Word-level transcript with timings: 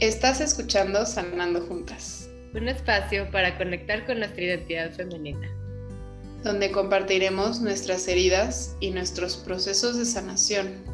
Estás 0.00 0.40
escuchando 0.40 1.04
Sanando 1.04 1.60
Juntas. 1.60 2.30
Un 2.54 2.68
espacio 2.68 3.28
para 3.32 3.58
conectar 3.58 4.06
con 4.06 4.20
nuestra 4.20 4.44
identidad 4.44 4.92
femenina. 4.92 5.50
Donde 6.44 6.70
compartiremos 6.70 7.60
nuestras 7.60 8.06
heridas 8.06 8.76
y 8.78 8.90
nuestros 8.90 9.36
procesos 9.38 9.98
de 9.98 10.04
sanación. 10.04 10.84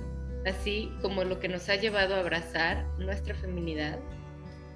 Así 0.46 0.90
como 1.02 1.22
lo 1.22 1.38
que 1.38 1.50
nos 1.50 1.68
ha 1.68 1.76
llevado 1.76 2.14
a 2.14 2.20
abrazar 2.20 2.86
nuestra 2.96 3.34
feminidad. 3.34 3.98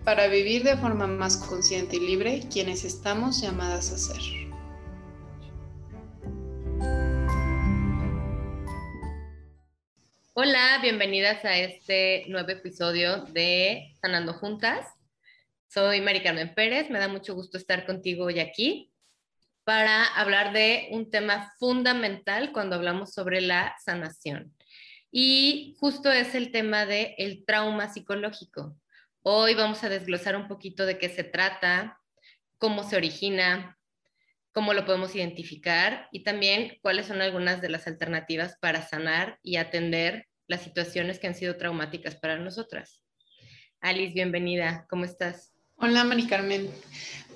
Para 0.04 0.26
vivir 0.26 0.62
de 0.62 0.76
forma 0.76 1.06
más 1.06 1.38
consciente 1.38 1.96
y 1.96 2.00
libre 2.00 2.42
quienes 2.52 2.84
estamos 2.84 3.40
llamadas 3.40 3.92
a 3.92 3.96
ser. 3.96 4.47
Hola, 10.40 10.78
bienvenidas 10.80 11.44
a 11.44 11.58
este 11.58 12.24
nuevo 12.28 12.48
episodio 12.50 13.24
de 13.24 13.92
Sanando 14.00 14.32
Juntas. 14.34 14.86
Soy 15.66 16.00
Mari 16.00 16.22
Carmen 16.22 16.54
Pérez, 16.54 16.90
me 16.90 17.00
da 17.00 17.08
mucho 17.08 17.34
gusto 17.34 17.58
estar 17.58 17.84
contigo 17.84 18.26
hoy 18.26 18.38
aquí 18.38 18.92
para 19.64 20.04
hablar 20.04 20.52
de 20.52 20.90
un 20.92 21.10
tema 21.10 21.52
fundamental 21.58 22.52
cuando 22.52 22.76
hablamos 22.76 23.12
sobre 23.12 23.40
la 23.40 23.74
sanación. 23.84 24.54
Y 25.10 25.74
justo 25.80 26.12
es 26.12 26.36
el 26.36 26.52
tema 26.52 26.86
del 26.86 27.14
el 27.18 27.44
trauma 27.44 27.92
psicológico. 27.92 28.76
Hoy 29.22 29.56
vamos 29.56 29.82
a 29.82 29.88
desglosar 29.88 30.36
un 30.36 30.46
poquito 30.46 30.86
de 30.86 30.98
qué 30.98 31.08
se 31.08 31.24
trata, 31.24 31.98
cómo 32.58 32.88
se 32.88 32.94
origina, 32.94 33.76
cómo 34.58 34.74
lo 34.74 34.84
podemos 34.84 35.14
identificar 35.14 36.08
y 36.10 36.24
también 36.24 36.78
cuáles 36.82 37.06
son 37.06 37.22
algunas 37.22 37.60
de 37.60 37.68
las 37.68 37.86
alternativas 37.86 38.56
para 38.60 38.84
sanar 38.84 39.38
y 39.40 39.54
atender 39.54 40.26
las 40.48 40.64
situaciones 40.64 41.20
que 41.20 41.28
han 41.28 41.36
sido 41.36 41.56
traumáticas 41.56 42.16
para 42.16 42.40
nosotras. 42.40 43.04
Alice, 43.80 44.14
bienvenida, 44.14 44.84
¿cómo 44.90 45.04
estás? 45.04 45.52
Hola, 45.76 46.02
Mari 46.02 46.26
Carmen. 46.26 46.68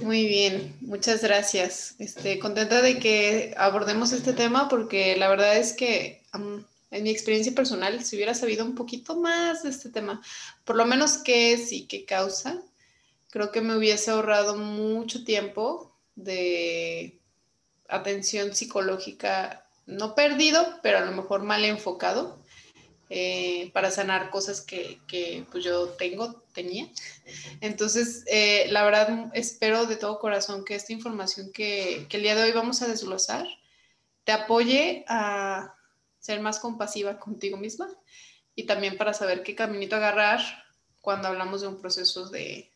Muy 0.01 0.27
bien, 0.27 0.75
muchas 0.81 1.23
gracias. 1.23 1.95
Este, 2.01 2.41
contenta 2.41 2.83
de 2.83 2.99
que 2.99 3.55
abordemos 3.57 4.11
este 4.11 4.33
tema 4.33 4.69
porque 4.69 5.15
la 5.17 5.29
verdad 5.29 5.57
es 5.57 5.75
que 5.75 6.23
en 6.33 7.03
mi 7.05 7.11
experiencia 7.11 7.55
personal, 7.55 8.05
si 8.05 8.17
hubiera 8.17 8.35
sabido 8.35 8.65
un 8.65 8.75
poquito 8.75 9.17
más 9.17 9.63
de 9.63 9.71
este 9.71 9.91
tema, 9.91 10.21
por 10.65 10.75
lo 10.75 10.87
menos 10.87 11.19
qué 11.19 11.53
es 11.53 11.71
y 11.71 11.87
qué 11.87 12.05
causa, 12.05 12.61
creo 13.31 13.53
que 13.53 13.61
me 13.61 13.77
hubiese 13.77 14.11
ahorrado 14.11 14.57
mucho 14.57 15.23
tiempo 15.23 15.92
de 16.17 17.19
atención 17.89 18.55
psicológica, 18.55 19.67
no 19.87 20.15
perdido, 20.15 20.79
pero 20.83 20.99
a 20.99 21.03
lo 21.03 21.13
mejor 21.13 21.43
mal 21.43 21.65
enfocado 21.65 22.39
eh, 23.15 23.71
para 23.75 23.91
sanar 23.91 24.31
cosas 24.31 24.63
que, 24.63 24.99
que, 25.07 25.45
pues 25.51 25.63
yo 25.63 25.89
tengo, 25.91 26.43
tenía. 26.55 26.89
Entonces, 27.61 28.25
eh, 28.27 28.67
la 28.71 28.85
verdad, 28.85 29.31
espero 29.35 29.85
de 29.85 29.97
todo 29.97 30.19
corazón 30.19 30.65
que 30.65 30.75
esta 30.75 30.95
información 30.95 31.53
que, 31.53 32.07
el 32.11 32.23
día 32.23 32.35
de 32.35 32.45
hoy 32.45 32.53
vamos 32.53 32.81
a 32.81 32.89
desglosar 32.89 33.47
te 34.25 34.33
apoye 34.33 35.05
a 35.09 35.75
ser 36.21 36.41
más 36.41 36.59
compasiva 36.59 37.19
contigo 37.19 37.59
misma 37.59 37.87
y 38.55 38.65
también 38.65 38.97
para 38.97 39.13
saber 39.13 39.43
qué 39.43 39.55
caminito 39.55 39.97
agarrar 39.97 40.41
cuando 41.03 41.29
hablamos 41.29 41.61
de 41.61 41.67
un 41.67 41.81
proceso 41.81 42.31
de, 42.31 42.73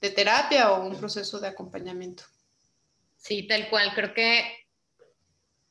de 0.00 0.10
terapia 0.10 0.72
o 0.72 0.86
un 0.86 0.96
proceso 0.96 1.40
de 1.40 1.48
acompañamiento. 1.48 2.24
Sí, 3.20 3.46
tal 3.46 3.68
cual. 3.68 3.92
Creo 3.94 4.12
que 4.14 4.60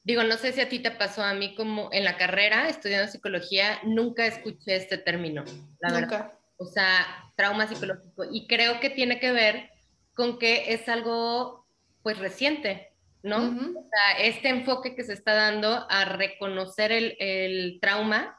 Digo, 0.10 0.24
no 0.24 0.38
sé 0.38 0.54
si 0.54 0.62
a 0.62 0.70
ti 0.70 0.80
te 0.80 0.90
pasó 0.90 1.22
a 1.24 1.36
mí 1.36 1.54
como 1.54 1.90
en 1.92 2.04
la 2.04 2.18
carrera, 2.18 2.68
estudiando 2.68 3.12
psicología, 3.12 3.80
nunca 3.84 4.26
escuché 4.26 4.76
este 4.76 4.98
término, 4.98 5.44
la 5.82 5.90
nunca. 5.90 6.00
verdad. 6.02 6.34
O 6.58 6.66
sea, 6.66 7.32
trauma 7.36 7.68
psicológico. 7.68 8.24
Y 8.32 8.48
creo 8.48 8.80
que 8.80 8.90
tiene 8.90 9.20
que 9.20 9.32
ver 9.32 9.70
con 10.16 10.40
que 10.40 10.74
es 10.74 10.90
algo, 10.90 11.68
pues, 12.02 12.18
reciente, 12.18 12.92
¿no? 13.22 13.38
O 13.38 13.88
sea, 13.90 14.26
este 14.26 14.50
enfoque 14.50 14.96
que 14.96 15.04
se 15.04 15.14
está 15.14 15.36
dando 15.36 15.86
a 15.92 16.06
reconocer 16.06 16.92
el, 16.92 17.16
el 17.20 17.80
trauma, 17.80 18.36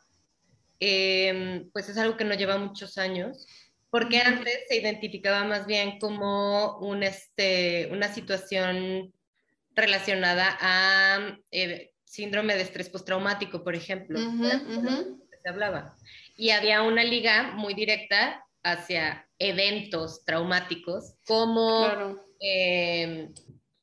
em, 0.81 1.71
pues 1.73 1.89
es 1.89 1.97
algo 1.99 2.17
que 2.17 2.25
no 2.25 2.35
lleva 2.35 2.59
muchos 2.59 2.99
años, 2.99 3.47
porque 3.91 4.21
antes 4.21 4.61
se 4.69 4.77
identificaba 4.77 5.45
más 5.45 5.67
bien 5.67 5.99
como 5.99 6.79
un, 6.79 7.03
este, 7.03 7.89
una 7.91 8.13
situación 8.13 9.13
relacionada 9.75 10.57
a 10.61 11.37
eh, 11.51 11.93
síndrome 12.05 12.55
de 12.55 12.63
estrés 12.63 12.89
postraumático, 12.89 13.65
por 13.65 13.75
ejemplo. 13.75 14.19
Se 15.43 15.49
hablaba. 15.49 15.97
Y 16.37 16.51
había 16.51 16.83
una 16.83 17.03
liga 17.03 17.53
muy 17.53 17.75
directa 17.75 18.45
hacia 18.63 19.27
eventos 19.39 20.25
traumáticos 20.25 21.15
como 21.27 22.21
em, 22.41 23.33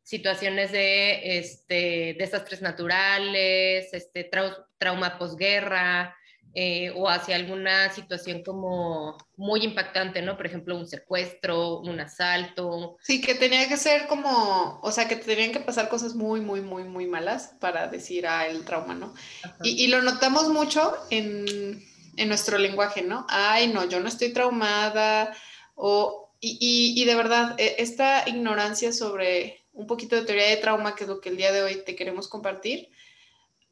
situaciones 0.04 0.72
de 0.72 1.40
este, 1.40 2.16
desastres 2.20 2.62
naturales, 2.62 3.92
este, 3.92 4.30
trauma 4.78 5.18
posguerra, 5.18 6.16
eh, 6.60 6.92
o 6.96 7.08
hacia 7.08 7.36
alguna 7.36 7.94
situación 7.94 8.42
como 8.42 9.16
muy 9.36 9.64
impactante, 9.64 10.24
¿no? 10.24 10.36
Por 10.38 10.48
ejemplo, 10.48 10.76
un 10.76 10.88
secuestro, 10.88 11.82
un 11.82 12.00
asalto. 12.00 12.98
Sí, 13.00 13.22
que 13.22 13.36
tenía 13.36 13.70
que 13.70 13.78
ser 13.78 14.08
como, 14.08 14.80
o 14.82 14.92
sea, 14.92 15.08
que 15.08 15.18
tenían 15.18 15.52
que 15.52 15.60
pasar 15.60 15.88
cosas 15.88 16.16
muy, 16.16 16.42
muy, 16.42 16.62
muy, 16.62 16.84
muy 16.84 17.06
malas 17.06 17.54
para 17.60 17.88
decir, 17.90 18.26
ah, 18.26 18.48
el 18.48 18.66
trauma, 18.66 18.96
¿no? 18.96 19.14
Y, 19.62 19.84
y, 19.84 19.88
lo 19.90 20.02
notamos 20.02 20.50
mucho 20.50 20.96
en, 21.12 21.80
en, 22.16 22.28
nuestro 22.28 22.58
lenguaje, 22.58 23.04
¿no? 23.04 23.28
Ay, 23.30 23.68
no, 23.68 23.88
yo 23.88 24.00
no 24.00 24.08
estoy 24.08 24.34
traumada, 24.34 25.38
o, 25.76 26.34
y, 26.40 26.58
y, 26.60 27.00
y 27.00 27.06
de 27.06 27.14
verdad, 27.14 27.54
e, 27.60 27.76
esta 27.78 28.28
ignorancia 28.28 28.92
sobre 28.94 29.68
un 29.74 29.86
poquito 29.86 30.16
de 30.16 30.24
teoría 30.24 30.48
de 30.48 30.58
trauma, 30.58 30.96
que 30.96 31.04
es 31.04 31.08
lo 31.08 31.22
que 31.22 31.30
el 31.30 31.38
día 31.38 31.52
de 31.52 31.62
hoy 31.62 31.84
te 31.86 31.96
queremos 31.96 32.28
compartir, 32.28 32.90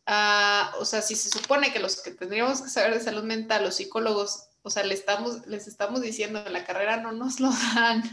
Ah, 0.05 0.73
o 0.79 0.85
sea, 0.85 1.01
si 1.01 1.15
se 1.15 1.29
supone 1.29 1.73
que 1.73 1.79
los 1.79 2.01
que 2.01 2.11
tendríamos 2.11 2.61
que 2.61 2.69
saber 2.69 2.93
de 2.93 3.03
salud 3.03 3.23
mental, 3.23 3.63
los 3.63 3.75
psicólogos, 3.75 4.49
o 4.61 4.69
sea, 4.69 4.83
les 4.83 4.99
estamos, 4.99 5.47
les 5.47 5.67
estamos 5.67 6.01
diciendo 6.01 6.43
en 6.45 6.53
la 6.53 6.63
carrera 6.63 6.97
no 6.97 7.11
nos 7.11 7.39
lo 7.39 7.49
dan, 7.75 8.03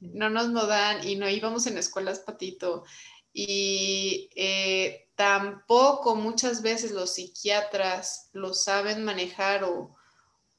no 0.00 0.30
nos 0.30 0.48
lo 0.48 0.66
dan 0.66 1.06
y 1.06 1.16
no 1.16 1.28
íbamos 1.28 1.66
en 1.66 1.78
escuelas 1.78 2.20
patito. 2.20 2.84
Y 3.32 4.30
eh, 4.36 5.08
tampoco 5.16 6.14
muchas 6.14 6.62
veces 6.62 6.92
los 6.92 7.14
psiquiatras 7.14 8.30
lo 8.32 8.54
saben 8.54 9.04
manejar 9.04 9.64
o, 9.64 9.96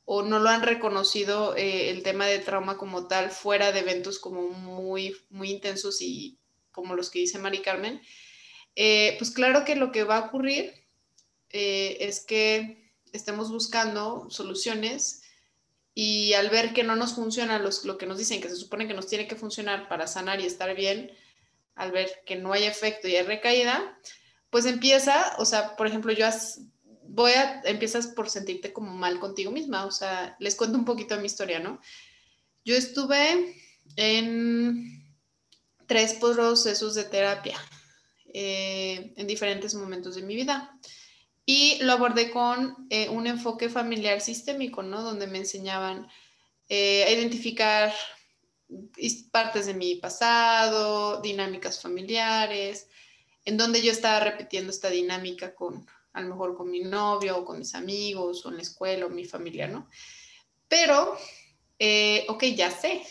o 0.03 0.21
no 0.23 0.39
lo 0.39 0.49
han 0.49 0.61
reconocido 0.61 1.55
eh, 1.55 1.89
el 1.89 2.03
tema 2.03 2.25
de 2.25 2.39
trauma 2.39 2.77
como 2.77 3.07
tal 3.07 3.31
fuera 3.31 3.71
de 3.71 3.79
eventos 3.79 4.19
como 4.19 4.49
muy, 4.49 5.15
muy 5.29 5.51
intensos 5.51 6.01
y 6.01 6.37
como 6.71 6.95
los 6.95 7.09
que 7.09 7.19
dice 7.19 7.39
Mari 7.39 7.61
Carmen. 7.61 8.01
Eh, 8.75 9.15
pues 9.17 9.31
claro 9.31 9.63
que 9.63 9.75
lo 9.75 9.91
que 9.91 10.03
va 10.03 10.17
a 10.17 10.25
ocurrir 10.27 10.73
eh, 11.49 11.97
es 12.01 12.19
que 12.19 12.91
estemos 13.13 13.49
buscando 13.49 14.29
soluciones 14.29 15.21
y 15.93 16.33
al 16.33 16.49
ver 16.49 16.73
que 16.73 16.83
no 16.83 16.97
nos 16.97 17.13
funciona 17.13 17.57
los, 17.57 17.85
lo 17.85 17.97
que 17.97 18.05
nos 18.05 18.17
dicen, 18.17 18.41
que 18.41 18.49
se 18.49 18.57
supone 18.57 18.87
que 18.87 18.93
nos 18.93 19.07
tiene 19.07 19.27
que 19.27 19.37
funcionar 19.37 19.87
para 19.87 20.07
sanar 20.07 20.41
y 20.41 20.45
estar 20.45 20.75
bien, 20.75 21.11
al 21.75 21.93
ver 21.93 22.09
que 22.25 22.35
no 22.35 22.51
hay 22.51 22.65
efecto 22.65 23.07
y 23.07 23.15
hay 23.15 23.23
recaída, 23.23 23.97
pues 24.49 24.65
empieza, 24.65 25.35
o 25.37 25.45
sea, 25.45 25.77
por 25.77 25.87
ejemplo, 25.87 26.11
yo 26.11 26.27
voy 27.07 27.31
a, 27.31 27.61
empiezas 27.63 28.07
por 28.07 28.29
sentirte 28.29 28.73
como 28.73 28.91
mal 28.91 29.19
contigo 29.19 29.51
misma, 29.51 29.85
o 29.85 29.91
sea, 29.91 30.35
les 30.39 30.55
cuento 30.55 30.77
un 30.77 30.85
poquito 30.85 31.15
de 31.15 31.21
mi 31.21 31.27
historia, 31.27 31.59
¿no? 31.59 31.79
Yo 32.65 32.75
estuve 32.75 33.55
en 33.95 35.05
tres 35.87 36.15
procesos 36.15 36.95
de 36.95 37.05
terapia 37.05 37.57
eh, 38.37 39.13
en 39.15 39.27
diferentes 39.27 39.73
momentos 39.75 40.15
de 40.15 40.21
mi 40.21 40.35
vida. 40.35 40.77
Y 41.45 41.81
lo 41.83 41.93
abordé 41.93 42.31
con 42.31 42.85
eh, 42.89 43.07
un 43.07 43.27
enfoque 43.27 43.69
familiar 43.69 44.19
sistémico, 44.19 44.83
¿no? 44.83 45.03
Donde 45.03 45.25
me 45.25 45.37
enseñaban 45.37 46.05
eh, 46.67 47.05
a 47.05 47.11
identificar 47.11 47.93
partes 49.31 49.67
de 49.67 49.73
mi 49.73 49.95
pasado, 49.95 51.21
dinámicas 51.21 51.81
familiares, 51.81 52.89
en 53.45 53.55
donde 53.55 53.81
yo 53.81 53.93
estaba 53.93 54.19
repitiendo 54.19 54.69
esta 54.69 54.89
dinámica 54.89 55.55
con, 55.55 55.87
a 56.11 56.19
lo 56.19 56.27
mejor 56.27 56.57
con 56.57 56.69
mi 56.69 56.81
novio 56.81 57.37
o 57.37 57.45
con 57.45 57.59
mis 57.59 57.73
amigos 57.73 58.45
o 58.45 58.49
en 58.49 58.57
la 58.57 58.63
escuela 58.63 59.05
o 59.05 59.09
mi 59.09 59.23
familia, 59.23 59.69
¿no? 59.69 59.87
Pero, 60.67 61.17
ok, 62.27 62.43
ya 62.53 62.69
sé, 62.69 63.01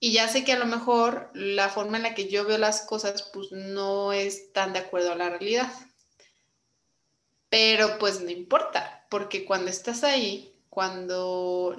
y 0.00 0.12
ya 0.12 0.28
sé 0.28 0.44
que 0.44 0.54
a 0.54 0.58
lo 0.58 0.64
mejor 0.64 1.30
la 1.34 1.68
forma 1.68 1.98
en 1.98 2.04
la 2.04 2.14
que 2.14 2.26
yo 2.28 2.46
veo 2.46 2.56
las 2.56 2.80
cosas 2.80 3.22
pues 3.34 3.52
no 3.52 4.14
es 4.14 4.52
tan 4.52 4.72
de 4.72 4.78
acuerdo 4.78 5.12
a 5.12 5.16
la 5.16 5.28
realidad. 5.28 5.70
Pero 7.50 7.98
pues 7.98 8.20
no 8.22 8.30
importa, 8.30 9.06
porque 9.10 9.44
cuando 9.44 9.70
estás 9.70 10.02
ahí, 10.02 10.54
cuando 10.70 11.76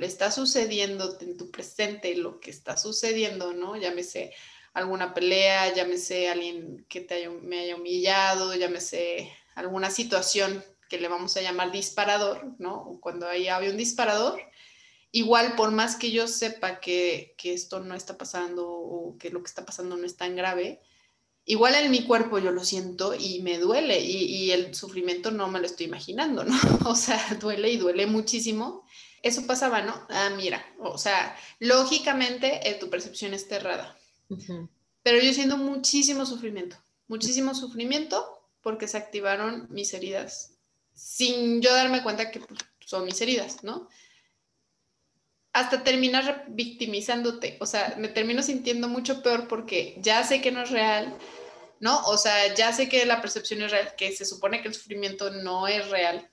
está 0.00 0.30
sucediendo 0.32 1.18
en 1.20 1.36
tu 1.36 1.50
presente 1.50 2.16
lo 2.16 2.40
que 2.40 2.50
está 2.50 2.76
sucediendo, 2.78 3.52
¿no? 3.52 3.76
Llámese 3.76 4.32
alguna 4.72 5.12
pelea, 5.12 5.74
llámese 5.74 6.30
alguien 6.30 6.86
que 6.88 7.02
te 7.02 7.28
me 7.28 7.60
haya 7.60 7.76
humillado, 7.76 8.54
llámese 8.54 9.30
alguna 9.54 9.90
situación 9.90 10.64
que 10.88 10.98
le 10.98 11.08
vamos 11.08 11.36
a 11.36 11.42
llamar 11.42 11.72
disparador, 11.72 12.54
¿no? 12.58 12.98
Cuando 13.00 13.28
ahí 13.28 13.48
había 13.48 13.70
un 13.70 13.76
disparador, 13.76 14.40
igual 15.12 15.54
por 15.54 15.70
más 15.70 15.96
que 15.96 16.10
yo 16.10 16.26
sepa 16.26 16.80
que, 16.80 17.36
esto 17.44 17.80
no 17.80 17.94
está 17.94 18.18
pasando 18.18 18.68
o 18.68 19.16
que 19.18 19.30
lo 19.30 19.42
que 19.42 19.48
está 19.48 19.64
pasando 19.64 19.96
no 19.96 20.06
es 20.06 20.16
tan 20.16 20.34
grave, 20.34 20.80
igual 21.44 21.74
en 21.74 21.90
mi 21.90 22.04
cuerpo 22.04 22.38
yo 22.38 22.50
lo 22.50 22.64
siento 22.64 23.14
y 23.14 23.40
me 23.42 23.58
duele 23.58 24.00
y, 24.00 24.50
el 24.50 24.74
sufrimiento 24.74 25.30
no 25.30 25.48
me 25.48 25.60
lo 25.60 25.66
estoy 25.66 25.86
imaginando, 25.86 26.44
¿no? 26.44 26.54
O 26.86 26.96
sea, 26.96 27.20
duele 27.40 27.70
y 27.70 27.76
duele 27.76 28.06
muchísimo. 28.06 28.84
Eso 29.22 29.46
pasaba, 29.46 29.82
¿no? 29.82 30.06
Ah, 30.08 30.30
mira, 30.36 30.64
o 30.80 30.98
sea, 30.98 31.36
lógicamente 31.60 32.68
eh, 32.68 32.74
tu 32.74 32.90
percepción 32.90 33.34
está 33.34 33.56
errada. 33.56 33.96
Pero 35.02 35.20
yo 35.20 35.32
siento 35.34 35.58
muchísimo 35.58 36.24
sufrimiento, 36.26 36.76
muchísimo 37.06 37.54
sufrimiento 37.54 38.26
porque 38.62 38.88
se 38.88 38.96
activaron 38.96 39.66
mis 39.70 39.92
heridas 39.92 40.52
sin 40.94 41.60
yo 41.60 41.72
darme 41.74 42.02
cuenta 42.02 42.30
que 42.30 42.40
pues, 42.40 42.60
son 42.80 43.04
mis 43.04 43.20
heridas, 43.20 43.62
¿no? 43.62 43.88
Hasta 45.52 45.84
terminas 45.84 46.34
victimizándote, 46.48 47.58
o 47.60 47.66
sea, 47.66 47.94
me 47.98 48.08
termino 48.08 48.42
sintiendo 48.42 48.88
mucho 48.88 49.22
peor 49.22 49.48
porque 49.48 49.96
ya 49.98 50.24
sé 50.24 50.40
que 50.40 50.50
no 50.50 50.62
es 50.62 50.70
real, 50.70 51.14
¿no? 51.78 52.00
O 52.06 52.16
sea, 52.16 52.54
ya 52.54 52.72
sé 52.72 52.88
que 52.88 53.04
la 53.04 53.20
percepción 53.20 53.60
es 53.62 53.70
real, 53.70 53.94
que 53.96 54.12
se 54.16 54.24
supone 54.24 54.62
que 54.62 54.68
el 54.68 54.74
sufrimiento 54.74 55.30
no 55.30 55.68
es 55.68 55.88
real, 55.90 56.28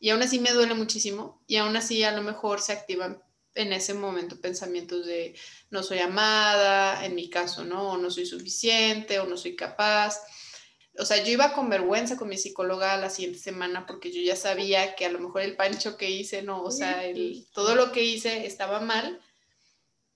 y 0.00 0.10
aún 0.10 0.22
así 0.22 0.40
me 0.40 0.52
duele 0.52 0.74
muchísimo, 0.74 1.42
y 1.46 1.56
aún 1.56 1.76
así 1.76 2.02
a 2.02 2.12
lo 2.12 2.22
mejor 2.22 2.60
se 2.60 2.72
activan 2.72 3.22
en 3.54 3.72
ese 3.72 3.94
momento 3.94 4.40
pensamientos 4.40 5.06
de 5.06 5.34
no 5.70 5.82
soy 5.82 5.98
amada, 5.98 7.04
en 7.04 7.14
mi 7.14 7.28
caso, 7.28 7.64
¿no? 7.64 7.92
O 7.92 7.96
no 7.98 8.10
soy 8.10 8.26
suficiente, 8.26 9.20
o 9.20 9.26
no 9.26 9.36
soy 9.36 9.54
capaz 9.56 10.20
o 11.00 11.04
sea, 11.04 11.22
yo 11.24 11.32
iba 11.32 11.52
con 11.54 11.70
vergüenza 11.70 12.16
con 12.16 12.28
mi 12.28 12.36
psicóloga 12.36 12.96
la 12.98 13.10
siguiente 13.10 13.38
semana 13.38 13.86
porque 13.86 14.12
yo 14.12 14.20
ya 14.20 14.36
sabía 14.36 14.94
que 14.94 15.06
a 15.06 15.10
lo 15.10 15.18
mejor 15.18 15.42
el 15.42 15.56
pancho 15.56 15.96
que 15.96 16.10
hice, 16.10 16.42
no, 16.42 16.62
o 16.62 16.70
sea, 16.70 17.04
el, 17.04 17.46
todo 17.52 17.74
lo 17.74 17.90
que 17.90 18.04
hice 18.04 18.46
estaba 18.46 18.80
mal 18.80 19.20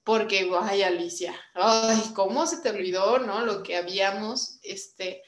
porque, 0.04 0.50
ay, 0.60 0.82
Alicia, 0.82 1.34
ay, 1.54 2.12
¿cómo 2.14 2.46
se 2.46 2.58
te 2.58 2.69
olvidó, 2.69 3.19
no? 3.20 3.44
Lo 3.46 3.62
que 3.62 3.76
habíamos, 3.76 4.58
este, 4.62 5.22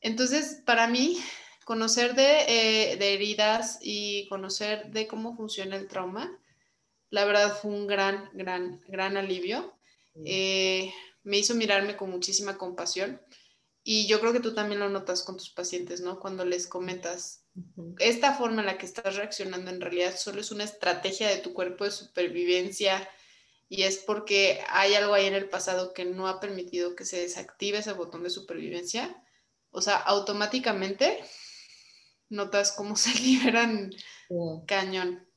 entonces, 0.00 0.62
para 0.64 0.86
mí, 0.86 1.18
conocer 1.64 2.14
de, 2.14 2.42
eh, 2.46 2.96
de 2.96 3.14
heridas 3.14 3.78
y 3.82 4.28
conocer 4.28 4.92
de 4.92 5.08
cómo 5.08 5.36
funciona 5.36 5.74
el 5.74 5.88
trauma, 5.88 6.38
la 7.10 7.24
verdad 7.24 7.58
fue 7.60 7.72
un 7.72 7.88
gran, 7.88 8.30
gran, 8.34 8.80
gran 8.86 9.16
alivio. 9.16 9.74
Eh, 10.24 10.92
me 11.24 11.38
hizo 11.38 11.56
mirarme 11.56 11.96
con 11.96 12.10
muchísima 12.10 12.56
compasión 12.56 13.20
y 13.86 14.06
yo 14.06 14.18
creo 14.18 14.32
que 14.32 14.40
tú 14.40 14.54
también 14.54 14.80
lo 14.80 14.88
notas 14.88 15.22
con 15.22 15.36
tus 15.36 15.50
pacientes, 15.50 16.00
¿no? 16.00 16.18
Cuando 16.18 16.46
les 16.46 16.66
comentas, 16.66 17.44
esta 17.98 18.32
forma 18.32 18.62
en 18.62 18.66
la 18.66 18.78
que 18.78 18.86
estás 18.86 19.14
reaccionando 19.14 19.70
en 19.70 19.82
realidad 19.82 20.16
solo 20.16 20.40
es 20.40 20.50
una 20.50 20.64
estrategia 20.64 21.28
de 21.28 21.36
tu 21.36 21.52
cuerpo 21.52 21.84
de 21.84 21.90
supervivencia 21.90 23.06
y 23.68 23.82
es 23.82 23.98
porque 23.98 24.64
hay 24.70 24.94
algo 24.94 25.12
ahí 25.12 25.26
en 25.26 25.34
el 25.34 25.50
pasado 25.50 25.92
que 25.92 26.06
no 26.06 26.28
ha 26.28 26.40
permitido 26.40 26.96
que 26.96 27.04
se 27.04 27.20
desactive 27.20 27.78
ese 27.78 27.92
botón 27.92 28.22
de 28.22 28.30
supervivencia. 28.30 29.22
O 29.70 29.82
sea, 29.82 29.96
automáticamente 29.96 31.22
notas 32.30 32.72
cómo 32.72 32.96
se 32.96 33.12
liberan 33.20 33.90
cañón. 34.66 35.28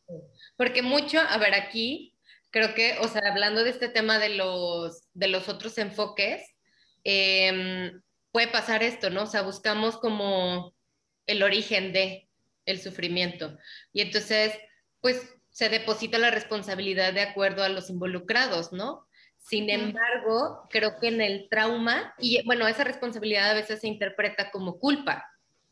Porque 0.55 0.81
mucho, 0.81 1.19
a 1.19 1.37
ver, 1.37 1.53
aquí 1.53 2.15
creo 2.49 2.73
que, 2.73 2.97
o 3.01 3.09
sea, 3.09 3.21
hablando 3.29 3.65
de 3.65 3.71
este 3.71 3.89
tema 3.89 4.19
de 4.19 4.29
los, 4.29 5.03
de 5.13 5.27
los 5.27 5.49
otros 5.49 5.77
enfoques, 5.77 6.49
eh, 7.03 7.91
puede 8.31 8.47
pasar 8.47 8.83
esto, 8.83 9.09
¿no? 9.09 9.23
O 9.23 9.27
sea, 9.27 9.41
buscamos 9.41 9.97
como 9.97 10.73
el 11.25 11.43
origen 11.43 11.93
de 11.93 12.29
el 12.65 12.79
sufrimiento. 12.81 13.57
Y 13.93 14.01
entonces, 14.01 14.53
pues 15.01 15.33
se 15.49 15.69
deposita 15.69 16.19
la 16.19 16.29
responsabilidad 16.29 17.13
de 17.13 17.21
acuerdo 17.21 17.63
a 17.63 17.69
los 17.69 17.89
involucrados, 17.89 18.73
¿no? 18.73 19.07
Sin 19.37 19.69
embargo, 19.69 20.67
creo 20.69 20.99
que 20.99 21.07
en 21.07 21.21
el 21.21 21.47
trauma, 21.49 22.13
y 22.19 22.43
bueno, 22.45 22.67
esa 22.67 22.83
responsabilidad 22.83 23.51
a 23.51 23.53
veces 23.53 23.79
se 23.79 23.87
interpreta 23.87 24.51
como 24.51 24.77
culpa. 24.77 25.25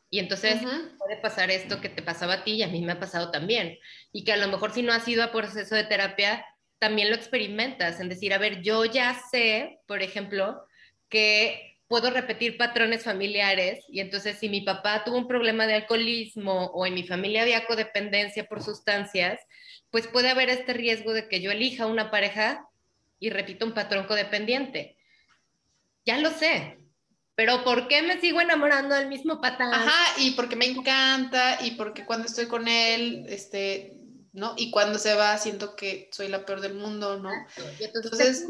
Y 0.09 0.19
entonces 0.19 0.61
puede 0.97 1.17
pasar 1.17 1.51
esto 1.51 1.81
que 1.81 1.89
te 1.89 2.01
pasaba 2.01 2.35
a 2.35 2.43
ti 2.43 2.53
y 2.53 2.63
a 2.63 2.67
mí 2.67 2.81
me 2.81 2.93
ha 2.93 2.99
pasado 2.99 3.31
también. 3.31 3.77
Y 4.13 4.23
que 4.23 4.31
a 4.31 4.37
lo 4.37 4.47
mejor 4.47 4.71
si 4.71 4.81
no 4.81 4.93
has 4.93 5.05
ido 5.07 5.23
a 5.23 5.31
proceso 5.31 5.75
de 5.75 5.83
terapia, 5.83 6.45
también 6.79 7.09
lo 7.09 7.15
experimentas, 7.15 7.99
en 7.99 8.09
decir, 8.09 8.33
a 8.33 8.37
ver, 8.37 8.61
yo 8.61 8.85
ya 8.85 9.19
sé, 9.29 9.81
por 9.87 10.01
ejemplo, 10.01 10.65
que 11.09 11.75
puedo 11.87 12.09
repetir 12.09 12.57
patrones 12.57 13.03
familiares 13.03 13.83
y 13.89 13.99
entonces 13.99 14.37
si 14.39 14.49
mi 14.49 14.61
papá 14.61 15.03
tuvo 15.03 15.17
un 15.17 15.27
problema 15.27 15.67
de 15.67 15.75
alcoholismo 15.75 16.65
o 16.73 16.85
en 16.85 16.95
mi 16.95 17.05
familia 17.05 17.43
había 17.43 17.65
codependencia 17.65 18.45
por 18.45 18.63
sustancias, 18.63 19.39
pues 19.91 20.07
puede 20.07 20.29
haber 20.29 20.49
este 20.49 20.73
riesgo 20.73 21.13
de 21.13 21.27
que 21.27 21.41
yo 21.41 21.51
elija 21.51 21.85
una 21.85 22.11
pareja 22.11 22.67
y 23.19 23.29
repita 23.29 23.65
un 23.65 23.73
patrón 23.73 24.07
codependiente. 24.07 24.97
Ya 26.05 26.17
lo 26.17 26.31
sé, 26.31 26.77
pero 27.35 27.63
¿por 27.63 27.88
qué 27.88 28.01
me 28.01 28.19
sigo 28.19 28.41
enamorando 28.41 28.95
del 28.95 29.09
mismo 29.09 29.41
patán? 29.41 29.73
Ajá, 29.73 30.19
y 30.19 30.31
porque 30.31 30.55
me 30.55 30.65
encanta 30.65 31.59
y 31.61 31.71
porque 31.71 32.05
cuando 32.05 32.27
estoy 32.27 32.47
con 32.47 32.67
él, 32.67 33.25
este, 33.27 33.94
¿no? 34.35 34.53
Y 34.57 34.69
cuando 34.69 34.99
se 34.99 35.15
va 35.15 35.37
siento 35.37 35.75
que 35.75 36.09
soy 36.11 36.27
la 36.27 36.45
peor 36.45 36.59
del 36.59 36.73
mundo, 36.73 37.17
¿no? 37.17 37.31
Y 37.79 37.85
entonces, 37.85 38.45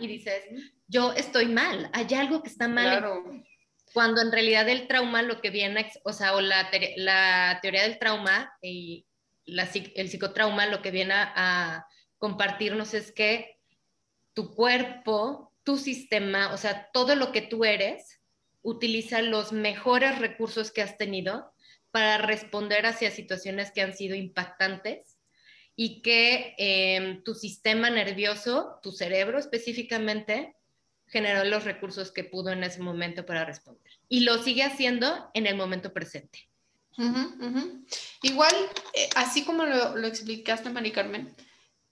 y 0.00 0.06
dices, 0.06 0.42
yo 0.86 1.12
estoy 1.12 1.46
mal, 1.46 1.90
hay 1.92 2.14
algo 2.14 2.42
que 2.42 2.48
está 2.48 2.68
mal. 2.68 3.04
Cuando 3.92 4.20
en 4.20 4.30
realidad 4.30 4.68
el 4.68 4.86
trauma 4.86 5.22
lo 5.22 5.40
que 5.40 5.50
viene, 5.50 5.90
o 6.04 6.12
sea, 6.12 6.34
o 6.36 6.40
la, 6.40 6.70
la 6.96 7.58
teoría 7.60 7.82
del 7.82 7.98
trauma 7.98 8.52
y 8.62 9.06
el 9.46 10.08
psicotrauma 10.08 10.66
lo 10.66 10.80
que 10.80 10.90
viene 10.90 11.14
a, 11.14 11.86
compartirnos 12.18 12.94
es 12.94 13.12
que 13.12 13.58
tu 14.32 14.54
cuerpo, 14.54 15.52
tu 15.64 15.76
sistema, 15.76 16.52
o 16.54 16.56
sea, 16.56 16.88
todo 16.92 17.14
lo 17.14 17.30
que 17.30 17.42
tú 17.42 17.66
eres, 17.66 18.22
utiliza 18.62 19.20
los 19.20 19.52
mejores 19.52 20.18
recursos 20.18 20.72
que 20.72 20.80
has 20.80 20.96
tenido 20.96 21.52
para 21.90 22.16
responder 22.16 22.86
hacia 22.86 23.10
situaciones 23.10 23.70
que 23.70 23.82
han 23.82 23.94
sido 23.94 24.16
impactantes 24.16 25.15
y 25.76 26.00
que 26.00 26.54
em, 26.56 27.22
tu 27.22 27.34
sistema 27.34 27.90
nervioso, 27.90 28.80
tu 28.82 28.90
cerebro 28.92 29.38
específicamente, 29.38 30.56
generó 31.06 31.44
los 31.44 31.64
recursos 31.64 32.10
que 32.10 32.24
pudo 32.24 32.50
en 32.50 32.64
ese 32.64 32.80
momento 32.80 33.24
para 33.24 33.44
responder. 33.44 33.92
Y 34.08 34.20
lo 34.20 34.42
sigue 34.42 34.62
haciendo 34.62 35.30
en 35.34 35.46
el 35.46 35.54
momento 35.54 35.92
presente. 35.92 36.48
Igual, 38.22 38.54
eh, 38.94 39.10
así 39.16 39.44
como 39.44 39.64
lo, 39.66 40.06
explicaste, 40.06 40.70
Mari 40.70 40.92
Carmen, 40.92 41.36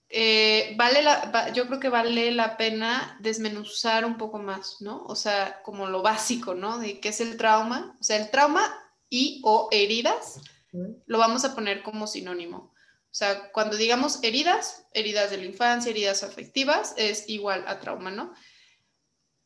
eh, 0.08 0.74
vale 0.76 1.02
la, 1.02 1.52
yo 1.52 1.66
creo 1.66 1.78
que 1.78 1.90
vale 1.90 2.30
la 2.32 2.56
pena 2.56 3.18
desmenuzar 3.20 4.06
un 4.06 4.16
poco 4.16 4.38
más, 4.38 4.76
¿no? 4.80 5.04
O 5.04 5.14
sea, 5.14 5.60
como 5.62 5.88
lo 5.88 6.00
básico, 6.00 6.54
¿no? 6.54 6.78
De 6.78 7.00
qué 7.00 7.10
es 7.10 7.20
el 7.20 7.36
trauma. 7.36 7.96
O 8.00 8.02
sea, 8.02 8.16
el 8.16 8.30
trauma 8.30 8.74
y 9.10 9.42
o 9.44 9.68
heridas, 9.70 10.40
lo 11.06 11.18
vamos 11.18 11.44
a 11.44 11.54
poner 11.54 11.82
como 11.82 12.06
sinónimo. 12.06 12.73
O 13.14 13.16
sea, 13.16 13.52
cuando 13.52 13.76
digamos 13.76 14.18
heridas, 14.24 14.86
heridas 14.92 15.30
de 15.30 15.36
la 15.36 15.44
infancia, 15.44 15.90
heridas 15.90 16.24
afectivas, 16.24 16.94
es 16.96 17.28
igual 17.28 17.64
a 17.68 17.78
trauma, 17.78 18.10
¿no? 18.10 18.34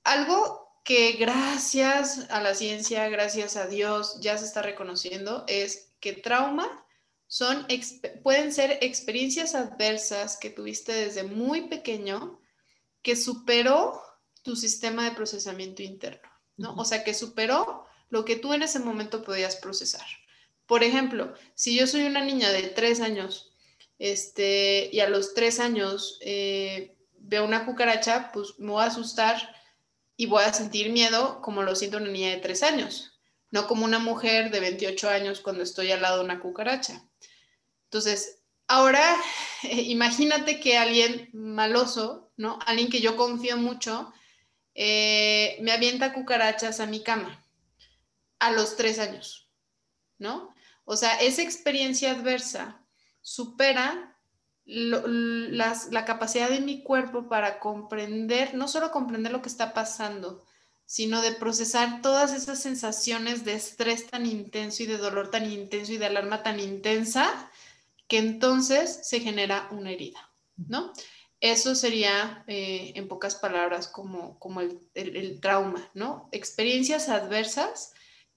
algo 0.08 0.80
que 0.84 1.12
gracias 1.12 2.26
a 2.30 2.40
la 2.40 2.54
ciencia, 2.54 3.08
gracias 3.10 3.56
a 3.56 3.66
Dios, 3.66 4.18
ya 4.20 4.38
se 4.38 4.46
está 4.46 4.62
reconociendo 4.62 5.44
es 5.46 5.92
que 6.00 6.14
trauma 6.14 6.66
son, 7.26 7.66
pueden 8.22 8.54
ser 8.54 8.78
experiencias 8.80 9.54
adversas 9.54 10.38
que 10.38 10.48
tuviste 10.48 10.92
desde 10.92 11.24
muy 11.24 11.68
pequeño 11.68 12.40
que 13.02 13.16
superó 13.16 14.00
tu 14.42 14.56
sistema 14.56 15.04
de 15.04 15.10
procesamiento 15.10 15.82
interno, 15.82 16.30
¿no? 16.56 16.74
O 16.76 16.86
sea, 16.86 17.04
que 17.04 17.12
superó 17.12 17.84
lo 18.08 18.24
que 18.24 18.36
tú 18.36 18.54
en 18.54 18.62
ese 18.62 18.78
momento 18.78 19.22
podías 19.22 19.56
procesar. 19.56 20.06
Por 20.64 20.82
ejemplo, 20.82 21.34
si 21.54 21.76
yo 21.76 21.86
soy 21.86 22.04
una 22.04 22.24
niña 22.24 22.50
de 22.50 22.62
tres 22.62 23.02
años 23.02 23.52
este, 23.98 24.90
y 24.92 25.00
a 25.00 25.08
los 25.08 25.34
tres 25.34 25.60
años 25.60 26.18
eh, 26.20 26.96
veo 27.18 27.44
una 27.44 27.66
cucaracha, 27.66 28.30
pues 28.32 28.58
me 28.58 28.70
voy 28.70 28.82
a 28.82 28.86
asustar 28.86 29.54
y 30.16 30.26
voy 30.26 30.44
a 30.44 30.52
sentir 30.52 30.90
miedo 30.90 31.40
como 31.42 31.62
lo 31.62 31.76
siento 31.76 31.98
una 31.98 32.08
niña 32.08 32.30
de 32.30 32.38
3 32.38 32.62
años, 32.64 33.20
no 33.50 33.68
como 33.68 33.84
una 33.84 34.00
mujer 34.00 34.50
de 34.50 34.60
28 34.60 35.08
años 35.08 35.40
cuando 35.40 35.62
estoy 35.62 35.92
al 35.92 36.02
lado 36.02 36.18
de 36.18 36.24
una 36.24 36.40
cucaracha. 36.40 37.04
Entonces, 37.84 38.40
ahora 38.66 39.16
imagínate 39.62 40.58
que 40.58 40.76
alguien 40.76 41.30
maloso, 41.32 42.32
¿no? 42.36 42.58
Alguien 42.66 42.90
que 42.90 43.00
yo 43.00 43.16
confío 43.16 43.56
mucho, 43.56 44.12
eh, 44.74 45.56
me 45.60 45.72
avienta 45.72 46.12
cucarachas 46.12 46.80
a 46.80 46.86
mi 46.86 47.02
cama 47.02 47.44
a 48.40 48.50
los 48.50 48.76
3 48.76 48.98
años, 48.98 49.48
¿no? 50.18 50.54
O 50.84 50.96
sea, 50.96 51.20
esa 51.20 51.42
experiencia 51.42 52.10
adversa 52.10 52.82
supera 53.28 54.16
la 54.64 56.04
capacidad 56.06 56.48
de 56.48 56.60
mi 56.60 56.82
cuerpo 56.82 57.28
para 57.28 57.60
comprender, 57.60 58.54
no 58.54 58.68
solo 58.68 58.90
comprender 58.90 59.32
lo 59.32 59.42
que 59.42 59.50
está 59.50 59.74
pasando, 59.74 60.42
sino 60.86 61.20
de 61.20 61.32
procesar 61.32 62.00
todas 62.00 62.32
esas 62.32 62.62
sensaciones 62.62 63.44
de 63.44 63.52
estrés 63.52 64.06
tan 64.06 64.24
intenso 64.24 64.82
y 64.82 64.86
de 64.86 64.96
dolor 64.96 65.30
tan 65.30 65.50
intenso 65.50 65.92
y 65.92 65.98
de 65.98 66.06
alarma 66.06 66.42
tan 66.42 66.58
intensa, 66.58 67.50
que 68.06 68.16
entonces 68.16 69.00
se 69.02 69.20
genera 69.20 69.68
una 69.72 69.90
herida. 69.90 70.30
¿no? 70.56 70.94
Eso 71.40 71.74
sería, 71.74 72.44
eh, 72.46 72.92
en 72.94 73.08
pocas 73.08 73.36
palabras, 73.36 73.88
como, 73.88 74.38
como 74.38 74.62
el, 74.62 74.80
el, 74.94 75.38
trauma, 75.40 75.90
¿no? 75.92 76.30
Experiencias 76.32 77.10
adversas 77.10 77.92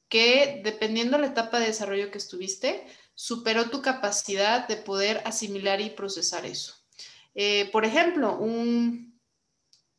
que, 0.10 0.60
dependiendo 0.66 1.16
de 1.16 1.24
la 1.24 1.30
etapa 1.30 1.60
de 1.60 1.68
desarrollo 1.68 2.12
que 2.12 2.18
estuviste, 2.18 2.86
superó 3.16 3.70
tu 3.70 3.82
capacidad 3.82 4.68
de 4.68 4.78
poder 4.78 5.22
asimilar 5.26 5.82
y 5.82 5.90
procesar 5.90 6.46
eso. 6.46 6.76
Eh, 7.36 7.70
por 7.72 7.86
ejemplo, 7.86 8.38
un, 8.38 9.20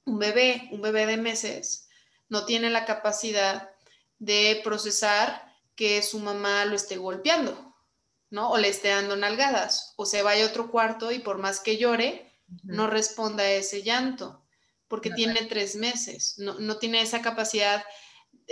un 0.05 0.19
bebé, 0.19 0.69
un 0.73 0.83
bebé 0.83 1.07
de 1.07 1.17
meses, 1.17 1.89
no 2.29 2.45
tiene 2.45 2.71
la 2.71 2.85
capacidad 2.85 3.71
de 4.19 4.61
procesar 4.65 5.53
que 5.75 6.03
su 6.03 6.19
mamá 6.19 6.65
lo 6.65 6.77
esté 6.77 6.97
golpeando, 6.97 7.75
¿no? 8.31 8.51
O 8.51 8.59
le 8.59 8.69
esté 8.69 8.89
dando 8.89 9.17
nalgadas, 9.17 9.95
o 9.97 10.07
se 10.07 10.23
vaya 10.23 10.45
a 10.45 10.49
otro 10.49 10.71
cuarto 10.71 11.13
y 11.13 11.19
por 11.19 11.39
más 11.39 11.61
que 11.61 11.77
llore, 11.77 12.33
no 12.65 12.87
responda 12.87 13.45
a 13.45 13.51
ese 13.51 13.83
llanto, 13.83 14.43
porque 14.89 15.11
tiene 15.11 15.43
tres 15.47 15.75
meses, 15.75 16.35
no, 16.39 16.77
tiene 16.77 17.01
esa 17.03 17.23
capacidad, 17.23 17.85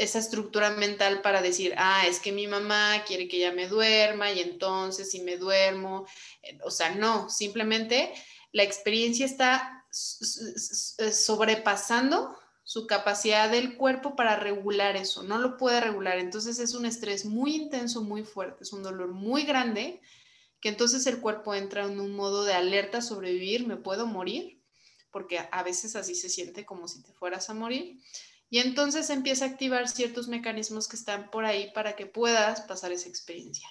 esa 0.00 0.18
estructura 0.18 0.70
mental 0.70 1.20
para 1.20 1.42
decir, 1.42 1.74
ah, 1.76 2.06
es 2.06 2.20
que 2.20 2.32
mi 2.32 2.46
mamá 2.46 3.04
quiere 3.06 3.28
que 3.28 3.38
ya 3.38 3.52
me 3.52 3.68
duerma 3.68 4.32
y 4.32 4.40
entonces 4.40 5.10
si 5.10 5.20
me 5.20 5.36
duermo, 5.36 6.06
eh, 6.42 6.58
o 6.64 6.70
sea, 6.70 6.94
no, 6.94 7.28
simplemente 7.28 8.10
la 8.50 8.62
experiencia 8.62 9.26
está 9.26 9.84
sobrepasando 11.12 12.34
su 12.64 12.86
capacidad 12.86 13.50
del 13.50 13.76
cuerpo 13.76 14.16
para 14.16 14.36
regular 14.36 14.96
eso, 14.96 15.22
no 15.22 15.36
lo 15.38 15.58
puede 15.58 15.82
regular, 15.82 16.18
entonces 16.18 16.58
es 16.60 16.74
un 16.74 16.86
estrés 16.86 17.26
muy 17.26 17.54
intenso, 17.54 18.00
muy 18.00 18.24
fuerte, 18.24 18.62
es 18.62 18.72
un 18.72 18.82
dolor 18.82 19.12
muy 19.12 19.42
grande 19.42 20.00
que 20.62 20.70
entonces 20.70 21.06
el 21.06 21.20
cuerpo 21.20 21.54
entra 21.54 21.84
en 21.84 22.00
un 22.00 22.12
modo 22.12 22.44
de 22.44 22.54
alerta, 22.54 23.02
sobrevivir, 23.02 23.66
me 23.66 23.76
puedo 23.76 24.06
morir, 24.06 24.62
porque 25.10 25.46
a 25.50 25.62
veces 25.62 25.94
así 25.94 26.14
se 26.14 26.30
siente 26.30 26.64
como 26.64 26.88
si 26.88 27.02
te 27.02 27.12
fueras 27.12 27.50
a 27.50 27.54
morir. 27.54 28.00
Y 28.50 28.58
entonces 28.58 29.08
empieza 29.10 29.44
a 29.44 29.48
activar 29.48 29.88
ciertos 29.88 30.28
mecanismos 30.28 30.88
que 30.88 30.96
están 30.96 31.30
por 31.30 31.44
ahí 31.44 31.70
para 31.72 31.94
que 31.94 32.06
puedas 32.06 32.62
pasar 32.62 32.90
esa 32.90 33.08
experiencia. 33.08 33.68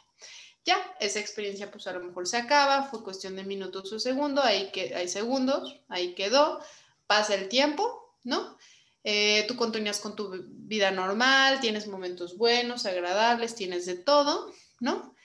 Ya, 0.65 0.77
esa 0.99 1.19
experiencia 1.19 1.69
pues 1.69 1.85
a 1.87 1.93
lo 1.93 1.99
mejor 1.99 2.27
se 2.27 2.37
acaba, 2.37 2.83
fue 2.83 3.03
cuestión 3.03 3.35
de 3.35 3.43
minutos 3.43 3.91
o 3.91 3.99
segundos, 3.99 4.45
ahí 4.45 4.71
que, 4.71 4.95
hay 4.95 5.07
segundos, 5.07 5.81
ahí 5.89 6.15
quedó, 6.15 6.61
pasa 7.07 7.35
el 7.35 7.49
tiempo, 7.49 8.15
¿no? 8.23 8.57
Eh, 9.03 9.45
tú 9.47 9.55
continúas 9.55 9.99
con 9.99 10.15
tu 10.15 10.45
vida 10.49 10.91
normal, 10.91 11.59
tienes 11.59 11.87
momentos 11.87 12.37
buenos, 12.37 12.85
agradables, 12.85 13.55
tienes 13.55 13.85
de 13.85 13.95
todo, 13.95 14.53
¿no? 14.79 15.15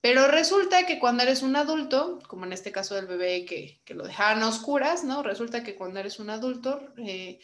Pero 0.00 0.28
resulta 0.28 0.86
que 0.86 0.98
cuando 0.98 1.22
eres 1.22 1.42
un 1.42 1.56
adulto, 1.56 2.20
como 2.28 2.44
en 2.44 2.52
este 2.52 2.72
caso 2.72 2.94
del 2.94 3.06
bebé 3.06 3.44
que, 3.44 3.80
lo 3.94 4.06
dejaban 4.06 4.42
a 4.42 4.48
oscuras, 4.48 5.04
¿no? 5.04 5.22
Resulta 5.22 5.62
que 5.62 5.74
cuando 5.74 6.00
eres 6.00 6.18
un 6.18 6.30
adulto, 6.30 6.80
eh, 6.98 7.40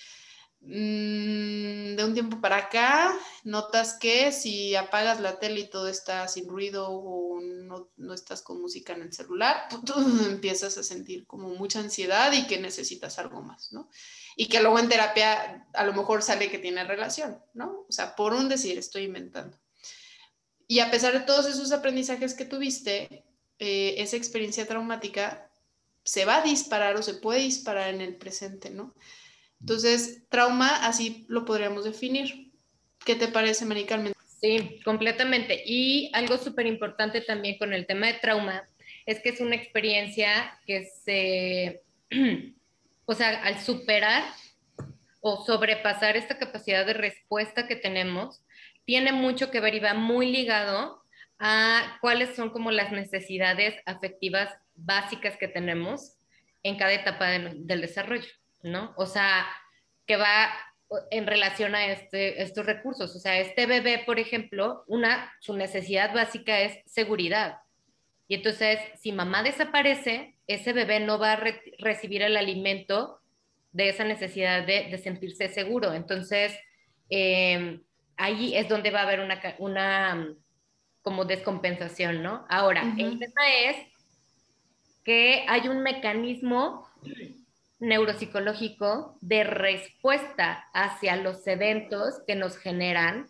de 0.66 2.04
un 2.04 2.14
tiempo 2.14 2.40
para 2.40 2.56
acá, 2.56 3.14
notas 3.42 3.99
que 4.00 4.33
si 4.33 4.75
apagas 4.75 5.21
la 5.21 5.38
tele 5.38 5.61
y 5.61 5.71
todo 5.71 5.88
está 5.88 6.26
sin 6.26 6.49
ruido 6.49 6.88
o 6.90 7.40
no, 7.40 7.90
no 7.97 8.14
estás 8.14 8.40
con 8.40 8.62
música 8.62 8.94
en 8.94 9.02
el 9.02 9.12
celular, 9.12 9.68
tú 9.85 9.94
empiezas 10.26 10.78
a 10.78 10.83
sentir 10.83 11.26
como 11.26 11.50
mucha 11.50 11.80
ansiedad 11.80 12.33
y 12.33 12.47
que 12.47 12.59
necesitas 12.59 13.18
algo 13.18 13.42
más, 13.42 13.73
¿no? 13.73 13.90
Y 14.37 14.49
que 14.49 14.61
luego 14.61 14.78
en 14.78 14.88
terapia 14.88 15.66
a 15.75 15.85
lo 15.85 15.92
mejor 15.92 16.23
sale 16.23 16.50
que 16.50 16.59
tiene 16.59 16.85
relación, 16.85 17.38
¿no? 17.52 17.85
O 17.88 17.92
sea, 17.92 18.16
por 18.16 18.33
un 18.33 18.49
decir, 18.49 18.78
estoy 18.78 19.04
inventando. 19.04 19.59
Y 20.66 20.80
a 20.80 20.90
pesar 20.90 21.12
de 21.12 21.21
todos 21.21 21.47
esos 21.47 21.73
aprendizajes 21.73 22.35
que 22.35 22.47
tuviste, 22.47 23.25
eh, 23.59 23.94
esa 23.99 24.16
experiencia 24.16 24.66
traumática 24.66 25.50
se 26.04 26.25
va 26.25 26.38
a 26.38 26.42
disparar 26.42 26.97
o 26.97 27.02
se 27.02 27.14
puede 27.14 27.40
disparar 27.40 27.92
en 27.92 28.00
el 28.00 28.16
presente, 28.16 28.71
¿no? 28.71 28.94
Entonces, 29.61 30.25
trauma, 30.28 30.87
así 30.87 31.25
lo 31.28 31.44
podríamos 31.44 31.84
definir. 31.84 32.52
¿Qué 33.04 33.14
te 33.14 33.28
parece, 33.28 33.64
Maricarmen? 33.64 34.12
Sí, 34.40 34.80
completamente. 34.84 35.62
Y 35.64 36.11
algo 36.12 36.37
súper 36.37 36.66
importante 36.66 37.20
también 37.20 37.56
con 37.58 37.73
el 37.73 37.87
tema 37.87 38.08
de 38.08 38.14
trauma 38.14 38.68
es 39.06 39.20
que 39.20 39.30
es 39.30 39.40
una 39.40 39.56
experiencia 39.56 40.58
que 40.66 40.87
se, 40.87 41.82
o 43.06 43.14
sea, 43.14 43.42
al 43.42 43.61
superar 43.61 44.23
o 45.20 45.44
sobrepasar 45.44 46.16
esta 46.16 46.38
capacidad 46.38 46.84
de 46.84 46.92
respuesta 46.92 47.66
que 47.66 47.76
tenemos, 47.76 48.42
tiene 48.84 49.12
mucho 49.12 49.50
que 49.50 49.61
ver 49.61 49.75
y 49.75 49.80
va 49.80 49.94
muy 49.94 50.30
ligado 50.30 51.02
a 51.38 51.99
cuáles 52.00 52.37
son 52.37 52.50
como 52.50 52.70
las 52.70 52.92
necesidades 52.92 53.75
afectivas 53.87 54.54
básicas 54.75 55.37
que 55.37 55.49
tenemos 55.49 56.16
en 56.62 56.76
cada 56.76 56.92
etapa 56.92 57.26
del 57.28 57.80
desarrollo, 57.80 58.28
¿no? 58.64 58.92
O 58.97 59.06
sea, 59.06 59.47
que 60.06 60.16
va 60.16 60.50
en 61.11 61.26
relación 61.26 61.75
a 61.75 61.87
este, 61.87 62.42
estos 62.42 62.66
recursos. 62.66 63.14
O 63.14 63.18
sea, 63.18 63.38
este 63.38 63.66
bebé, 63.66 64.02
por 64.04 64.18
ejemplo, 64.18 64.85
una, 64.87 65.33
su 65.40 65.54
necesidad 65.54 66.12
básica 66.14 66.61
es 66.61 66.78
seguridad. 66.87 67.59
Y 68.26 68.37
entonces, 68.37 68.78
si 69.00 69.12
mamá 69.12 69.42
desaparece, 69.42 70.35
ese 70.47 70.73
bebé 70.73 71.00
no 71.00 71.18
va 71.18 71.33
a 71.33 71.44
recibir 71.78 72.23
el 72.23 72.37
alimento 72.37 73.21
de 73.73 73.88
esa 73.88 74.04
necesidad 74.04 74.66
de, 74.66 74.97
sentirse 74.99 75.49
seguro. 75.49 75.92
Entonces, 75.92 76.56
eh, 77.11 77.80
ahí 78.16 78.56
es 78.56 78.68
donde 78.68 78.90
va 78.90 79.00
a 79.00 79.04
haber 79.04 79.21
una, 79.21 79.40
una 79.59 80.28
como 81.02 81.25
descompensación, 81.25 82.23
¿no? 82.23 82.47
Ahora, 82.49 82.83
el 82.97 83.18
tema 83.18 83.49
es 83.66 83.76
que 85.04 85.44
hay 85.49 85.68
un 85.68 85.83
mecanismo 85.83 86.88
neuropsicológico 87.84 89.18
de 89.20 89.44
respuesta 89.44 90.64
hacia 90.72 91.16
los 91.16 91.46
eventos 91.46 92.22
que 92.26 92.34
nos 92.34 92.56
generan, 92.56 93.26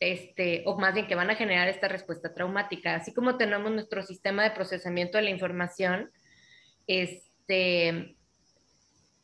este, 0.00 0.62
o 0.66 0.78
más 0.78 0.94
bien 0.94 1.06
que 1.06 1.14
van 1.14 1.30
a 1.30 1.36
generar 1.36 1.68
esta 1.68 1.88
respuesta 1.88 2.32
traumática. 2.32 2.94
Así 2.94 3.12
como 3.12 3.36
tenemos 3.36 3.70
nuestro 3.70 4.02
sistema 4.02 4.42
de 4.42 4.52
procesamiento 4.52 5.18
de 5.18 5.24
la 5.24 5.30
información, 5.30 6.10
este, 6.86 8.16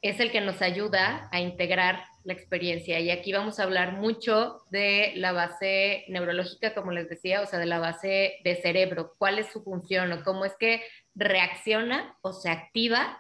es 0.02 0.21
el 0.21 0.30
que 0.30 0.42
nos 0.42 0.61
ayuda 0.61 1.28
a 1.33 1.40
integrar 1.40 2.04
la 2.25 2.35
experiencia. 2.35 3.00
Y 3.00 3.11
aquí 3.11 3.33
vamos 3.33 3.59
a 3.59 3.62
hablar 3.62 3.92
mucho 3.92 4.61
de 4.71 5.12
la 5.16 5.33
base 5.33 6.04
neurológica, 6.09 6.75
como 6.75 6.92
les 6.92 7.09
decía, 7.09 7.40
o 7.40 7.47
sea, 7.47 7.59
de 7.59 7.66
la 7.66 7.78
base 7.78 8.38
de 8.45 8.56
cerebro, 8.56 9.12
cuál 9.16 9.38
es 9.38 9.47
su 9.50 9.62
función 9.62 10.12
o 10.12 10.23
cómo 10.23 10.45
es 10.45 10.52
que 10.59 10.83
reacciona 11.14 12.16
o 12.21 12.33
se 12.33 12.50
activa 12.50 13.18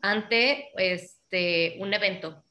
ante 0.00 0.70
este, 0.76 1.76
un 1.78 1.94
evento, 1.94 2.44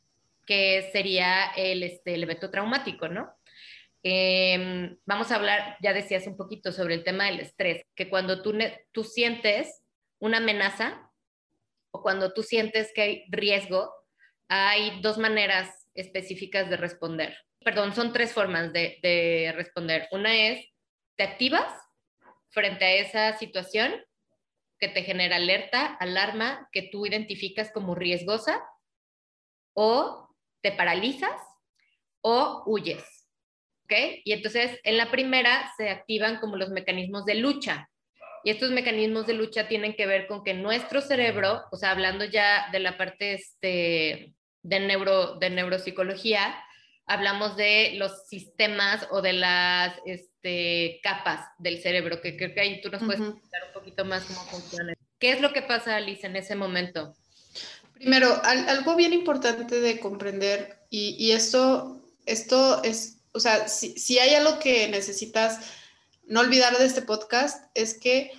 que 0.45 0.89
sería 0.91 1.51
el, 1.55 1.83
este, 1.83 2.13
el 2.13 2.23
evento 2.23 2.49
traumático, 2.49 3.07
¿no? 3.07 3.33
Em, 4.03 4.97
vamos 5.05 5.31
a 5.31 5.35
hablar, 5.35 5.77
ya 5.81 5.91
decías 5.91 6.27
un 6.27 6.37
poquito 6.37 6.71
sobre 6.71 6.93
el 6.93 7.03
tema 7.03 7.25
del 7.25 7.41
estrés, 7.41 7.85
que 7.95 8.09
cuando 8.09 8.41
tú, 8.41 8.57
tú 8.91 9.03
sientes 9.03 9.83
una 10.19 10.37
amenaza 10.37 11.11
o 11.91 12.01
cuando 12.01 12.33
tú 12.33 12.43
sientes 12.43 12.91
que 12.93 13.01
hay 13.01 13.25
riesgo, 13.29 13.91
hay 14.47 15.01
dos 15.01 15.17
maneras 15.17 15.89
específicas 15.93 16.69
de 16.69 16.77
responder. 16.77 17.37
Perdón, 17.63 17.93
son 17.93 18.13
tres 18.13 18.33
formas 18.33 18.71
de, 18.71 19.51
responder. 19.55 20.07
Una 20.11 20.33
es, 20.35 20.65
te 21.15 21.23
activas 21.23 21.73
frente 22.49 22.85
a 22.85 22.93
esa 22.93 23.37
situación 23.37 23.93
que 24.79 24.87
te 24.87 25.03
genera 25.03 25.37
alerta, 25.37 25.85
alarma, 25.95 26.69
que 26.71 26.83
tú 26.83 27.05
identificas 27.05 27.71
como 27.71 27.95
riesgosa, 27.95 28.63
o 29.73 30.29
te 30.61 30.71
paralizas 30.71 31.39
o 32.21 32.63
huyes. 32.65 33.03
¿Ok? 33.83 33.93
Y 34.25 34.33
entonces 34.33 34.79
en 34.83 34.97
la 34.97 35.11
primera 35.11 35.71
se 35.77 35.89
activan 35.89 36.39
como 36.39 36.57
los 36.57 36.69
mecanismos 36.69 37.25
de 37.25 37.35
lucha. 37.35 37.89
Y 38.43 38.49
estos 38.49 38.71
mecanismos 38.71 39.27
de 39.27 39.33
lucha 39.33 39.67
tienen 39.67 39.95
que 39.95 40.05
ver 40.05 40.27
con 40.27 40.43
que 40.43 40.53
nuestro 40.53 41.01
cerebro, 41.01 41.63
o 41.71 41.77
sea, 41.77 41.91
hablando 41.91 42.25
ya 42.25 42.69
de 42.71 42.79
la 42.79 42.97
parte 42.97 43.33
este, 43.33 44.33
de, 44.61 44.79
neuro, 44.79 45.35
de 45.35 45.49
neuropsicología, 45.49 46.55
hablamos 47.07 47.55
de 47.55 47.93
los 47.95 48.27
sistemas 48.27 49.07
o 49.09 49.21
de 49.21 49.33
las 49.33 49.95
este, 50.05 50.99
capas 51.01 51.47
del 51.57 51.81
cerebro, 51.81 52.21
que 52.21 52.37
creo 52.37 52.53
que 52.53 52.59
ahí 52.59 52.81
tú 52.81 52.89
nos 52.89 53.03
puedes 53.03 53.21
explicar 53.21 53.63
un 53.67 53.73
poquito 53.73 54.05
más 54.05 54.23
cómo 54.25 54.41
funciona. 54.41 54.93
¿Qué 55.17 55.31
es 55.31 55.41
lo 55.41 55.53
que 55.53 55.61
pasa, 55.61 55.95
Alice, 55.95 56.27
en 56.27 56.35
ese 56.35 56.55
momento? 56.55 57.15
Primero, 57.93 58.39
algo 58.43 58.95
bien 58.95 59.13
importante 59.13 59.79
de 59.79 59.99
comprender, 59.99 60.77
y, 60.89 61.31
esto, 61.31 62.01
esto 62.25 62.83
es, 62.83 63.17
o 63.31 63.39
sea, 63.39 63.67
si, 63.67 63.97
si, 63.97 64.19
hay 64.19 64.35
algo 64.35 64.59
que 64.59 64.87
necesitas 64.87 65.59
no 66.27 66.41
olvidar 66.41 66.77
de 66.77 66.85
este 66.85 67.01
podcast, 67.01 67.65
es 67.73 67.97
que 67.97 68.31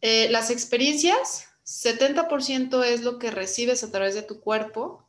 eh, 0.00 0.28
las 0.30 0.50
experiencias, 0.50 1.48
70% 1.66 2.84
es 2.84 3.02
lo 3.02 3.18
que 3.18 3.30
recibes 3.30 3.82
a 3.82 3.90
través 3.90 4.14
de 4.14 4.22
tu 4.22 4.40
cuerpo 4.40 5.01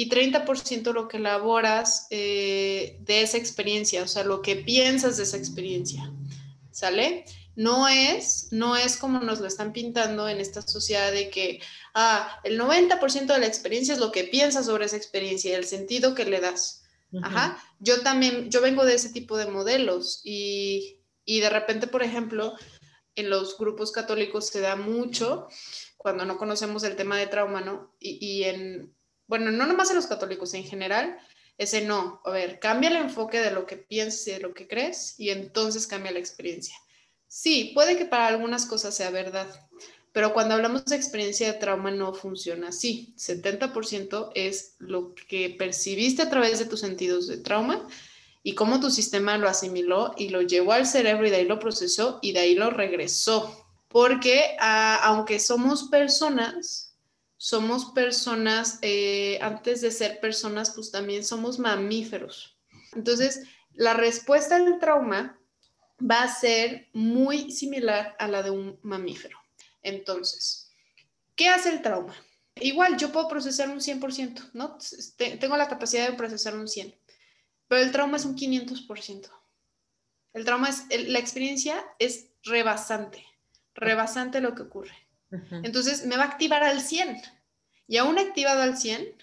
y 0.00 0.08
30% 0.08 0.94
lo 0.94 1.08
que 1.08 1.18
elaboras 1.18 2.06
eh, 2.08 2.96
de 3.00 3.20
esa 3.20 3.36
experiencia, 3.36 4.02
o 4.02 4.08
sea, 4.08 4.24
lo 4.24 4.40
que 4.40 4.56
piensas 4.56 5.18
de 5.18 5.24
esa 5.24 5.36
experiencia, 5.36 6.10
¿sale? 6.70 7.26
no 7.54 7.86
es, 7.86 8.48
no 8.52 8.74
es 8.76 8.96
como 8.96 9.20
nos 9.20 9.40
lo 9.40 9.46
están 9.46 9.74
pintando 9.74 10.26
en 10.26 10.40
esta 10.40 10.62
sociedad 10.62 11.12
de 11.12 11.28
que, 11.28 11.60
ah, 11.92 12.40
el 12.44 12.58
90% 12.58 13.26
de 13.26 13.38
la 13.38 13.46
experiencia 13.46 13.92
es 13.92 14.00
lo 14.00 14.10
que 14.10 14.24
piensas 14.24 14.64
sobre 14.64 14.86
esa 14.86 14.96
experiencia 14.96 15.50
y 15.50 15.54
el 15.54 15.66
sentido 15.66 16.14
que 16.14 16.24
le 16.24 16.40
das. 16.40 16.84
Ajá. 17.22 17.62
Yo 17.78 18.00
también, 18.00 18.50
yo 18.50 18.62
vengo 18.62 18.86
de 18.86 18.94
ese 18.94 19.10
tipo 19.10 19.36
de 19.36 19.44
modelos 19.44 20.22
y, 20.24 21.00
y 21.26 21.40
de 21.40 21.50
repente, 21.50 21.86
por 21.86 22.02
ejemplo, 22.02 22.54
en 23.16 23.28
los 23.28 23.58
grupos 23.58 23.92
católicos 23.92 24.46
se 24.46 24.60
da 24.60 24.76
mucho 24.76 25.48
cuando 25.98 26.24
no 26.24 26.38
conocemos 26.38 26.82
el 26.84 26.96
tema 26.96 27.18
de 27.18 27.26
trauma, 27.26 27.60
¿no? 27.60 27.94
Y, 28.00 28.24
y 28.24 28.44
en, 28.44 28.94
bueno, 29.30 29.52
no 29.52 29.64
nomás 29.64 29.90
en 29.90 29.96
los 29.96 30.08
católicos, 30.08 30.52
en 30.54 30.64
general, 30.64 31.16
ese 31.56 31.82
no, 31.82 32.20
a 32.24 32.30
ver, 32.30 32.58
cambia 32.58 32.90
el 32.90 32.96
enfoque 32.96 33.38
de 33.40 33.52
lo 33.52 33.64
que 33.64 33.76
piensas 33.76 34.24
de 34.24 34.40
lo 34.40 34.52
que 34.52 34.66
crees 34.66 35.14
y 35.18 35.30
entonces 35.30 35.86
cambia 35.86 36.10
la 36.10 36.18
experiencia. 36.18 36.74
Sí, 37.28 37.70
puede 37.72 37.96
que 37.96 38.06
para 38.06 38.26
algunas 38.26 38.66
cosas 38.66 38.92
sea 38.92 39.10
verdad, 39.10 39.46
pero 40.10 40.32
cuando 40.32 40.54
hablamos 40.56 40.84
de 40.84 40.96
experiencia 40.96 41.46
de 41.46 41.60
trauma 41.60 41.92
no 41.92 42.12
funciona 42.12 42.70
así. 42.70 43.14
70% 43.16 44.32
es 44.34 44.74
lo 44.80 45.14
que 45.14 45.54
percibiste 45.56 46.22
a 46.22 46.30
través 46.30 46.58
de 46.58 46.64
tus 46.64 46.80
sentidos 46.80 47.28
de 47.28 47.36
trauma 47.36 47.86
y 48.42 48.56
cómo 48.56 48.80
tu 48.80 48.90
sistema 48.90 49.38
lo 49.38 49.48
asimiló 49.48 50.12
y 50.18 50.30
lo 50.30 50.42
llevó 50.42 50.72
al 50.72 50.88
cerebro 50.88 51.28
y 51.28 51.30
de 51.30 51.36
ahí 51.36 51.44
lo 51.44 51.60
procesó 51.60 52.18
y 52.20 52.32
de 52.32 52.40
ahí 52.40 52.54
lo 52.56 52.70
regresó. 52.70 53.64
Porque 53.86 54.56
ah, 54.58 54.98
aunque 55.04 55.38
somos 55.38 55.84
personas, 55.84 56.89
somos 57.42 57.86
personas, 57.92 58.78
eh, 58.82 59.38
antes 59.40 59.80
de 59.80 59.90
ser 59.90 60.20
personas, 60.20 60.72
pues 60.72 60.90
también 60.90 61.24
somos 61.24 61.58
mamíferos. 61.58 62.58
Entonces, 62.92 63.44
la 63.72 63.94
respuesta 63.94 64.56
al 64.56 64.78
trauma 64.78 65.40
va 65.98 66.22
a 66.22 66.34
ser 66.34 66.90
muy 66.92 67.50
similar 67.50 68.14
a 68.18 68.28
la 68.28 68.42
de 68.42 68.50
un 68.50 68.78
mamífero. 68.82 69.38
Entonces, 69.80 70.70
¿qué 71.34 71.48
hace 71.48 71.70
el 71.70 71.80
trauma? 71.80 72.14
Igual, 72.56 72.98
yo 72.98 73.10
puedo 73.10 73.26
procesar 73.26 73.70
un 73.70 73.80
100%, 73.80 74.50
¿no? 74.52 74.76
Tengo 75.16 75.56
la 75.56 75.68
capacidad 75.68 76.10
de 76.10 76.18
procesar 76.18 76.54
un 76.54 76.68
100, 76.68 76.94
pero 77.68 77.80
el 77.80 77.90
trauma 77.90 78.18
es 78.18 78.26
un 78.26 78.36
500%. 78.36 79.30
El 80.34 80.44
trauma 80.44 80.68
es, 80.68 80.84
la 81.08 81.18
experiencia 81.18 81.82
es 81.98 82.26
rebasante, 82.42 83.24
rebasante 83.72 84.42
lo 84.42 84.54
que 84.54 84.62
ocurre. 84.62 85.09
Entonces 85.62 86.06
me 86.06 86.16
va 86.16 86.24
a 86.24 86.28
activar 86.28 86.62
al 86.62 86.80
100. 86.80 87.22
Y 87.86 87.96
aún 87.96 88.18
activado 88.18 88.62
al 88.62 88.76
100, 88.76 89.16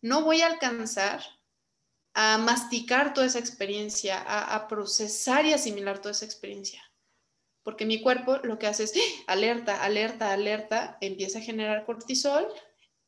no 0.00 0.22
voy 0.22 0.42
a 0.42 0.46
alcanzar 0.46 1.22
a 2.14 2.38
masticar 2.38 3.14
toda 3.14 3.26
esa 3.26 3.38
experiencia, 3.38 4.20
a, 4.20 4.68
procesar 4.68 5.46
y 5.46 5.52
asimilar 5.52 5.98
toda 5.98 6.12
esa 6.12 6.24
experiencia. 6.24 6.82
Porque 7.62 7.86
mi 7.86 8.02
cuerpo 8.02 8.38
lo 8.38 8.58
que 8.58 8.66
hace 8.66 8.84
es 8.84 8.92
¡ah! 8.94 9.32
alerta, 9.32 9.82
alerta, 9.82 10.32
alerta, 10.32 10.98
empieza 11.00 11.38
a 11.38 11.42
generar 11.42 11.84
cortisol, 11.86 12.46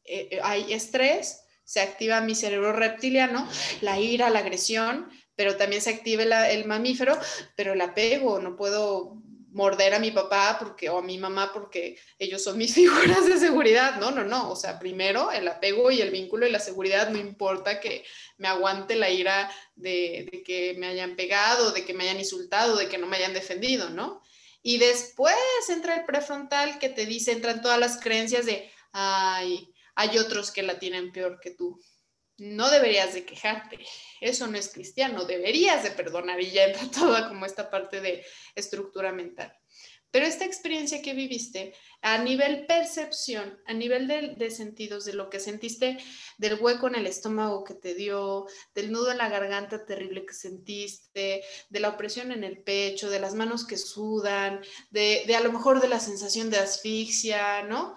eh, 0.04 0.28
eh, 0.30 0.40
hay 0.42 0.72
estrés, 0.72 1.44
se 1.64 1.80
activa 1.80 2.20
mi 2.20 2.34
cerebro 2.34 2.72
reptiliano, 2.72 3.48
la 3.80 3.98
ira, 3.98 4.30
la 4.30 4.40
agresión, 4.40 5.10
pero 5.34 5.56
también 5.56 5.82
se 5.82 5.90
activa 5.90 6.48
el 6.48 6.64
mamífero, 6.64 7.18
pero 7.56 7.72
el 7.72 7.80
apego, 7.80 8.38
no 8.38 8.56
puedo 8.56 9.22
morder 9.54 9.94
a 9.94 10.00
mi 10.00 10.10
papá 10.10 10.56
porque, 10.58 10.90
o 10.90 10.98
a 10.98 11.02
mi 11.02 11.16
mamá 11.16 11.52
porque 11.52 11.96
ellos 12.18 12.42
son 12.42 12.58
mis 12.58 12.74
figuras 12.74 13.24
de 13.26 13.38
seguridad. 13.38 13.96
No, 13.96 14.10
no, 14.10 14.24
no. 14.24 14.50
O 14.50 14.56
sea, 14.56 14.78
primero 14.78 15.30
el 15.32 15.48
apego 15.48 15.90
y 15.90 16.02
el 16.02 16.10
vínculo 16.10 16.46
y 16.46 16.50
la 16.50 16.58
seguridad, 16.58 17.08
no 17.08 17.18
importa 17.18 17.80
que 17.80 18.04
me 18.36 18.48
aguante 18.48 18.96
la 18.96 19.08
ira 19.08 19.50
de, 19.76 20.28
de 20.30 20.42
que 20.42 20.74
me 20.74 20.88
hayan 20.88 21.16
pegado, 21.16 21.70
de 21.70 21.84
que 21.84 21.94
me 21.94 22.04
hayan 22.04 22.18
insultado, 22.18 22.76
de 22.76 22.88
que 22.88 22.98
no 22.98 23.06
me 23.06 23.16
hayan 23.16 23.32
defendido, 23.32 23.88
¿no? 23.88 24.20
Y 24.62 24.78
después 24.78 25.36
entra 25.68 25.96
el 25.96 26.04
prefrontal 26.04 26.78
que 26.78 26.88
te 26.88 27.06
dice, 27.06 27.32
entran 27.32 27.62
todas 27.62 27.78
las 27.78 28.00
creencias 28.00 28.46
de, 28.46 28.70
ay, 28.92 29.72
hay 29.94 30.18
otros 30.18 30.50
que 30.50 30.62
la 30.62 30.78
tienen 30.78 31.12
peor 31.12 31.38
que 31.40 31.50
tú 31.50 31.80
no 32.38 32.70
deberías 32.70 33.14
de 33.14 33.24
quejarte, 33.24 33.78
eso 34.20 34.46
no 34.46 34.58
es 34.58 34.72
cristiano, 34.72 35.24
deberías 35.24 35.82
de 35.82 35.90
perdonar 35.90 36.40
y 36.40 36.50
ya 36.50 36.64
entra 36.64 36.90
toda 36.90 37.28
como 37.28 37.46
esta 37.46 37.70
parte 37.70 38.00
de 38.00 38.24
estructura 38.54 39.12
mental. 39.12 39.56
Pero 40.14 40.26
esta 40.26 40.44
experiencia 40.44 41.02
que 41.02 41.12
viviste 41.12 41.74
a 42.00 42.18
nivel 42.18 42.66
percepción, 42.66 43.58
a 43.66 43.72
nivel 43.72 44.06
de, 44.06 44.48
sentidos, 44.52 45.04
de 45.04 45.12
lo 45.12 45.28
que 45.28 45.40
sentiste, 45.40 45.98
del 46.38 46.54
hueco 46.60 46.86
en 46.86 46.94
el 46.94 47.08
estómago 47.08 47.64
que 47.64 47.74
te 47.74 47.96
dio, 47.96 48.46
del 48.76 48.92
nudo 48.92 49.10
en 49.10 49.18
la 49.18 49.28
garganta 49.28 49.84
terrible 49.84 50.24
que 50.24 50.32
sentiste, 50.32 51.42
de 51.68 51.80
la 51.80 51.88
opresión 51.88 52.30
en 52.30 52.44
el 52.44 52.62
pecho, 52.62 53.10
de 53.10 53.18
las 53.18 53.34
manos 53.34 53.66
que 53.66 53.76
sudan, 53.76 54.60
de, 54.90 55.34
a 55.36 55.40
lo 55.40 55.50
mejor 55.50 55.80
de 55.80 55.88
la 55.88 55.98
sensación 55.98 56.48
de 56.48 56.58
asfixia, 56.58 57.64
¿no? 57.64 57.96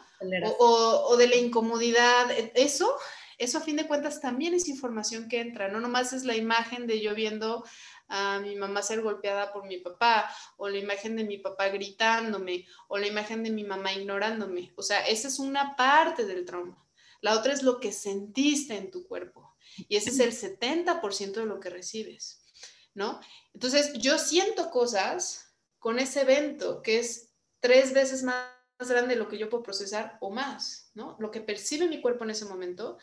o, 0.57 1.15
de 1.17 1.27
la 1.27 1.35
incomodidad, 1.35 2.31
eso 2.55 2.97
eso 3.37 3.57
a 3.57 3.61
fin 3.61 3.75
de 3.75 3.87
cuentas 3.87 4.21
también 4.21 4.53
es 4.53 4.67
información 4.67 5.27
que 5.27 5.39
entra, 5.39 5.67
no 5.67 5.79
nomás 5.79 6.13
es 6.13 6.23
la 6.23 6.35
imagen 6.35 6.87
de 6.87 7.01
yo 7.01 7.13
viendo 7.13 7.63
a 8.07 8.39
mi 8.39 8.55
mamá 8.55 8.81
ser 8.81 9.01
golpeada 9.01 9.51
por 9.51 9.67
mi 9.67 9.77
papá, 9.77 10.33
o 10.57 10.69
la 10.69 10.77
imagen 10.77 11.15
de 11.15 11.23
mi 11.23 11.37
papá 11.37 11.69
gritándome, 11.69 12.65
o 12.87 12.97
la 12.97 13.07
imagen 13.07 13.43
de 13.43 13.51
mi 13.51 13.63
mamá 13.63 13.93
ignorándome. 13.93 14.73
O 14.75 14.81
sea, 14.81 15.05
esa 15.07 15.27
es 15.27 15.39
una 15.39 15.75
parte 15.75 16.25
del 16.25 16.45
trauma. 16.45 16.83
La 17.21 17.37
otra 17.37 17.53
es 17.53 17.63
lo 17.63 17.79
que 17.79 17.91
sentiste 17.91 18.75
en 18.75 18.91
tu 18.91 19.07
cuerpo. 19.07 19.55
Y 19.87 19.97
ese 19.97 20.09
es 20.09 20.19
el 20.19 20.31
70% 20.31 21.33
de 21.33 21.45
lo 21.45 21.59
que 21.59 21.69
recibes, 21.69 22.43
¿no? 22.93 23.19
Entonces, 23.53 23.93
yo 23.93 24.17
siento 24.17 24.69
cosas 24.69 25.53
con 25.79 25.99
ese 25.99 26.21
evento 26.21 26.81
que 26.81 26.99
es 26.99 27.33
tres 27.59 27.93
veces 27.93 28.23
más 28.23 28.47
grande 28.79 29.15
de 29.15 29.19
lo 29.19 29.27
que 29.27 29.37
yo 29.37 29.49
puedo 29.49 29.63
procesar 29.63 30.17
o 30.21 30.29
más, 30.31 30.91
¿no? 30.93 31.15
Lo 31.19 31.31
que 31.31 31.41
percibe 31.41 31.87
mi 31.87 32.01
cuerpo 32.01 32.23
en 32.23 32.29
ese 32.31 32.45
momento 32.45 32.97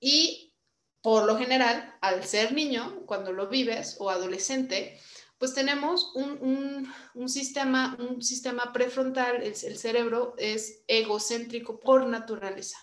y 0.00 0.54
por 1.02 1.24
lo 1.26 1.38
general, 1.38 1.96
al 2.00 2.24
ser 2.24 2.52
niño, 2.52 3.04
cuando 3.06 3.32
lo 3.32 3.48
vives 3.48 3.96
o 4.00 4.10
adolescente, 4.10 4.98
pues 5.38 5.54
tenemos 5.54 6.12
un, 6.14 6.92
sistema, 7.26 7.96
un 7.98 8.22
sistema 8.22 8.74
prefrontal, 8.74 9.42
el, 9.42 9.56
cerebro 9.56 10.34
es 10.36 10.82
egocéntrico 10.86 11.80
por 11.80 12.06
naturaleza. 12.06 12.76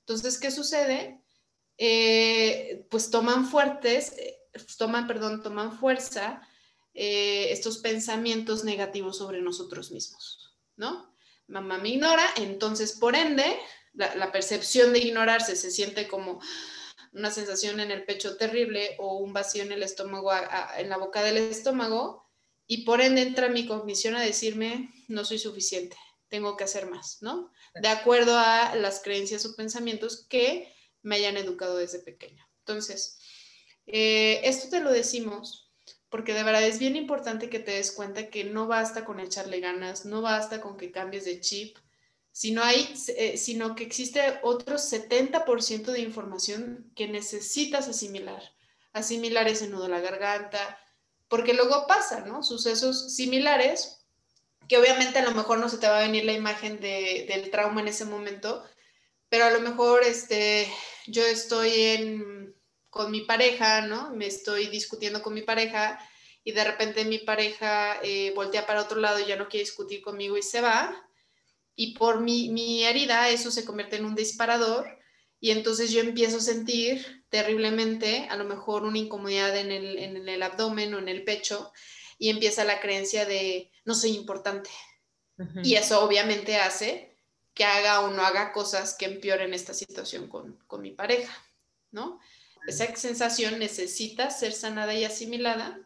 Entonces, 0.00 0.38
¿qué 0.38 0.52
sucede? 0.52 1.20
Eh, 1.76 2.86
pues 2.88 3.10
toman 3.10 3.46
fuertes, 3.46 4.12
eh, 4.16 4.38
toman, 4.78 5.08
perdón, 5.08 5.42
toman 5.42 5.76
fuerza 5.76 6.40
eh, 6.94 7.48
estos 7.50 7.78
pensamientos 7.78 8.62
negativos 8.62 9.18
sobre 9.18 9.42
nosotros 9.42 9.90
mismos, 9.90 10.56
¿no? 10.76 11.12
Mamá 11.48 11.78
me 11.78 11.88
ignora, 11.88 12.24
entonces, 12.36 12.92
por 12.92 13.16
ende, 13.16 13.58
la, 13.98 14.32
percepción 14.32 14.92
de 14.92 15.00
ignorarse 15.00 15.56
se 15.56 15.70
siente 15.70 16.08
como 16.08 16.40
una 17.12 17.30
sensación 17.30 17.80
en 17.80 17.90
el 17.90 18.04
pecho 18.04 18.36
terrible 18.36 18.96
o 18.98 19.18
un 19.18 19.32
vacío 19.32 19.62
en 19.62 19.72
el 19.72 19.82
estómago, 19.82 20.30
en 20.76 20.88
la 20.88 20.96
boca 20.96 21.22
del 21.22 21.38
estómago, 21.38 22.26
y 22.66 22.84
por 22.84 23.00
ende 23.00 23.22
entra 23.22 23.48
mi 23.48 23.66
cognición 23.66 24.14
a 24.14 24.22
decirme, 24.22 24.92
no 25.08 25.24
soy 25.24 25.38
suficiente, 25.38 25.96
tengo 26.28 26.56
que 26.56 26.64
hacer 26.64 26.86
más, 26.86 27.18
¿no? 27.22 27.50
De 27.74 27.88
acuerdo 27.88 28.36
a 28.38 28.74
las 28.74 29.00
creencias 29.00 29.44
o 29.46 29.56
pensamientos 29.56 30.26
que 30.28 30.72
me 31.02 31.16
hayan 31.16 31.36
educado 31.36 31.78
desde 31.78 31.98
pequeño. 31.98 32.46
Entonces, 32.60 33.18
eh, 33.86 34.40
esto 34.44 34.68
te 34.68 34.80
lo 34.80 34.92
decimos 34.92 35.72
porque 36.10 36.34
de 36.34 36.42
verdad 36.42 36.62
es 36.62 36.78
bien 36.78 36.96
importante 36.96 37.50
que 37.50 37.58
te 37.58 37.72
des 37.72 37.92
cuenta 37.92 38.28
que 38.28 38.44
no 38.44 38.66
basta 38.66 39.04
con 39.04 39.20
echarle 39.20 39.60
ganas, 39.60 40.04
no 40.04 40.22
basta 40.22 40.60
con 40.60 40.76
que 40.76 40.90
cambies 40.90 41.24
de 41.24 41.40
chip, 41.40 41.76
sino, 42.38 42.62
hay, 42.62 42.94
eh, 43.16 43.36
sino 43.36 43.74
que 43.74 43.82
existe 43.82 44.38
otro 44.44 44.78
70% 44.78 45.90
de 45.90 45.98
información 45.98 46.92
que 46.94 47.08
necesitas 47.08 47.88
asimilar. 47.88 48.40
Asimilar 48.92 49.48
ese 49.48 49.66
nudo 49.66 49.86
a 49.86 49.88
la 49.88 49.98
garganta, 49.98 50.78
porque 51.26 51.52
luego 51.52 51.88
pasa, 51.88 52.20
¿no? 52.20 52.44
Sucesos 52.44 53.12
similares, 53.16 54.06
que 54.68 54.78
obviamente 54.78 55.18
a 55.18 55.24
lo 55.24 55.32
mejor 55.32 55.58
no 55.58 55.68
se 55.68 55.78
te 55.78 55.88
va 55.88 55.98
a 55.98 56.02
venir 56.02 56.26
la 56.26 56.32
imagen 56.32 56.78
del 56.78 57.50
trauma 57.50 57.80
en 57.80 57.88
ese 57.88 58.04
momento, 58.04 58.64
pero 59.28 59.46
a 59.46 59.50
lo 59.50 59.58
mejor 59.58 60.04
este, 60.04 60.72
yo 61.08 61.26
estoy 61.26 61.72
en, 61.74 62.54
con 62.88 63.10
mi 63.10 63.22
pareja, 63.22 63.80
¿no? 63.80 64.14
Me 64.14 64.28
estoy 64.28 64.68
discutiendo 64.68 65.24
con 65.24 65.34
mi 65.34 65.42
pareja 65.42 65.98
y 66.44 66.52
de 66.52 66.62
repente 66.62 67.04
mi 67.04 67.18
pareja 67.18 67.98
eh, 68.04 68.32
voltea 68.36 68.64
para 68.64 68.82
otro 68.82 69.00
lado 69.00 69.18
y 69.18 69.26
ya 69.26 69.34
no 69.34 69.48
quiere 69.48 69.64
discutir 69.64 70.02
conmigo 70.02 70.36
y 70.38 70.42
se 70.44 70.60
va 70.60 71.07
y 71.80 71.92
por 71.92 72.20
mi, 72.20 72.82
herida 72.82 73.28
eso 73.28 73.52
se 73.52 73.64
convierte 73.64 73.94
en 73.94 74.04
un 74.04 74.16
disparador 74.16 74.98
y 75.38 75.52
entonces 75.52 75.92
yo 75.92 76.00
empiezo 76.00 76.38
a 76.38 76.40
sentir 76.40 77.24
terriblemente, 77.28 78.26
a 78.30 78.34
lo 78.34 78.44
mejor 78.44 78.82
una 78.82 78.98
incomodidad 78.98 79.56
en 79.56 79.70
el, 79.70 80.42
abdomen 80.42 80.92
o 80.94 80.98
en 80.98 81.08
el 81.08 81.22
pecho 81.22 81.72
y 82.18 82.30
empieza 82.30 82.64
la 82.64 82.80
creencia 82.80 83.26
de 83.26 83.70
no 83.84 83.94
soy 83.94 84.10
importante. 84.16 84.70
Y 85.62 85.76
eso 85.76 86.04
obviamente 86.04 86.56
hace 86.56 87.16
que 87.54 87.62
haga 87.62 88.00
o 88.00 88.10
no 88.10 88.22
haga 88.22 88.52
cosas 88.52 88.96
que 88.98 89.04
empeoren 89.04 89.54
esta 89.54 89.72
situación 89.72 90.26
con, 90.26 90.58
con 90.66 90.82
mi 90.82 90.90
pareja, 90.90 91.32
¿no? 91.92 92.18
Esa 92.66 92.92
sensación 92.96 93.60
necesita 93.60 94.30
ser 94.30 94.52
sanada 94.52 94.94
y 94.94 95.04
asimilada 95.04 95.78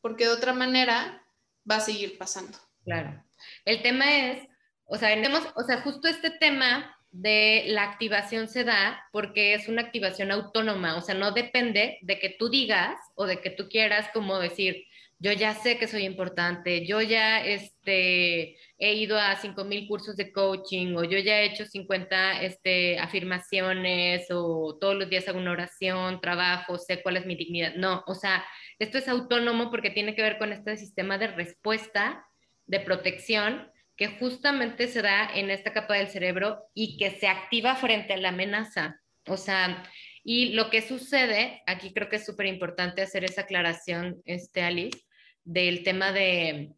porque 0.00 0.24
de 0.24 0.30
otra 0.30 0.54
manera 0.54 1.24
va 1.70 1.76
a 1.76 1.80
seguir 1.80 2.18
pasando 2.18 2.58
Claro. 2.84 3.22
El 3.64 3.82
tema 3.82 4.16
es, 4.16 4.48
o 4.90 4.96
sea, 4.96 5.14
tenemos, 5.14 5.46
o 5.54 5.62
sea, 5.62 5.82
justo 5.82 6.08
este 6.08 6.30
tema 6.30 6.96
de 7.12 7.64
la 7.68 7.84
activación 7.84 8.48
se 8.48 8.64
da 8.64 9.04
porque 9.12 9.54
es 9.54 9.68
una 9.68 9.82
activación 9.82 10.32
autónoma, 10.32 10.96
o 10.96 11.00
sea, 11.00 11.14
no 11.14 11.30
depende 11.32 11.98
de 12.02 12.18
que 12.18 12.30
tú 12.30 12.48
digas 12.48 12.98
o 13.14 13.26
de 13.26 13.40
que 13.40 13.50
tú 13.50 13.68
quieras 13.68 14.08
como 14.12 14.38
decir, 14.38 14.84
yo 15.20 15.32
ya 15.32 15.54
sé 15.54 15.78
que 15.78 15.86
soy 15.86 16.04
importante, 16.04 16.86
yo 16.86 17.02
ya 17.02 17.44
este, 17.44 18.56
he 18.78 18.94
ido 18.94 19.18
a 19.18 19.36
5.000 19.36 19.86
cursos 19.86 20.16
de 20.16 20.32
coaching 20.32 20.96
o 20.96 21.04
yo 21.04 21.18
ya 21.18 21.40
he 21.40 21.46
hecho 21.46 21.66
50 21.66 22.42
este, 22.42 22.98
afirmaciones 22.98 24.26
o 24.30 24.76
todos 24.80 24.96
los 24.96 25.08
días 25.08 25.28
hago 25.28 25.38
una 25.38 25.52
oración, 25.52 26.20
trabajo, 26.20 26.78
sé 26.78 27.02
cuál 27.02 27.18
es 27.18 27.26
mi 27.26 27.36
dignidad. 27.36 27.74
No, 27.74 28.02
o 28.06 28.14
sea, 28.14 28.44
esto 28.78 28.98
es 28.98 29.08
autónomo 29.08 29.70
porque 29.70 29.90
tiene 29.90 30.16
que 30.16 30.22
ver 30.22 30.38
con 30.38 30.52
este 30.52 30.76
sistema 30.76 31.18
de 31.18 31.28
respuesta, 31.28 32.26
de 32.66 32.80
protección, 32.80 33.69
que 34.00 34.08
justamente 34.18 34.88
se 34.88 35.02
da 35.02 35.30
en 35.34 35.50
esta 35.50 35.74
capa 35.74 35.92
del 35.96 36.08
cerebro 36.08 36.70
y 36.72 36.96
que 36.96 37.10
se 37.10 37.28
activa 37.28 37.76
frente 37.76 38.14
a 38.14 38.16
la 38.16 38.30
amenaza. 38.30 38.98
O 39.26 39.36
sea, 39.36 39.84
y 40.24 40.54
lo 40.54 40.70
que 40.70 40.80
sucede, 40.80 41.62
aquí 41.66 41.92
creo 41.92 42.08
que 42.08 42.16
es 42.16 42.24
súper 42.24 42.46
importante 42.46 43.02
hacer 43.02 43.24
esa 43.24 43.42
aclaración, 43.42 44.22
este, 44.24 44.62
Alice, 44.62 45.02
del 45.44 45.82
tema 45.82 46.12
de 46.12 46.72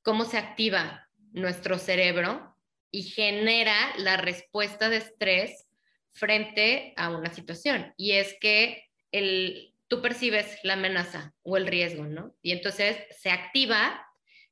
cómo 0.00 0.24
se 0.24 0.38
activa 0.38 1.06
nuestro 1.32 1.76
cerebro 1.76 2.56
y 2.90 3.02
genera 3.02 3.76
la 3.98 4.16
respuesta 4.16 4.88
de 4.88 4.96
estrés 4.96 5.66
frente 6.14 6.94
a 6.96 7.10
una 7.10 7.34
situación. 7.34 7.92
Y 7.98 8.12
es 8.12 8.34
que 8.40 8.88
el, 9.12 9.74
tú 9.88 10.00
percibes 10.00 10.58
la 10.62 10.72
amenaza 10.72 11.34
o 11.42 11.58
el 11.58 11.66
riesgo, 11.66 12.06
¿no? 12.06 12.34
Y 12.40 12.52
entonces 12.52 12.96
se 13.10 13.28
activa 13.28 14.06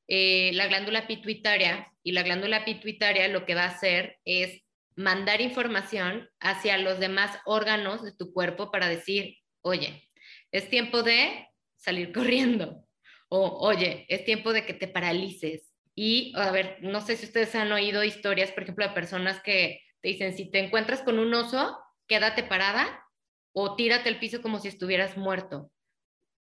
eh, 0.09 0.51
la 0.55 0.67
glándula 0.67 1.07
pituitaria 1.07 1.93
y 2.03 2.13
la 2.13 2.23
glándula 2.23 2.65
pituitaria 2.65 3.29
lo 3.29 3.47
que 3.47 3.55
va 3.55 3.65
a 3.65 3.69
hacer 3.69 4.19
es 4.25 4.63
mandar 4.97 5.41
información 5.41 6.29
hacia 6.41 6.79
los 6.79 6.99
demás 6.99 7.39
órganos 7.45 8.03
de 8.03 8.13
tu 8.13 8.33
cuerpo 8.33 8.71
para 8.71 8.89
decir, 8.89 9.39
oye, 9.63 10.11
es 10.51 10.69
tiempo 10.69 11.03
de 11.03 11.49
salir 11.77 12.13
corriendo, 12.13 12.87
o 13.29 13.67
oye, 13.67 14.05
es 14.09 14.25
tiempo 14.25 14.53
de 14.53 14.67
que 14.67 14.75
te 14.75 14.89
paralices. 14.89 15.73
Y, 15.95 16.33
a 16.37 16.51
ver, 16.51 16.79
no 16.81 17.01
sé 17.01 17.17
si 17.17 17.27
ustedes 17.27 17.55
han 17.55 17.73
oído 17.73 18.05
historias, 18.05 18.51
por 18.51 18.63
ejemplo, 18.63 18.87
de 18.87 18.95
personas 18.95 19.43
que 19.43 19.83
te 20.01 20.09
dicen, 20.09 20.37
si 20.37 20.51
te 20.51 20.59
encuentras 20.59 21.03
con 21.03 21.19
un 21.19 21.33
oso, 21.35 21.79
quédate 22.07 22.43
parada 22.43 23.07
o 23.53 23.77
tírate 23.77 24.09
al 24.09 24.19
piso 24.19 24.43
como 24.43 24.59
si 24.59 24.69
estuvieras 24.69 25.17
muerto. 25.17 25.71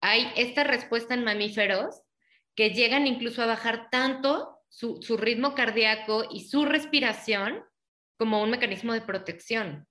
Hay 0.00 0.30
esta 0.36 0.64
respuesta 0.64 1.14
en 1.14 1.24
mamíferos 1.24 2.02
que 2.54 2.70
llegan 2.70 3.06
incluso 3.06 3.42
a 3.42 3.46
bajar 3.46 3.88
tanto 3.90 4.58
su, 4.68 5.00
su 5.02 5.16
ritmo 5.16 5.54
cardíaco 5.54 6.24
y 6.30 6.48
su 6.48 6.64
respiración 6.64 7.64
como 8.18 8.42
un 8.42 8.50
mecanismo 8.50 8.92
de 8.92 9.00
protección. 9.00 9.86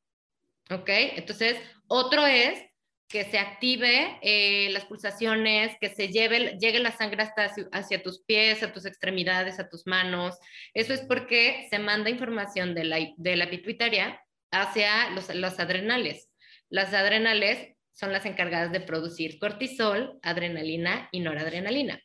¿Ok? 0.70 0.88
Entonces, 0.88 1.58
otro 1.88 2.28
es 2.28 2.64
que 3.10 3.26
se 3.26 3.40
active 3.40 4.20
eh, 4.22 4.70
las 4.70 4.86
pulsaciones, 4.86 5.76
que 5.82 5.90
se 5.90 6.10
lleve, 6.10 6.58
llegue 6.60 6.80
la 6.80 6.96
sangre 6.96 7.24
hasta 7.24 7.52
hacia, 7.72 8.04
tus 8.04 8.24
pies, 8.24 8.62
a 8.62 8.72
tus 8.72 8.86
extremidades, 8.86 9.60
a 9.60 9.68
tus 9.68 9.88
manos. 9.88 10.38
Eso 10.76 10.94
es 10.94 11.02
porque 11.02 11.68
se 11.72 11.80
manda 11.80 12.12
información 12.12 12.76
de 12.76 12.84
la, 12.84 13.00
de 13.18 13.36
la 13.36 13.50
pituitaria 13.50 14.22
hacia 14.52 15.10
los, 15.10 15.34
los 15.34 15.60
adrenales. 15.60 16.30
Las 16.70 16.94
adrenales 16.94 17.76
son 17.94 18.14
las 18.14 18.28
encargadas 18.28 18.72
de 18.72 18.82
producir 18.82 19.40
cortisol, 19.40 20.20
adrenalina 20.22 21.10
y 21.12 21.22
noradrenalina, 21.22 22.00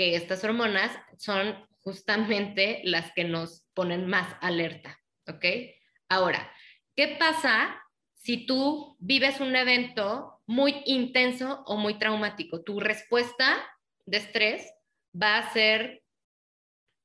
que 0.00 0.16
estas 0.16 0.42
hormonas 0.44 0.90
son 1.18 1.62
justamente 1.80 2.80
las 2.84 3.12
que 3.12 3.24
nos 3.24 3.66
ponen 3.74 4.06
más 4.06 4.34
alerta, 4.40 4.98
¿ok? 5.28 5.44
Ahora, 6.08 6.50
¿qué 6.96 7.16
pasa 7.18 7.78
si 8.14 8.46
tú 8.46 8.96
vives 8.98 9.40
un 9.40 9.54
evento 9.54 10.40
muy 10.46 10.82
intenso 10.86 11.62
o 11.66 11.76
muy 11.76 11.98
traumático. 11.98 12.62
Tu 12.62 12.80
respuesta 12.80 13.62
de 14.06 14.16
estrés 14.16 14.72
va 15.14 15.36
a 15.36 15.52
ser, 15.52 16.02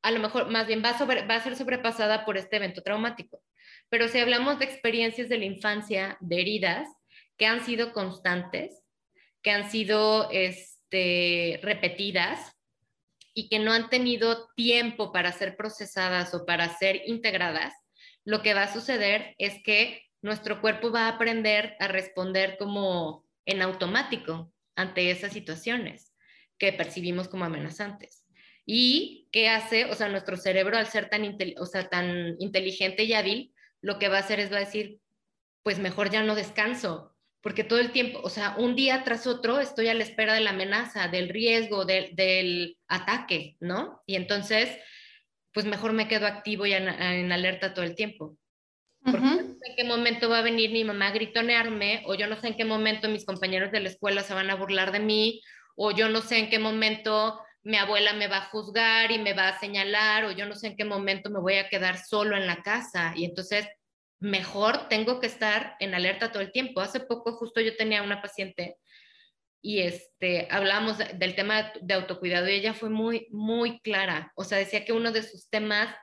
a 0.01 0.11
lo 0.11 0.19
mejor, 0.19 0.49
más 0.49 0.65
bien 0.65 0.81
va 0.81 0.89
a, 0.89 1.43
ser 1.43 1.55
sobrepasada 1.55 2.23
por 2.23 2.37
este 2.37 2.55
evento 2.55 2.81
traumático. 2.81 3.43
Pero 3.89 4.07
si 4.07 4.19
hablamos 4.19 4.57
de 4.57 4.65
experiencias 4.65 5.27
de 5.29 5.37
la 5.37 5.45
infancia, 5.45 6.17
de 6.21 6.41
heridas 6.41 6.87
que 7.37 7.45
han 7.45 7.63
sido 7.65 7.93
constantes, 7.93 8.81
que 9.41 9.51
han 9.51 9.69
sido 9.69 10.29
este, 10.31 11.59
repetidas 11.61 12.54
y 13.35 13.49
que 13.49 13.59
no 13.59 13.73
han 13.73 13.89
tenido 13.89 14.49
tiempo 14.55 15.11
para 15.11 15.31
ser 15.31 15.57
procesadas 15.57 16.33
o 16.33 16.45
para 16.45 16.75
ser 16.77 17.01
integradas, 17.05 17.73
lo 18.23 18.41
que 18.41 18.55
va 18.55 18.63
a 18.63 18.73
suceder 18.73 19.35
es 19.37 19.61
que 19.63 20.01
nuestro 20.21 20.61
cuerpo 20.61 20.91
va 20.91 21.01
a 21.01 21.09
aprender 21.09 21.75
a 21.79 21.87
responder 21.87 22.57
como 22.57 23.27
en 23.45 23.61
automático 23.61 24.51
ante 24.75 25.11
esas 25.11 25.33
situaciones 25.33 26.13
que 26.57 26.73
percibimos 26.73 27.27
como 27.27 27.45
amenazantes. 27.45 28.25
¿Y 28.65 29.27
qué 29.31 29.49
hace? 29.49 29.85
O 29.85 29.93
sea, 29.93 30.09
nuestro 30.09 30.37
cerebro 30.37 30.77
al 30.77 30.87
ser 30.87 31.09
tan, 31.09 31.37
o 31.59 31.65
sea, 31.65 31.89
tan 31.89 32.35
inteligente 32.39 33.03
y 33.03 33.13
hábil, 33.13 33.53
lo 33.81 33.99
que 33.99 34.07
va 34.07 34.17
a 34.17 34.21
hacer 34.21 34.39
es 34.39 34.51
va 34.51 34.57
a 34.57 34.61
decir, 34.61 34.99
pues 35.61 35.77
mejor 35.77 36.09
ya 36.09 36.23
no 36.23 36.35
descanso, 36.35 37.14
porque 37.45 37.63
todo 37.63 37.77
el 37.77 37.91
tiempo, 37.91 38.21
o 38.23 38.29
sea, 38.31 38.55
un 38.57 38.75
día 38.75 39.03
tras 39.03 39.27
otro 39.27 39.59
estoy 39.59 39.87
a 39.87 39.93
la 39.93 40.01
espera 40.01 40.33
de 40.33 40.39
la 40.39 40.49
amenaza, 40.49 41.09
del 41.09 41.29
riesgo, 41.29 41.85
del 41.85 42.75
ataque, 42.87 43.55
¿no? 43.59 44.01
Y 44.07 44.15
entonces, 44.15 44.75
pues 45.53 45.67
mejor 45.67 45.93
me 45.93 46.07
quedo 46.07 46.25
activo 46.25 46.65
y 46.65 46.73
en 46.73 47.31
alerta 47.31 47.75
todo 47.75 47.85
el 47.85 47.93
tiempo. 47.93 48.35
Porque 49.03 49.19
no 49.19 49.37
sé 49.37 49.59
en 49.61 49.75
qué 49.75 49.83
momento 49.83 50.27
va 50.27 50.39
a 50.39 50.41
venir 50.41 50.71
mi 50.71 50.83
mamá 50.83 51.09
a 51.09 51.11
gritonearme, 51.11 52.01
o 52.07 52.15
yo 52.15 52.25
no 52.25 52.35
sé 52.35 52.47
en 52.47 52.57
qué 52.57 52.65
momento 52.65 53.09
mis 53.09 53.27
compañeros 53.27 53.71
de 53.71 53.81
la 53.81 53.89
escuela 53.89 54.23
se 54.23 54.33
van 54.33 54.49
a 54.49 54.55
burlar 54.55 54.91
de 54.91 55.01
mí, 55.01 55.43
o 55.75 55.91
yo 55.91 56.09
no 56.09 56.21
sé 56.21 56.39
en 56.39 56.49
qué 56.49 56.57
momento 56.57 57.39
mi 57.61 57.77
abuela 57.77 58.13
me 58.13 58.27
va 58.27 58.37
a 58.37 58.49
juzgar 58.49 59.11
y 59.11 59.19
me 59.19 59.33
va 59.33 59.49
a 59.49 59.59
señalar, 59.59 60.25
o 60.25 60.31
yo 60.31 60.47
no 60.47 60.55
sé 60.55 60.69
en 60.69 60.77
qué 60.77 60.83
momento 60.83 61.29
me 61.29 61.39
voy 61.39 61.57
a 61.57 61.69
quedar 61.69 61.99
solo 61.99 62.35
en 62.35 62.47
la 62.47 62.63
casa. 62.63 63.13
Y 63.15 63.23
entonces, 63.23 63.67
mejor 64.19 64.87
tengo 64.87 65.19
que 65.19 65.27
estar 65.27 65.75
en 65.79 65.93
alerta 65.93 66.31
todo 66.31 66.41
el 66.41 66.51
tiempo. 66.51 66.81
Hace 66.81 66.99
poco 66.99 67.33
justo 67.33 67.61
yo 67.61 67.75
tenía 67.75 68.03
una 68.03 68.21
paciente 68.21 68.77
y 69.61 69.79
este, 69.79 70.47
hablábamos 70.51 70.97
del 70.97 71.35
tema 71.35 71.73
de 71.81 71.93
autocuidado 71.95 72.47
y 72.47 72.53
ella 72.53 72.75
fue 72.75 72.89
muy, 72.89 73.27
muy 73.31 73.79
clara. 73.79 74.31
O 74.35 74.43
sea, 74.43 74.59
decía 74.59 74.85
que 74.85 74.93
uno 74.93 75.11
de 75.11 75.23
sus 75.23 75.49
temas 75.49 75.95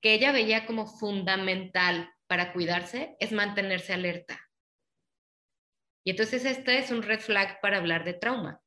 que 0.00 0.14
ella 0.14 0.30
veía 0.30 0.66
como 0.66 0.86
fundamental 0.86 2.08
para 2.28 2.52
cuidarse 2.52 3.16
es 3.18 3.32
mantenerse 3.32 3.92
alerta. 3.92 4.40
Y 6.04 6.10
entonces 6.10 6.44
este 6.44 6.78
es 6.78 6.90
un 6.90 7.02
red 7.02 7.20
flag 7.20 7.60
para 7.60 7.78
hablar 7.78 8.04
de 8.04 8.14
trauma. 8.14 8.60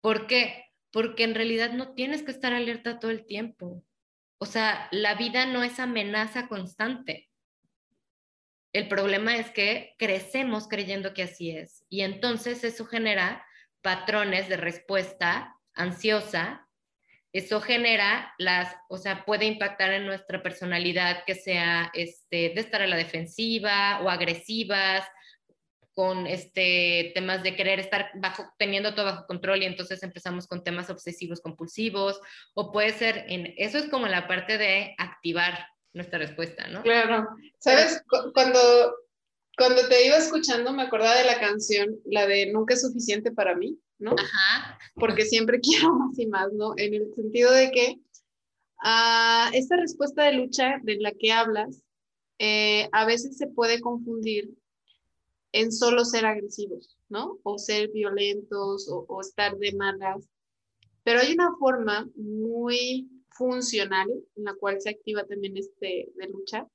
¿Por 0.00 0.26
qué? 0.26 0.64
Porque 0.90 1.24
en 1.24 1.34
realidad 1.34 1.72
no 1.72 1.94
tienes 1.94 2.22
que 2.22 2.30
estar 2.30 2.54
alerta 2.54 2.98
todo 2.98 3.10
el 3.10 3.26
tiempo. 3.26 3.84
O 4.38 4.46
sea, 4.46 4.88
la 4.90 5.14
vida 5.14 5.46
no 5.46 5.62
es 5.62 5.78
amenaza 5.78 6.48
constante. 6.48 7.28
El 8.76 8.88
problema 8.88 9.36
es 9.36 9.50
que 9.50 9.94
crecemos 9.98 10.68
creyendo 10.68 11.14
que 11.14 11.22
así 11.22 11.50
es. 11.50 11.84
Y 11.88 12.02
entonces 12.02 12.62
eso 12.64 12.84
genera 12.84 13.44
patrones 13.82 14.48
de 14.48 14.56
respuesta 14.56 15.56
ansiosa 15.74 16.66
eso 17.36 17.60
genera 17.60 18.32
las, 18.38 18.74
o 18.88 18.96
sea, 18.96 19.26
puede 19.26 19.44
impactar 19.44 19.92
en 19.92 20.06
nuestra 20.06 20.42
personalidad 20.42 21.22
que 21.26 21.34
sea 21.34 21.90
este, 21.92 22.52
de 22.54 22.60
estar 22.62 22.80
a 22.80 22.86
la 22.86 22.96
defensiva 22.96 24.00
o 24.02 24.08
agresivas, 24.08 25.04
con 25.92 26.26
este, 26.26 27.12
temas 27.14 27.42
de 27.42 27.54
querer 27.54 27.78
estar 27.78 28.10
bajo, 28.14 28.44
teniendo 28.58 28.94
todo 28.94 29.04
bajo 29.04 29.26
control 29.26 29.62
y 29.62 29.66
entonces 29.66 30.02
empezamos 30.02 30.46
con 30.46 30.64
temas 30.64 30.88
obsesivos 30.88 31.42
compulsivos, 31.42 32.20
o 32.54 32.72
puede 32.72 32.92
ser, 32.94 33.26
en, 33.28 33.52
eso 33.58 33.76
es 33.76 33.90
como 33.90 34.06
la 34.06 34.26
parte 34.26 34.56
de 34.56 34.94
activar 34.96 35.68
nuestra 35.96 36.18
respuesta, 36.18 36.68
¿no? 36.68 36.82
Claro, 36.82 37.26
sabes, 37.58 38.02
cuando, 38.34 38.60
cuando 39.56 39.88
te 39.88 40.06
iba 40.06 40.16
escuchando 40.16 40.72
me 40.72 40.82
acordaba 40.82 41.16
de 41.16 41.24
la 41.24 41.40
canción, 41.40 41.98
la 42.04 42.26
de 42.26 42.52
Nunca 42.52 42.74
es 42.74 42.82
suficiente 42.82 43.32
para 43.32 43.56
mí, 43.56 43.78
¿no? 43.98 44.12
Ajá. 44.12 44.78
Porque 44.94 45.24
siempre 45.24 45.58
quiero 45.62 45.94
más 45.94 46.18
y 46.18 46.26
más, 46.26 46.52
¿no? 46.52 46.74
En 46.76 46.94
el 46.94 47.12
sentido 47.14 47.50
de 47.50 47.70
que 47.70 48.00
ah, 48.84 49.50
esta 49.54 49.76
respuesta 49.76 50.24
de 50.24 50.34
lucha 50.34 50.78
de 50.82 50.96
la 51.00 51.12
que 51.12 51.32
hablas, 51.32 51.82
eh, 52.38 52.88
a 52.92 53.06
veces 53.06 53.38
se 53.38 53.46
puede 53.46 53.80
confundir 53.80 54.50
en 55.52 55.72
solo 55.72 56.04
ser 56.04 56.26
agresivos, 56.26 56.98
¿no? 57.08 57.38
O 57.42 57.58
ser 57.58 57.88
violentos 57.88 58.86
o, 58.90 59.20
estar 59.20 59.56
de 59.56 59.72
malas. 59.72 60.28
Pero 61.02 61.20
hay 61.20 61.32
una 61.32 61.56
forma 61.58 62.06
muy 62.14 63.08
funcional 63.36 64.08
en 64.36 64.44
la 64.44 64.54
cual 64.54 64.80
se 64.80 64.90
activa 64.90 65.24
también 65.24 65.56
este 65.56 66.08
de 66.14 66.28
lucha, 66.28 66.66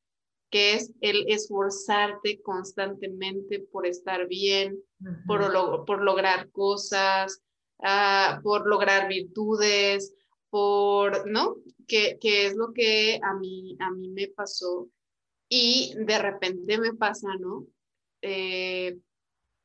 que 0.50 0.74
es 0.74 0.92
el 1.02 1.26
esforzarte 1.30 2.42
constantemente 2.42 3.60
por 3.60 3.88
estar 3.88 4.28
bien, 4.28 4.84
por, 5.26 5.86
por, 5.86 6.02
lograr 6.02 6.52
cosas, 6.52 7.42
ah, 7.80 8.42
por 8.44 8.68
lograr 8.68 9.08
virtudes, 9.08 10.14
por, 10.50 11.30
¿no? 11.30 11.56
Que, 11.88 12.20
es 12.22 12.56
lo 12.56 12.74
que 12.74 13.20
a 13.24 13.34
mí, 13.36 13.78
a 13.80 13.90
mí 13.92 14.10
me 14.10 14.28
pasó 14.28 14.90
y 15.50 15.94
de 15.98 16.20
repente 16.20 16.78
me 16.78 16.94
pasa, 16.94 17.30
¿no? 17.40 17.66
Eh, 18.22 18.98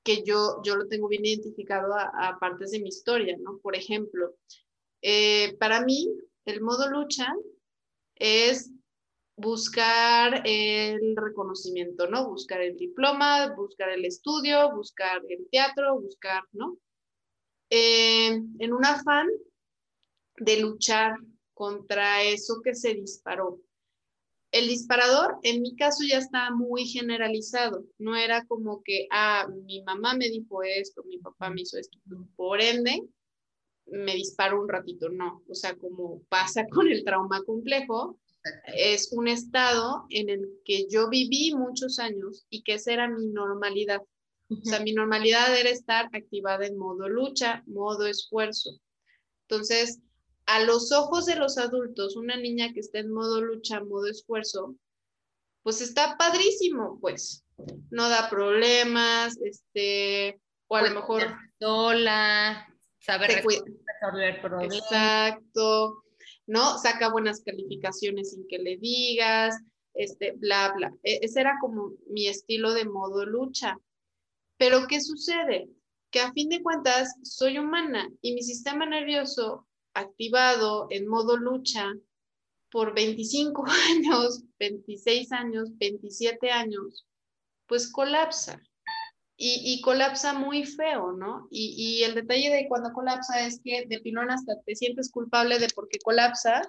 que 0.04 0.22
yo, 0.22 0.62
yo 0.62 0.76
lo 0.76 0.87
tengo 0.87 1.09
bien 1.09 1.26
identificado 1.26 1.92
a, 1.94 2.38
partes 2.40 2.70
de 2.70 2.80
mi 2.80 2.88
historia, 2.88 3.37
¿no? 3.40 3.59
Por 3.59 3.74
ejemplo, 3.74 4.37
eh, 5.02 5.56
para 5.59 5.85
mí 5.85 6.09
el 6.46 6.62
modo 6.62 6.88
lucha 6.88 7.35
es 8.14 8.70
buscar 9.37 10.42
el 10.46 11.14
reconocimiento, 11.14 12.09
¿no? 12.09 12.28
Buscar 12.28 12.62
el 12.62 12.76
diploma, 12.76 13.54
buscar 13.54 13.90
el 13.90 14.04
estudio, 14.04 14.74
buscar 14.74 15.22
el 15.28 15.46
teatro, 15.50 16.00
buscar, 16.00 16.42
¿no? 16.52 16.78
Eh, 17.68 18.40
en 18.59 18.72
un 18.72 18.85
afán 18.85 19.26
de 20.38 20.61
luchar 20.61 21.16
contra 21.52 22.22
eso 22.22 22.61
que 22.62 22.74
se 22.74 22.94
disparó. 22.94 23.61
El 24.52 24.68
disparador, 24.68 25.38
en 25.42 25.61
mi 25.61 25.74
caso, 25.76 26.04
ya 26.09 26.18
está 26.18 26.50
muy 26.50 26.87
generalizado. 26.87 27.85
No 27.98 28.16
era 28.16 28.46
como 28.46 28.82
que, 28.82 29.06
ah, 29.11 29.46
mi 29.64 29.82
mamá 29.82 30.14
me 30.14 30.28
dijo 30.28 30.62
esto, 30.62 31.02
mi 31.04 31.18
papá 31.18 31.50
me 31.50 31.62
hizo 31.62 31.76
esto. 31.76 31.98
Por 32.37 32.61
ende, 32.61 33.02
me 33.87 34.14
disparó 34.14 34.61
un 34.61 34.68
ratito. 34.68 35.09
No, 35.09 35.42
o 35.49 35.55
sea, 35.55 35.77
como 35.77 36.22
pasa 36.29 36.66
con 36.70 36.88
el 36.88 37.05
trauma 37.05 37.42
complejo, 37.44 38.18
es 38.66 39.12
un 39.12 39.29
estado 39.29 40.07
en 40.11 40.31
el 40.31 40.49
que 40.64 40.87
yo 40.88 41.09
viví 41.09 41.55
muchos 41.55 41.99
años 41.99 42.46
y 42.49 42.62
que 42.62 42.75
esa 42.75 42.92
era 42.92 43.09
mi 43.09 43.27
normalidad. 43.27 44.03
O 44.49 44.64
sea, 44.64 44.79
mi 44.81 44.92
normalidad 44.92 45.59
era 45.59 45.70
estar 45.70 46.09
activada 46.12 46.66
en 46.66 46.79
modo 46.79 47.09
lucha, 47.09 47.64
modo 47.66 48.07
esfuerzo. 48.07 48.79
Entonces, 49.49 49.99
a 50.46 50.62
los 50.62 50.92
ojos 50.92 51.27
de 51.27 51.35
los 51.35 51.59
adultos, 51.59 52.14
una 52.14 52.37
niña 52.37 52.72
que 52.72 52.79
está 52.79 53.01
en 53.01 53.12
modo 53.12 53.40
lucha, 53.40 53.81
modo 53.81 54.07
esfuerzo, 54.07 54.77
pues 55.64 55.81
está 55.81 56.16
padrísimo, 56.16 56.99
pues. 57.01 57.44
No 57.90 58.09
da 58.09 58.31
problemas, 58.31 59.37
este, 59.42 60.40
o 60.68 60.77
a 60.77 60.83
lo 60.83 60.94
mejor... 60.94 61.22
Sola, 61.59 62.68
saber 62.98 63.30
resolver 63.30 64.40
problemas. 64.40 64.76
Exacto 64.76 66.02
¿no? 66.46 66.78
Saca 66.78 67.11
buenas 67.11 67.40
calificaciones 67.40 68.30
sin 68.30 68.46
que 68.48 68.59
le 68.59 68.76
digas, 68.76 69.56
este, 69.94 70.32
bla, 70.32 70.72
bla. 70.74 70.92
E, 71.02 71.20
ese 71.22 71.40
era 71.40 71.56
como 71.61 71.92
mi 72.09 72.28
estilo 72.28 72.72
de 72.72 72.85
modo 72.85 73.26
lucha. 73.26 73.76
Pero 74.59 74.87
¿qué 74.87 75.00
sucede? 75.00 75.68
Que 76.11 76.20
a 76.20 76.32
fin 76.32 76.48
de 76.48 76.62
cuentas 76.62 77.14
soy 77.22 77.59
humana 77.59 78.09
y 78.22 78.32
mi 78.35 78.42
sistema 78.42 78.87
nervioso 78.87 79.66
activado 79.94 80.87
en 80.90 81.09
modo 81.09 81.37
lucha 81.37 81.92
por 82.70 82.94
25 82.94 83.64
años, 83.90 84.44
26 84.59 85.32
años, 85.32 85.70
27 85.78 86.50
años, 86.50 87.06
pues 87.66 87.90
colapsa 87.90 88.62
y, 89.38 89.81
colapsa 89.83 90.33
muy 90.33 90.64
feo, 90.64 91.12
¿no? 91.12 91.46
Y, 91.51 92.03
el 92.05 92.14
detalle 92.14 92.51
de 92.51 92.68
cuando 92.68 92.92
colapsa 92.92 93.46
es 93.46 93.61
que 93.62 93.87
de 93.87 94.01
pilón 94.01 94.31
hasta 94.31 94.61
te 94.62 94.75
sientes 94.75 95.11
culpable 95.11 95.59
de 95.59 95.68
por 95.68 95.88
qué 95.88 95.99
colapsa 95.99 96.62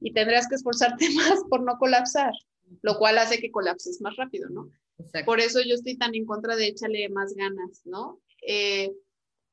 y 0.00 0.12
tendrás 0.12 0.48
que 0.48 0.54
esforzarte 0.54 1.08
más 1.14 1.40
por 1.50 1.62
no 1.62 1.76
colapsar, 1.78 2.32
lo 2.82 2.96
cual 2.98 3.18
hace 3.18 3.38
que 3.38 3.50
colapses 3.50 4.00
más 4.00 4.16
rápido, 4.16 4.48
¿no? 4.48 4.70
Por 5.26 5.40
eso 5.40 5.60
yo 5.60 5.74
estoy 5.74 5.98
tan 5.98 6.14
en 6.14 6.24
contra 6.24 6.56
de 6.56 6.68
échale 6.68 7.08
más 7.10 7.34
ganas, 7.34 7.82
¿no? 7.84 8.20
Eh, 8.46 8.92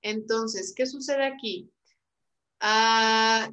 entonces, 0.01 0.73
¿qué 0.73 0.85
sucede 0.85 1.25
aquí? 1.25 1.69
Ah, 2.61 3.51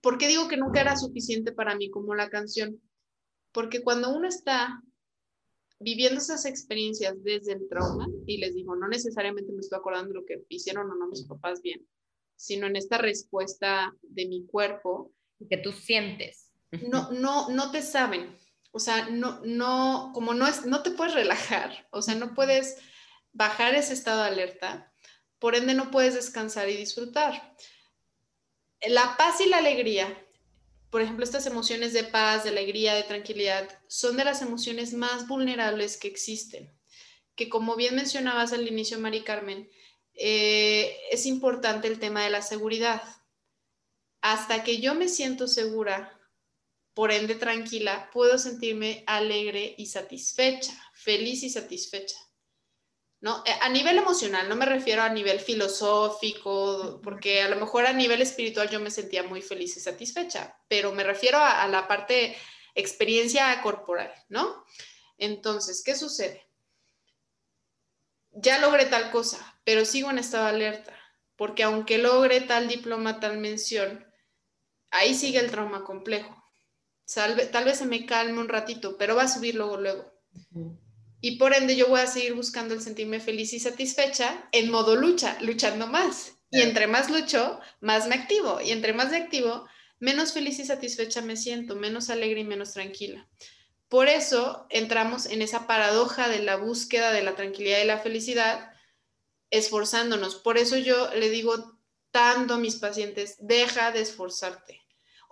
¿Por 0.00 0.18
qué 0.18 0.26
digo 0.26 0.48
que 0.48 0.56
nunca 0.56 0.80
era 0.80 0.96
suficiente 0.96 1.52
para 1.52 1.76
mí 1.76 1.88
como 1.88 2.16
la 2.16 2.30
canción? 2.30 2.80
Porque 3.52 3.82
cuando 3.82 4.14
uno 4.14 4.26
está 4.26 4.82
viviendo 5.80 6.20
esas 6.20 6.44
experiencias 6.44 7.22
desde 7.24 7.54
el 7.54 7.68
trauma, 7.68 8.06
y 8.26 8.36
les 8.36 8.54
digo, 8.54 8.76
no 8.76 8.86
necesariamente 8.86 9.52
me 9.52 9.60
estoy 9.60 9.78
acordando 9.78 10.08
de 10.10 10.20
lo 10.20 10.26
que 10.26 10.44
hicieron 10.48 10.90
o 10.90 10.94
no 10.94 11.08
mis 11.08 11.24
papás 11.24 11.62
bien, 11.62 11.86
sino 12.36 12.66
en 12.66 12.76
esta 12.76 12.98
respuesta 12.98 13.94
de 14.02 14.26
mi 14.26 14.46
cuerpo. 14.46 15.12
Que 15.48 15.56
tú 15.56 15.72
sientes. 15.72 16.52
No, 16.70 17.10
no, 17.12 17.48
no 17.48 17.70
te 17.70 17.80
saben. 17.80 18.36
O 18.72 18.78
sea, 18.78 19.08
no, 19.08 19.40
no, 19.42 20.12
como 20.14 20.34
no 20.34 20.46
es, 20.46 20.66
no 20.66 20.82
te 20.82 20.90
puedes 20.90 21.14
relajar, 21.14 21.88
o 21.90 22.02
sea, 22.02 22.14
no 22.14 22.34
puedes 22.34 22.76
bajar 23.32 23.74
ese 23.74 23.94
estado 23.94 24.22
de 24.22 24.28
alerta, 24.28 24.92
por 25.38 25.56
ende 25.56 25.74
no 25.74 25.90
puedes 25.90 26.14
descansar 26.14 26.68
y 26.68 26.76
disfrutar. 26.76 27.56
La 28.86 29.16
paz 29.16 29.40
y 29.40 29.48
la 29.48 29.58
alegría 29.58 30.24
por 30.90 31.02
ejemplo, 31.02 31.24
estas 31.24 31.46
emociones 31.46 31.92
de 31.92 32.04
paz, 32.04 32.44
de 32.44 32.50
alegría, 32.50 32.94
de 32.94 33.04
tranquilidad, 33.04 33.68
son 33.86 34.16
de 34.16 34.24
las 34.24 34.42
emociones 34.42 34.92
más 34.92 35.28
vulnerables 35.28 35.96
que 35.96 36.08
existen. 36.08 36.76
Que 37.36 37.48
como 37.48 37.76
bien 37.76 37.94
mencionabas 37.94 38.52
al 38.52 38.66
inicio, 38.66 38.98
Mari 38.98 39.22
Carmen, 39.22 39.70
eh, 40.14 40.96
es 41.12 41.26
importante 41.26 41.86
el 41.86 42.00
tema 42.00 42.24
de 42.24 42.30
la 42.30 42.42
seguridad. 42.42 43.02
Hasta 44.20 44.64
que 44.64 44.80
yo 44.80 44.94
me 44.94 45.08
siento 45.08 45.46
segura, 45.46 46.20
por 46.92 47.12
ende 47.12 47.36
tranquila, 47.36 48.10
puedo 48.12 48.36
sentirme 48.36 49.04
alegre 49.06 49.74
y 49.78 49.86
satisfecha, 49.86 50.72
feliz 50.92 51.44
y 51.44 51.50
satisfecha. 51.50 52.16
¿No? 53.20 53.42
Eh, 53.46 53.52
a 53.60 53.68
nivel 53.68 53.98
emocional, 53.98 54.48
no 54.48 54.56
me 54.56 54.66
refiero 54.66 55.02
a 55.02 55.08
nivel 55.08 55.40
filosófico, 55.40 57.00
porque 57.02 57.42
a 57.42 57.48
lo 57.48 57.56
mejor 57.56 57.86
a 57.86 57.92
nivel 57.92 58.22
espiritual 58.22 58.68
yo 58.70 58.80
me 58.80 58.90
sentía 58.90 59.22
muy 59.22 59.42
feliz 59.42 59.76
y 59.76 59.80
satisfecha, 59.80 60.56
pero 60.68 60.92
me 60.92 61.04
refiero 61.04 61.38
a, 61.38 61.66
la 61.68 61.86
parte 61.86 62.36
experiencia 62.74 63.60
corporal, 63.62 64.12
¿no? 64.28 64.64
Entonces, 65.18 65.82
¿qué 65.84 65.94
sucede? 65.94 66.46
Ya 68.32 68.58
logré 68.58 68.86
tal 68.86 69.10
cosa, 69.10 69.60
pero 69.64 69.84
sigo 69.84 70.10
en 70.10 70.18
estado 70.18 70.44
de 70.44 70.50
alerta, 70.50 70.96
porque 71.36 71.62
aunque 71.62 71.98
logre 71.98 72.40
tal 72.40 72.68
diploma, 72.68 73.20
tal 73.20 73.38
mención, 73.38 74.06
ahí 74.90 75.14
sigue 75.14 75.40
el 75.40 75.50
trauma 75.50 75.84
complejo. 75.84 76.42
tal 77.14 77.64
vez 77.64 77.78
se 77.78 77.86
me 77.86 78.06
calme 78.06 78.40
un 78.40 78.48
ratito, 78.48 78.96
pero 78.96 79.16
va 79.16 79.24
a 79.24 79.28
subir 79.28 79.56
luego, 79.56 79.76
luego. 79.76 80.10
Y 81.20 81.36
por 81.36 81.54
ende 81.54 81.76
yo 81.76 81.88
voy 81.88 82.00
a 82.00 82.06
seguir 82.06 82.34
buscando 82.34 82.74
el 82.74 82.80
sentirme 82.80 83.20
feliz 83.20 83.52
y 83.52 83.60
satisfecha 83.60 84.48
en 84.52 84.70
modo 84.70 84.96
lucha, 84.96 85.36
luchando 85.40 85.86
más. 85.86 86.34
Y 86.50 86.60
entre 86.62 86.86
más 86.86 87.10
lucho, 87.10 87.60
más 87.80 88.08
me 88.08 88.14
activo. 88.14 88.60
Y 88.60 88.70
entre 88.70 88.92
más 88.92 89.10
me 89.10 89.18
activo, 89.18 89.66
menos 89.98 90.32
feliz 90.32 90.58
y 90.58 90.64
satisfecha 90.64 91.20
me 91.20 91.36
siento, 91.36 91.76
menos 91.76 92.10
alegre 92.10 92.40
y 92.40 92.44
menos 92.44 92.72
tranquila. 92.72 93.28
Por 93.88 94.08
eso 94.08 94.66
entramos 94.70 95.26
en 95.26 95.42
esa 95.42 95.66
paradoja 95.66 96.28
de 96.28 96.40
la 96.40 96.56
búsqueda 96.56 97.12
de 97.12 97.22
la 97.22 97.34
tranquilidad 97.34 97.80
y 97.82 97.86
la 97.86 97.98
felicidad, 97.98 98.70
esforzándonos. 99.50 100.36
Por 100.36 100.58
eso 100.58 100.76
yo 100.76 101.12
le 101.14 101.28
digo 101.28 101.78
tanto 102.10 102.54
a 102.54 102.58
mis 102.58 102.76
pacientes, 102.76 103.36
deja 103.40 103.92
de 103.92 104.00
esforzarte. 104.00 104.79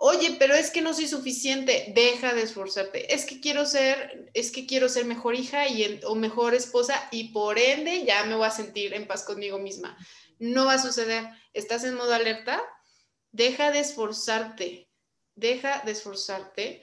Oye, 0.01 0.37
pero 0.39 0.55
es 0.55 0.71
que 0.71 0.81
no 0.81 0.93
soy 0.93 1.07
suficiente, 1.07 1.91
deja 1.93 2.33
de 2.33 2.43
esforzarte. 2.43 3.13
Es 3.13 3.25
que 3.25 3.41
quiero 3.41 3.65
ser, 3.65 4.31
es 4.33 4.49
que 4.49 4.65
quiero 4.65 4.87
ser 4.87 5.03
mejor 5.03 5.35
hija 5.35 5.67
y 5.67 5.99
o 6.05 6.15
mejor 6.15 6.53
esposa 6.55 7.09
y 7.11 7.33
por 7.33 7.59
ende 7.59 8.05
ya 8.05 8.23
me 8.23 8.35
voy 8.35 8.47
a 8.47 8.51
sentir 8.51 8.93
en 8.93 9.07
paz 9.07 9.25
conmigo 9.25 9.59
misma. 9.59 9.97
No 10.39 10.65
va 10.65 10.75
a 10.75 10.81
suceder. 10.81 11.27
¿Estás 11.51 11.83
en 11.83 11.95
modo 11.95 12.13
alerta? 12.13 12.63
Deja 13.33 13.71
de 13.71 13.79
esforzarte, 13.79 14.89
deja 15.35 15.81
de 15.85 15.91
esforzarte 15.91 16.81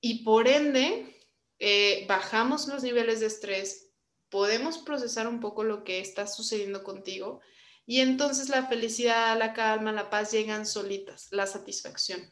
y 0.00 0.24
por 0.24 0.48
ende 0.48 1.16
eh, 1.60 2.06
bajamos 2.08 2.66
los 2.66 2.82
niveles 2.82 3.20
de 3.20 3.26
estrés, 3.26 3.92
podemos 4.30 4.78
procesar 4.78 5.28
un 5.28 5.38
poco 5.38 5.62
lo 5.62 5.84
que 5.84 6.00
está 6.00 6.26
sucediendo 6.26 6.82
contigo 6.82 7.40
y 7.86 8.00
entonces 8.00 8.48
la 8.48 8.66
felicidad, 8.66 9.38
la 9.38 9.52
calma, 9.54 9.92
la 9.92 10.10
paz 10.10 10.32
llegan 10.32 10.66
solitas, 10.66 11.28
la 11.30 11.46
satisfacción. 11.46 12.28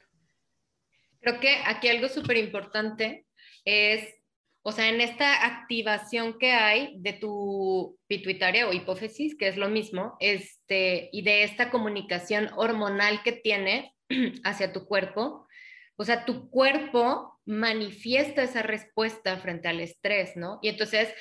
Creo 1.20 1.40
que 1.40 1.56
aquí 1.64 1.88
algo 1.88 2.08
súper 2.08 2.36
importante 2.36 3.26
es, 3.64 4.14
o 4.62 4.72
sea, 4.72 4.88
en 4.88 5.00
esta 5.00 5.46
activación 5.46 6.38
que 6.38 6.52
hay 6.52 6.94
de 6.98 7.14
tu 7.14 7.98
pituitaria 8.06 8.68
o 8.68 8.72
hipófisis, 8.72 9.36
que 9.36 9.48
es 9.48 9.56
lo 9.56 9.68
mismo, 9.68 10.16
este, 10.20 11.08
y 11.12 11.22
de 11.22 11.42
esta 11.42 11.70
comunicación 11.70 12.50
hormonal 12.56 13.22
que 13.22 13.32
tiene 13.32 13.94
hacia 14.44 14.72
tu 14.72 14.86
cuerpo, 14.86 15.46
o 15.96 16.04
sea, 16.04 16.24
tu 16.24 16.50
cuerpo 16.50 17.40
manifiesta 17.46 18.42
esa 18.42 18.62
respuesta 18.62 19.38
frente 19.38 19.68
al 19.68 19.80
estrés, 19.80 20.36
¿no? 20.36 20.58
Y 20.60 20.68
entonces 20.68 21.12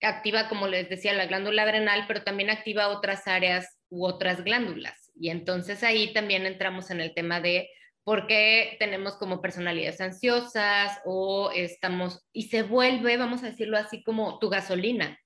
activa, 0.00 0.48
como 0.48 0.68
les 0.68 0.88
decía, 0.88 1.12
la 1.12 1.26
glándula 1.26 1.62
adrenal, 1.62 2.04
pero 2.06 2.22
también 2.22 2.50
activa 2.50 2.88
otras 2.88 3.26
áreas 3.26 3.78
u 3.88 4.06
otras 4.06 4.44
glándulas. 4.44 5.10
Y 5.18 5.30
entonces 5.30 5.82
ahí 5.82 6.12
también 6.12 6.46
entramos 6.46 6.90
en 6.90 7.00
el 7.00 7.14
tema 7.14 7.40
de 7.40 7.68
porque 8.04 8.76
tenemos 8.78 9.16
como 9.16 9.40
personalidades 9.40 10.00
ansiosas 10.00 11.00
o 11.04 11.50
estamos, 11.52 12.24
y 12.32 12.44
se 12.44 12.62
vuelve, 12.62 13.16
vamos 13.16 13.42
a 13.42 13.46
decirlo 13.46 13.78
así, 13.78 14.04
como 14.04 14.38
tu 14.38 14.50
gasolina. 14.50 15.18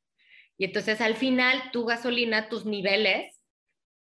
Y 0.57 0.65
entonces 0.65 1.01
al 1.01 1.15
final 1.15 1.71
tu 1.73 1.85
gasolina, 1.85 2.49
tus 2.49 2.65
niveles, 2.65 3.43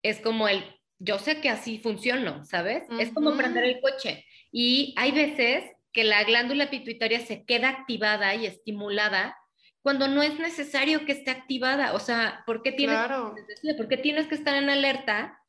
es 0.03 0.19
como 0.19 0.47
el 0.47 0.63
yo 0.99 1.19
sé 1.19 1.41
que 1.41 1.49
así 1.49 1.77
funciona, 1.77 2.43
¿sabes? 2.43 2.83
Es 2.99 3.11
como 3.11 3.35
prender 3.37 3.63
el 3.63 3.81
coche. 3.81 4.25
Y 4.51 4.95
hay 4.97 5.11
veces 5.11 5.63
que 5.93 6.03
la 6.03 6.23
glándula 6.23 6.69
pituitaria 6.69 7.19
se 7.19 7.45
queda 7.45 7.69
activada 7.69 8.33
y 8.35 8.45
estimulada 8.45 9.37
cuando 9.81 10.07
no 10.07 10.23
es 10.23 10.39
necesario 10.39 11.05
que 11.05 11.11
esté 11.11 11.31
activada. 11.31 11.93
O 11.93 11.99
sea, 11.99 12.43
¿por 12.45 12.63
qué 12.63 12.71
tienes, 12.71 12.97
¿por 13.77 13.87
qué 13.87 13.97
tienes 13.97 14.27
que 14.27 14.35
estar 14.35 14.55
en 14.55 14.69
alerta 14.69 15.39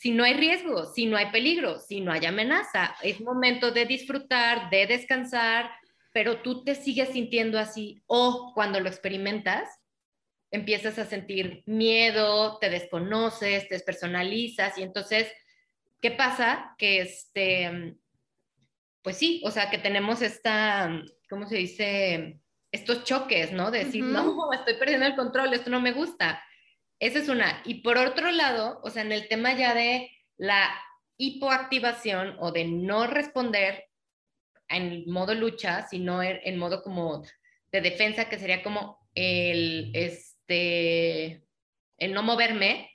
si 0.00 0.12
no 0.12 0.24
hay 0.24 0.32
riesgo, 0.32 0.86
si 0.86 1.04
no 1.04 1.18
hay 1.18 1.30
peligro, 1.30 1.78
si 1.78 2.00
no 2.00 2.10
hay 2.10 2.24
amenaza? 2.24 2.96
Es 3.02 3.20
momento 3.20 3.70
de 3.70 3.84
disfrutar, 3.84 4.70
de 4.70 4.86
descansar, 4.86 5.70
pero 6.14 6.38
tú 6.38 6.64
te 6.64 6.74
sigues 6.74 7.10
sintiendo 7.10 7.58
así. 7.58 8.02
O 8.06 8.52
cuando 8.54 8.80
lo 8.80 8.88
experimentas, 8.88 9.68
empiezas 10.50 10.98
a 10.98 11.04
sentir 11.04 11.62
miedo, 11.66 12.56
te 12.58 12.70
desconoces, 12.70 13.68
te 13.68 13.74
despersonalizas 13.74 14.78
y 14.78 14.84
entonces, 14.84 15.30
¿qué 16.00 16.10
pasa? 16.10 16.74
Que 16.78 17.02
este, 17.02 17.98
pues 19.02 19.18
sí, 19.18 19.42
o 19.44 19.50
sea, 19.50 19.68
que 19.68 19.76
tenemos 19.76 20.22
esta, 20.22 20.98
¿cómo 21.28 21.46
se 21.46 21.56
dice? 21.56 22.40
Estos 22.72 23.04
choques, 23.04 23.52
¿no? 23.52 23.70
De 23.70 23.84
decir, 23.84 24.02
no, 24.02 24.50
estoy 24.54 24.74
perdiendo 24.78 25.04
el 25.04 25.14
control, 25.14 25.52
esto 25.52 25.68
no 25.68 25.82
me 25.82 25.92
gusta. 25.92 26.42
Esa 27.00 27.18
es 27.18 27.28
una. 27.28 27.62
Y 27.64 27.76
por 27.82 27.96
otro 27.96 28.30
lado, 28.30 28.80
o 28.84 28.90
sea, 28.90 29.02
en 29.02 29.12
el 29.12 29.26
tema 29.26 29.54
ya 29.56 29.74
de 29.74 30.10
la 30.36 30.70
hipoactivación 31.16 32.36
o 32.38 32.52
de 32.52 32.66
no 32.66 33.06
responder 33.06 33.86
en 34.68 35.10
modo 35.10 35.34
lucha, 35.34 35.86
sino 35.88 36.22
en, 36.22 36.58
modo 36.58 36.82
como 36.82 37.24
de 37.72 37.80
defensa, 37.80 38.28
que 38.28 38.38
sería 38.38 38.62
como 38.62 38.98
el, 39.14 39.90
este, 39.94 41.42
el 41.96 42.12
no 42.12 42.22
moverme, 42.22 42.90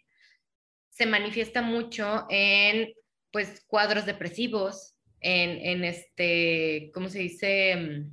se 0.90 1.06
manifiesta 1.06 1.62
mucho 1.62 2.26
en 2.30 2.94
pues 3.32 3.66
cuadros 3.68 4.06
depresivos, 4.06 4.96
en, 5.20 5.50
en 5.66 5.84
este, 5.84 6.92
¿cómo 6.94 7.10
se 7.10 7.20
dice? 7.20 8.06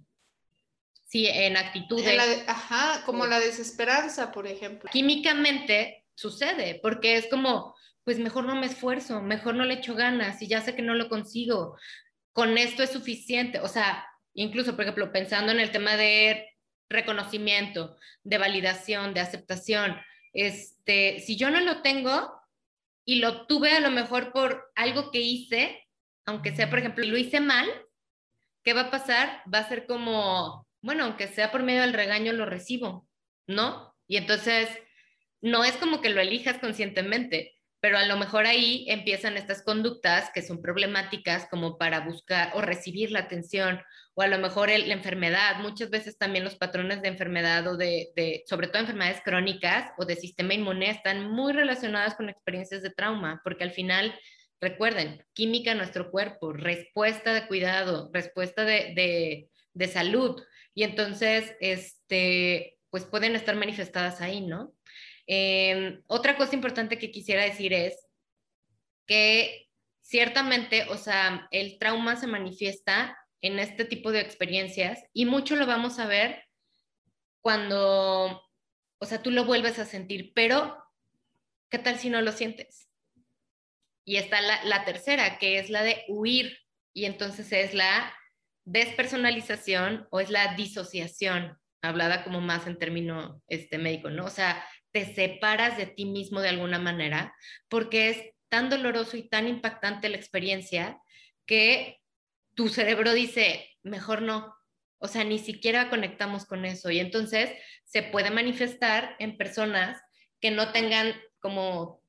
Sí, 1.13 1.29
en 1.29 1.59
actitudes. 1.59 2.43
ajá, 2.47 3.03
como 3.05 3.27
la 3.27 3.39
desesperanza, 3.39 4.33
por 4.33 4.47
ejemplo. 4.47 4.89
Químicamente 4.91 6.07
sucede, 6.15 6.81
porque 6.83 7.17
es 7.17 7.27
como, 7.27 7.77
pues 8.03 8.19
mejor 8.19 8.47
no 8.47 8.55
me 8.55 8.65
esfuerzo, 8.65 9.21
mejor 9.21 9.55
no 9.55 9.67
le 9.67 9.75
echo 9.75 9.95
ganas 9.95 10.41
y 10.41 10.47
ya 10.47 10.63
sé 10.63 10.75
que 10.75 10.81
no 10.81 10.95
lo 10.95 11.11
consigo. 11.11 11.77
Con 12.33 12.57
esto 12.57 12.83
es 12.83 12.93
suficiente. 12.93 13.61
O 13.61 13.69
sea, 13.69 14.07
incluso, 14.33 14.75
por 14.75 14.85
ejemplo, 14.85 15.13
pensando 15.13 15.53
en 15.53 15.61
el 15.61 15.71
tema 15.71 15.99
de 15.99 16.49
reconocimiento, 16.89 17.95
de 18.25 18.39
validación, 18.39 19.13
de 19.13 19.21
aceptación, 19.21 20.01
este, 20.33 21.21
si 21.21 21.37
yo 21.37 21.51
no 21.51 21.61
lo 21.61 21.83
tengo 21.83 22.41
y 23.05 23.17
lo 23.17 23.47
tuve 23.47 23.73
a 23.73 23.81
lo 23.81 23.91
mejor 23.91 24.33
por 24.33 24.73
algo 24.77 25.11
que 25.11 25.21
hice, 25.21 25.87
aunque 26.25 26.57
sea, 26.57 26.71
por 26.71 26.79
ejemplo, 26.79 27.05
lo 27.05 27.19
hice 27.19 27.41
mal, 27.41 27.69
¿qué 28.65 28.73
va 28.73 28.83
a 28.83 28.91
pasar? 28.91 29.43
Va 29.53 29.59
a 29.59 29.69
ser 29.69 29.85
como, 29.85 30.67
bueno, 30.83 31.05
aunque 31.05 31.29
sea 31.29 31.51
por 31.51 31.63
medio 31.63 31.81
del 31.83 31.95
regaño, 31.95 32.33
lo 32.33 32.47
recibo, 32.47 33.09
¿no? 33.47 33.95
Y 34.07 34.17
entonces, 34.17 34.69
no 35.41 35.65
es 35.65 35.77
como 35.77 36.01
que 36.01 36.11
lo 36.11 36.21
elijas 36.21 36.59
conscientemente, 36.59 37.55
pero 37.81 37.99
a 37.99 38.07
lo 38.07 38.17
mejor 38.17 38.47
ahí 38.47 38.85
empiezan 38.89 39.37
estas 39.37 39.63
conductas 39.63 40.31
que 40.35 40.43
son 40.43 40.61
problemáticas 40.61 41.49
como 41.49 41.79
para 41.79 42.01
buscar 42.01 42.53
o 42.55 42.61
recibir 42.61 43.11
la 43.11 43.21
atención, 43.21 43.81
o 44.15 44.23
a 44.23 44.29
lo 44.29 44.39
mejor 44.39 44.69
la 44.69 44.93
enfermedad, 44.93 45.57
muchas 45.61 45.89
veces 45.91 46.19
también 46.19 46.45
los 46.45 46.57
patrones 46.57 47.01
de 47.03 47.09
enfermedad 47.09 47.67
o 47.67 47.77
de, 47.77 48.11
de, 48.15 48.45
sobre 48.47 48.69
todo 48.69 48.83
enfermedades 48.83 49.23
crónicas 49.25 49.93
o 49.97 50.05
de 50.05 50.17
sistema 50.17 50.55
inmune 50.55 50.91
están 50.91 51.31
muy 51.31 51.53
relacionadas 51.53 52.15
con 52.15 52.29
experiencias 52.29 52.83
de 52.83 52.91
trauma, 52.91 53.41
porque 53.43 53.65
al 53.65 53.73
final 53.73 54.15
Recuerden, 54.63 55.27
química 55.35 55.73
en 55.73 55.79
nuestro 55.79 56.13
cuerpo, 56.13 56.53
respuesta 56.53 57.35
de 57.35 57.49
cuidado, 57.49 58.11
respuesta 58.13 58.65
de, 58.65 59.51
salud. 59.93 60.41
Y 60.75 60.85
entonces, 60.85 61.55
este, 61.61 62.79
pues 62.91 63.05
pueden 63.05 63.35
estar 63.37 63.57
manifestadas 63.57 64.21
ahí, 64.21 64.41
¿no? 64.41 64.75
Em, 65.27 66.03
otra 66.07 66.37
cosa 66.37 66.55
importante 66.55 66.99
que 66.99 67.11
quisiera 67.11 67.45
decir 67.45 67.73
es 67.73 68.07
que 69.07 69.69
ciertamente, 70.01 70.87
o 70.91 70.97
sea, 70.97 71.49
el 71.51 71.79
trauma 71.79 72.17
se 72.17 72.27
manifiesta 72.27 73.17
en 73.41 73.59
este 73.59 73.85
tipo 73.85 74.13
de 74.13 74.21
experiencias 74.21 75.03
y 75.13 75.27
mucho 75.27 75.57
lo 75.57 75.67
vamos 75.67 75.99
a 75.99 76.07
ver 76.07 76.45
cuando, 77.41 78.43
o 78.99 79.07
sea, 79.07 79.23
tú 79.23 79.31
lo 79.31 79.45
vuelves 79.45 79.79
a 79.79 79.85
sentir, 79.85 80.33
pero 80.35 80.77
¿qué 81.69 81.79
tal 81.79 81.99
si 81.99 82.09
no 82.09 82.21
lo 82.21 82.33
sientes? 82.33 82.89
Y 84.05 84.17
está 84.17 84.41
la, 84.41 84.85
tercera, 84.85 85.39
que 85.39 85.59
es 85.59 85.71
la 85.71 85.83
de 85.83 86.05
huir. 86.09 86.59
Y 86.93 87.07
entonces 87.07 87.51
es 87.53 87.73
la 87.73 88.15
despersonalización 88.65 90.07
o 90.11 90.21
es 90.21 90.31
la 90.31 90.55
disociación, 90.55 91.59
hablada 91.83 92.25
como 92.25 92.41
más 92.41 92.67
en 92.67 92.79
término 92.79 93.43
este, 93.49 93.79
médico, 93.79 94.11
¿no? 94.11 94.25
O 94.25 94.31
sea, 94.31 94.65
te 94.93 95.15
separas 95.15 95.77
de 95.77 95.87
ti 95.87 96.05
mismo 96.05 96.41
de 96.41 96.51
alguna 96.51 96.79
manera 96.79 97.35
porque 97.69 98.11
es 98.11 98.19
tan 98.49 98.69
doloroso 98.69 99.17
y 99.17 99.29
tan 99.29 99.49
impactante 99.49 100.09
la 100.09 100.17
experiencia 100.17 101.01
que 101.47 101.99
tu 102.55 102.69
cerebro 102.69 103.13
dice, 103.13 103.71
mejor 103.83 104.23
no. 104.23 104.55
O 104.99 105.09
sea, 105.09 105.25
ni 105.25 105.39
siquiera 105.39 105.91
conectamos 105.91 106.45
con 106.45 106.65
eso. 106.65 106.91
Y 106.91 107.01
entonces 107.01 107.51
se 107.85 108.03
puede 108.03 108.31
manifestar 108.31 109.17
en 109.19 109.37
personas 109.37 110.01
que 110.41 110.51
no 110.51 110.71
tengan 110.71 111.15
como 111.41 112.03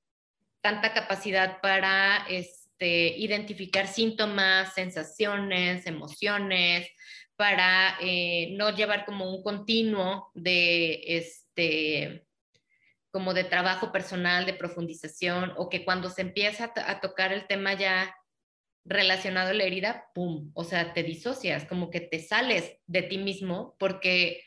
tanta 0.61 0.93
capacidad 0.93 1.59
para 1.61 2.25
este, 2.83 3.17
identificar 3.17 3.87
síntomas, 3.87 4.73
sensaciones, 4.73 5.87
emociones, 5.87 6.89
para 7.37 7.97
eh, 8.01 8.49
no 8.57 8.75
llevar 8.75 9.05
como 9.05 9.33
un 9.33 9.41
continuo 9.41 10.31
de 10.33 11.01
este 11.05 12.27
como 13.09 13.33
de 13.33 13.43
trabajo 13.43 13.91
personal, 13.91 14.45
de 14.45 14.55
profundización, 14.55 15.53
o 15.55 15.69
que 15.69 15.85
cuando 15.85 16.09
se 16.09 16.23
empieza 16.23 16.73
a, 16.75 16.99
tocar 16.99 17.31
el 17.31 17.45
tema 17.45 17.73
ya 17.73 18.13
relacionado 18.85 19.51
a 19.51 19.53
la 19.53 19.65
herida, 19.65 20.07
¡pum! 20.15 20.51
O 20.55 20.63
sea, 20.63 20.93
te 20.93 21.03
disocias, 21.03 21.65
como 21.65 21.91
que 21.91 22.01
te 22.01 22.19
sales 22.19 22.79
de 22.87 23.03
ti 23.03 23.19
mismo 23.19 23.75
porque 23.77 24.43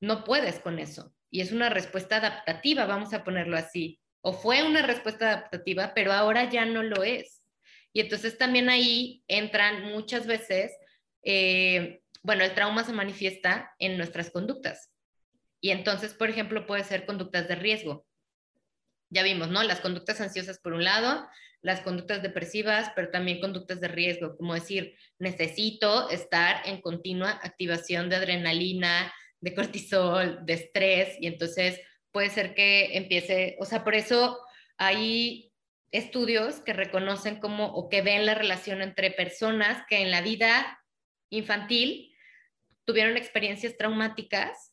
no 0.00 0.24
puedes 0.24 0.58
con 0.58 0.78
eso. 0.78 1.14
Y 1.30 1.42
es 1.42 1.52
una 1.52 1.68
respuesta 1.68 2.16
adaptativa, 2.16 2.86
vamos 2.86 3.12
a 3.12 3.24
ponerlo 3.24 3.58
así 3.58 4.02
o 4.22 4.32
fue 4.32 4.62
una 4.62 4.82
respuesta 4.82 5.32
adaptativa, 5.32 5.92
pero 5.94 6.12
ahora 6.12 6.48
ya 6.48 6.64
no 6.64 6.82
lo 6.82 7.02
es. 7.02 7.41
Y 7.92 8.00
entonces 8.00 8.38
también 8.38 8.68
ahí 8.70 9.22
entran 9.28 9.84
muchas 9.90 10.26
veces, 10.26 10.72
eh, 11.22 12.02
bueno, 12.22 12.44
el 12.44 12.54
trauma 12.54 12.84
se 12.84 12.92
manifiesta 12.92 13.74
en 13.78 13.96
nuestras 13.96 14.30
conductas. 14.30 14.90
Y 15.60 15.70
entonces, 15.70 16.14
por 16.14 16.30
ejemplo, 16.30 16.66
puede 16.66 16.84
ser 16.84 17.06
conductas 17.06 17.48
de 17.48 17.54
riesgo. 17.54 18.06
Ya 19.10 19.22
vimos, 19.22 19.48
¿no? 19.48 19.62
Las 19.62 19.80
conductas 19.80 20.20
ansiosas 20.20 20.58
por 20.58 20.72
un 20.72 20.84
lado, 20.84 21.28
las 21.60 21.80
conductas 21.80 22.22
depresivas, 22.22 22.90
pero 22.96 23.10
también 23.10 23.40
conductas 23.40 23.80
de 23.80 23.88
riesgo, 23.88 24.36
como 24.36 24.54
decir, 24.54 24.96
necesito 25.18 26.10
estar 26.10 26.66
en 26.66 26.80
continua 26.80 27.38
activación 27.42 28.08
de 28.08 28.16
adrenalina, 28.16 29.12
de 29.40 29.54
cortisol, 29.54 30.40
de 30.44 30.54
estrés, 30.54 31.16
y 31.20 31.26
entonces 31.26 31.80
puede 32.10 32.30
ser 32.30 32.54
que 32.54 32.96
empiece, 32.96 33.56
o 33.60 33.64
sea, 33.64 33.84
por 33.84 33.94
eso 33.94 34.40
hay 34.76 35.51
estudios 35.92 36.60
que 36.60 36.72
reconocen 36.72 37.38
como 37.38 37.66
o 37.66 37.88
que 37.88 38.02
ven 38.02 38.26
la 38.26 38.34
relación 38.34 38.82
entre 38.82 39.10
personas 39.10 39.84
que 39.88 40.00
en 40.00 40.10
la 40.10 40.22
vida 40.22 40.80
infantil 41.30 42.14
tuvieron 42.84 43.16
experiencias 43.16 43.76
traumáticas 43.76 44.72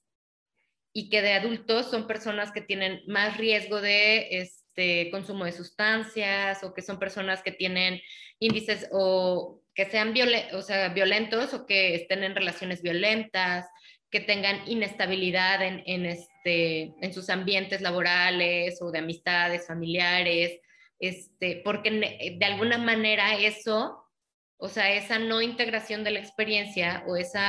y 0.93 1.09
que 1.09 1.21
de 1.21 1.33
adultos 1.33 1.91
son 1.91 2.07
personas 2.07 2.51
que 2.51 2.61
tienen 2.61 3.01
más 3.05 3.37
riesgo 3.37 3.81
de 3.81 4.39
este 4.39 5.11
consumo 5.11 5.45
de 5.45 5.51
sustancias 5.51 6.63
o 6.63 6.73
que 6.73 6.81
son 6.81 6.97
personas 6.97 7.43
que 7.43 7.51
tienen 7.51 8.01
índices 8.39 8.87
o 8.91 9.61
que 9.75 9.85
sean 9.85 10.13
violentos 10.13 11.53
o 11.53 11.65
que 11.65 11.95
estén 11.95 12.23
en 12.23 12.35
relaciones 12.35 12.81
violentas, 12.81 13.65
que 14.09 14.19
tengan 14.19 14.67
inestabilidad 14.67 15.61
en, 15.61 16.05
este, 16.05 16.93
en 17.01 17.13
sus 17.13 17.29
ambientes 17.29 17.81
laborales 17.81 18.81
o 18.81 18.91
de 18.91 18.99
amistades 18.99 19.67
familiares, 19.67 20.59
este, 20.99 21.61
porque 21.63 22.35
de 22.37 22.45
alguna 22.45 22.77
manera 22.77 23.35
eso, 23.35 24.05
o 24.57 24.69
sea, 24.69 24.93
esa 24.93 25.19
no 25.19 25.41
integración 25.41 26.03
de 26.03 26.11
la 26.11 26.19
experiencia 26.19 27.03
o 27.07 27.15
ese 27.15 27.39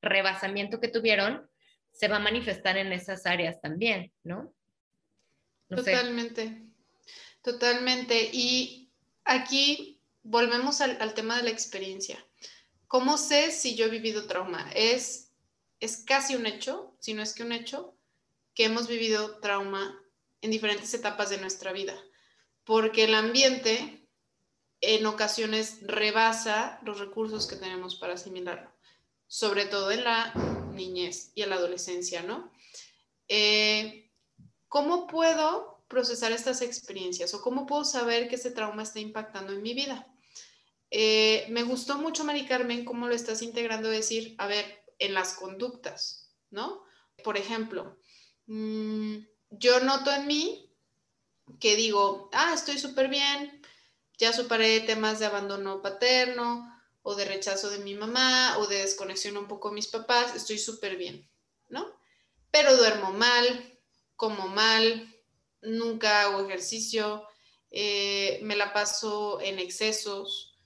rebasamiento 0.00 0.80
que 0.80 0.88
tuvieron, 0.88 1.48
se 1.92 2.08
va 2.08 2.16
a 2.16 2.20
manifestar 2.20 2.76
en 2.78 2.92
esas 2.92 3.26
áreas 3.26 3.60
también, 3.60 4.12
¿no? 4.24 4.52
totalmente, 5.68 6.62
totalmente. 7.42 8.30
Y 8.32 8.90
aquí 9.24 10.00
volvemos 10.22 10.80
al, 10.80 11.00
al 11.00 11.14
tema 11.14 11.36
de 11.36 11.44
la 11.44 11.50
experiencia. 11.50 12.24
¿Cómo 12.88 13.16
sé 13.16 13.50
si 13.50 13.74
yo 13.74 13.86
he 13.86 13.90
vivido 13.90 14.26
trauma? 14.26 14.70
Es, 14.74 15.32
es 15.80 16.04
casi 16.04 16.36
un 16.36 16.46
hecho, 16.46 16.94
si 17.00 17.14
no 17.14 17.22
es 17.22 17.34
que 17.34 17.42
un 17.42 17.52
hecho, 17.52 17.96
que 18.54 18.64
hemos 18.64 18.86
vivido 18.86 19.40
trauma 19.40 19.98
en 20.42 20.50
diferentes 20.50 20.92
etapas 20.92 21.30
de 21.30 21.38
nuestra 21.38 21.72
vida. 21.72 21.94
Porque 22.64 23.04
el 23.04 23.14
ambiente 23.14 24.08
en 24.80 25.06
ocasiones 25.06 25.78
rebasa 25.82 26.80
los 26.82 26.98
recursos 26.98 27.46
que 27.46 27.56
tenemos 27.56 27.96
para 27.96 28.14
asimilarlo, 28.14 28.70
sobre 29.26 29.64
todo 29.64 29.90
en 29.92 30.04
la 30.04 30.32
niñez 30.74 31.32
y 31.34 31.42
en 31.42 31.50
la 31.50 31.56
adolescencia, 31.56 32.22
¿no? 32.22 32.52
Eh, 33.28 34.10
¿Cómo 34.68 35.06
puedo 35.06 35.84
procesar 35.88 36.32
estas 36.32 36.62
experiencias 36.62 37.32
o 37.34 37.42
cómo 37.42 37.66
puedo 37.66 37.84
saber 37.84 38.28
que 38.28 38.36
ese 38.36 38.50
trauma 38.50 38.82
está 38.82 39.00
impactando 39.00 39.52
en 39.52 39.62
mi 39.62 39.74
vida? 39.74 40.06
Eh, 40.90 41.46
me 41.48 41.62
gustó 41.62 41.96
mucho, 41.96 42.24
Mari 42.24 42.46
Carmen, 42.46 42.84
cómo 42.84 43.06
lo 43.06 43.14
estás 43.14 43.40
integrando, 43.42 43.88
decir, 43.88 44.34
a 44.38 44.46
ver, 44.46 44.84
en 44.98 45.14
las 45.14 45.34
conductas, 45.34 46.34
¿no? 46.50 46.82
Por 47.22 47.36
ejemplo, 47.36 47.98
mm, 48.46 49.16
yo 49.50 49.80
noto 49.80 50.12
en 50.12 50.26
mí 50.26 50.71
que 51.60 51.76
digo, 51.76 52.30
ah, 52.32 52.52
estoy 52.54 52.78
súper 52.78 53.08
bien, 53.08 53.62
ya 54.18 54.32
superé 54.32 54.80
temas 54.80 55.18
de 55.18 55.26
abandono 55.26 55.82
paterno 55.82 56.68
o 57.02 57.14
de 57.14 57.24
rechazo 57.24 57.70
de 57.70 57.78
mi 57.78 57.94
mamá 57.94 58.56
o 58.58 58.66
de 58.66 58.78
desconexión 58.78 59.36
un 59.36 59.48
poco 59.48 59.68
de 59.68 59.74
mis 59.74 59.88
papás, 59.88 60.34
estoy 60.36 60.58
súper 60.58 60.96
bien, 60.96 61.28
¿no? 61.68 61.86
Pero 62.50 62.76
duermo 62.76 63.12
mal, 63.12 63.78
como 64.16 64.46
mal, 64.48 65.12
nunca 65.62 66.22
hago 66.22 66.44
ejercicio, 66.46 67.26
eh, 67.70 68.38
me 68.42 68.56
la 68.56 68.72
paso 68.72 69.40
en 69.40 69.58
excesos, 69.58 70.58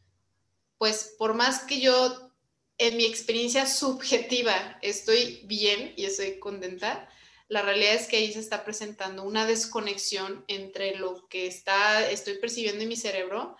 pues 0.78 1.14
por 1.18 1.34
más 1.34 1.60
que 1.60 1.80
yo 1.80 2.30
en 2.78 2.96
mi 2.96 3.04
experiencia 3.04 3.66
subjetiva 3.82 4.78
estoy 4.82 5.42
bien 5.44 5.94
y 5.96 6.04
estoy 6.04 6.38
contenta, 6.38 7.08
la 7.48 7.62
realidad 7.62 7.94
es 7.94 8.08
que 8.08 8.16
ahí 8.16 8.32
se 8.32 8.40
está 8.40 8.64
presentando 8.64 9.22
una 9.22 9.46
desconexión 9.46 10.44
entre 10.48 10.96
lo 10.96 11.26
que 11.28 11.46
está, 11.46 12.10
estoy 12.10 12.38
percibiendo 12.38 12.82
en 12.82 12.88
mi 12.88 12.96
cerebro 12.96 13.56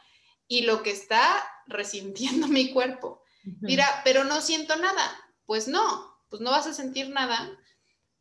y 0.49 0.62
lo 0.62 0.82
que 0.82 0.91
está 0.91 1.47
resintiendo 1.66 2.49
mi 2.49 2.72
cuerpo. 2.72 3.22
Mira, 3.61 4.01
pero 4.03 4.24
no 4.24 4.41
siento 4.41 4.74
nada. 4.76 5.16
Pues 5.45 5.68
no, 5.68 6.16
pues 6.28 6.43
no 6.43 6.51
vas 6.51 6.66
a 6.66 6.74
sentir 6.74 7.09
nada, 7.11 7.57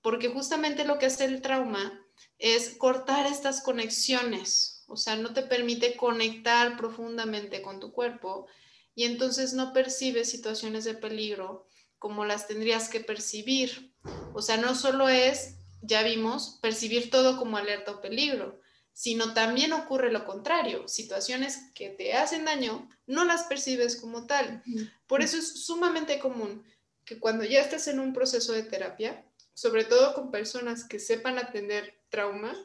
porque 0.01 0.29
justamente 0.29 0.85
lo 0.85 0.99
que 0.99 1.07
hace 1.07 1.25
el 1.25 1.41
trauma 1.41 1.99
es 2.37 2.75
cortar 2.77 3.25
estas 3.25 3.61
conexiones, 3.61 4.83
o 4.87 4.97
sea, 4.97 5.15
no 5.15 5.33
te 5.33 5.41
permite 5.41 5.97
conectar 5.97 6.77
profundamente 6.77 7.61
con 7.61 7.79
tu 7.79 7.91
cuerpo 7.91 8.47
y 8.93 9.05
entonces 9.05 9.53
no 9.53 9.73
percibes 9.73 10.29
situaciones 10.29 10.85
de 10.85 10.93
peligro 10.93 11.67
como 11.97 12.25
las 12.25 12.47
tendrías 12.47 12.87
que 12.87 12.99
percibir. 12.99 13.94
O 14.33 14.41
sea, 14.41 14.57
no 14.57 14.75
solo 14.75 15.09
es, 15.09 15.55
ya 15.81 16.03
vimos, 16.03 16.59
percibir 16.61 17.09
todo 17.09 17.37
como 17.37 17.57
alerta 17.57 17.91
o 17.91 18.01
peligro, 18.01 18.59
sino 18.91 19.33
también 19.33 19.73
ocurre 19.73 20.11
lo 20.11 20.25
contrario, 20.25 20.87
situaciones 20.87 21.71
que 21.73 21.89
te 21.89 22.13
hacen 22.13 22.45
daño, 22.45 22.89
no 23.07 23.25
las 23.25 23.43
percibes 23.43 23.97
como 23.97 24.25
tal. 24.25 24.63
Por 25.07 25.21
eso 25.21 25.37
es 25.37 25.65
sumamente 25.65 26.19
común 26.19 26.65
que 27.03 27.19
cuando 27.19 27.43
ya 27.43 27.61
estás 27.61 27.87
en 27.87 27.99
un 27.99 28.13
proceso 28.13 28.53
de 28.53 28.63
terapia, 28.63 29.25
sobre 29.53 29.83
todo 29.83 30.13
con 30.13 30.31
personas 30.31 30.87
que 30.87 30.99
sepan 30.99 31.37
atender 31.37 32.01
trauma, 32.09 32.55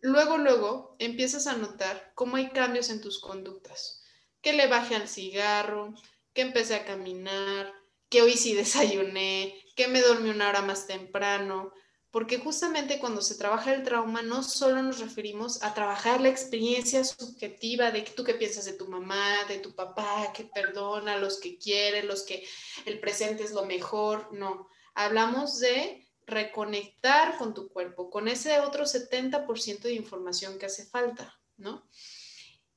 luego, 0.00 0.36
luego 0.38 0.96
empiezas 0.98 1.46
a 1.46 1.56
notar 1.56 2.12
cómo 2.14 2.36
hay 2.36 2.50
cambios 2.50 2.90
en 2.90 3.00
tus 3.00 3.20
conductas 3.20 4.02
que 4.42 4.52
le 4.52 4.66
bajé 4.66 4.96
al 4.96 5.08
cigarro, 5.08 5.94
que 6.34 6.42
empecé 6.42 6.74
a 6.74 6.84
caminar, 6.84 7.72
que 8.10 8.20
hoy 8.20 8.32
sí 8.32 8.54
desayuné, 8.54 9.61
que 9.74 9.88
me 9.88 10.00
dormí 10.00 10.30
una 10.30 10.48
hora 10.48 10.62
más 10.62 10.86
temprano, 10.86 11.72
porque 12.12 12.38
justamente 12.38 12.98
cuando 12.98 13.22
se 13.22 13.36
trabaja 13.36 13.72
el 13.72 13.84
trauma 13.84 14.20
no 14.20 14.42
solo 14.42 14.82
nos 14.82 14.98
referimos 14.98 15.62
a 15.62 15.72
trabajar 15.72 16.20
la 16.20 16.28
experiencia 16.28 17.02
subjetiva 17.04 17.90
de 17.90 18.02
tú 18.02 18.22
qué 18.22 18.34
piensas 18.34 18.66
de 18.66 18.74
tu 18.74 18.86
mamá, 18.86 19.44
de 19.48 19.58
tu 19.58 19.74
papá, 19.74 20.30
que 20.34 20.44
perdona, 20.44 21.16
los 21.16 21.40
que 21.40 21.56
quiere, 21.56 22.02
los 22.02 22.24
que 22.24 22.46
el 22.84 23.00
presente 23.00 23.44
es 23.44 23.52
lo 23.52 23.64
mejor, 23.64 24.28
no, 24.32 24.68
hablamos 24.94 25.58
de 25.58 26.06
reconectar 26.26 27.38
con 27.38 27.54
tu 27.54 27.68
cuerpo, 27.68 28.10
con 28.10 28.28
ese 28.28 28.60
otro 28.60 28.84
70% 28.84 29.80
de 29.80 29.94
información 29.94 30.58
que 30.58 30.66
hace 30.66 30.84
falta, 30.84 31.40
¿no? 31.56 31.88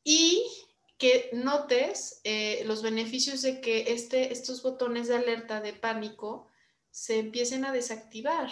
Y 0.02 0.46
que 0.98 1.30
notes 1.34 2.22
eh, 2.24 2.64
los 2.66 2.82
beneficios 2.82 3.42
de 3.42 3.60
que 3.60 3.92
este, 3.92 4.32
estos 4.32 4.64
botones 4.64 5.10
de 5.10 5.16
alerta 5.16 5.60
de 5.60 5.74
pánico 5.74 6.48
se 6.96 7.20
empiecen 7.20 7.66
a 7.66 7.74
desactivar. 7.74 8.50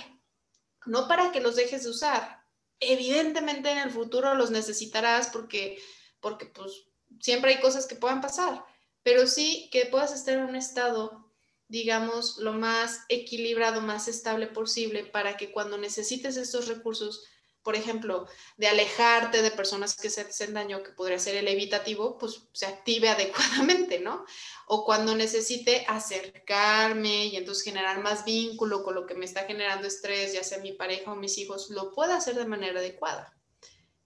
No 0.85 1.07
para 1.07 1.31
que 1.31 1.39
los 1.39 1.55
dejes 1.55 1.83
de 1.83 1.91
usar. 1.91 2.43
Evidentemente 2.81 3.71
en 3.71 3.77
el 3.77 3.89
futuro 3.89 4.35
los 4.35 4.51
necesitarás 4.51 5.29
porque, 5.29 5.81
porque 6.19 6.47
pues, 6.47 6.73
siempre 7.21 7.53
hay 7.53 7.61
cosas 7.61 7.87
que 7.87 7.95
puedan 7.95 8.19
pasar, 8.19 8.65
pero 9.01 9.27
sí 9.27 9.69
que 9.71 9.85
puedas 9.85 10.13
estar 10.13 10.33
en 10.33 10.43
un 10.43 10.57
estado, 10.57 11.31
digamos, 11.69 12.37
lo 12.37 12.51
más 12.51 13.05
equilibrado, 13.07 13.79
más 13.79 14.09
estable 14.09 14.47
posible 14.47 15.05
para 15.05 15.37
que 15.37 15.53
cuando 15.53 15.77
necesites 15.77 16.35
estos 16.35 16.67
recursos 16.67 17.23
por 17.63 17.75
ejemplo, 17.75 18.27
de 18.57 18.67
alejarte 18.67 19.41
de 19.41 19.51
personas 19.51 19.95
que 19.95 20.09
se 20.09 20.21
hacen 20.21 20.53
daño, 20.53 20.83
que 20.83 20.91
podría 20.91 21.17
ser 21.17 21.35
el 21.35 21.47
evitativo, 21.47 22.17
pues 22.17 22.41
se 22.51 22.65
active 22.65 23.09
adecuadamente, 23.09 23.99
¿no? 23.99 24.25
O 24.67 24.85
cuando 24.85 25.15
necesite 25.15 25.85
acercarme 25.87 27.27
y 27.27 27.37
entonces 27.37 27.63
generar 27.63 28.01
más 28.01 28.25
vínculo 28.25 28.83
con 28.83 28.95
lo 28.95 29.05
que 29.05 29.15
me 29.15 29.25
está 29.25 29.45
generando 29.45 29.87
estrés, 29.87 30.33
ya 30.33 30.43
sea 30.43 30.59
mi 30.59 30.73
pareja 30.73 31.11
o 31.11 31.15
mis 31.15 31.37
hijos, 31.37 31.69
lo 31.69 31.91
pueda 31.93 32.17
hacer 32.17 32.35
de 32.35 32.45
manera 32.45 32.79
adecuada, 32.79 33.33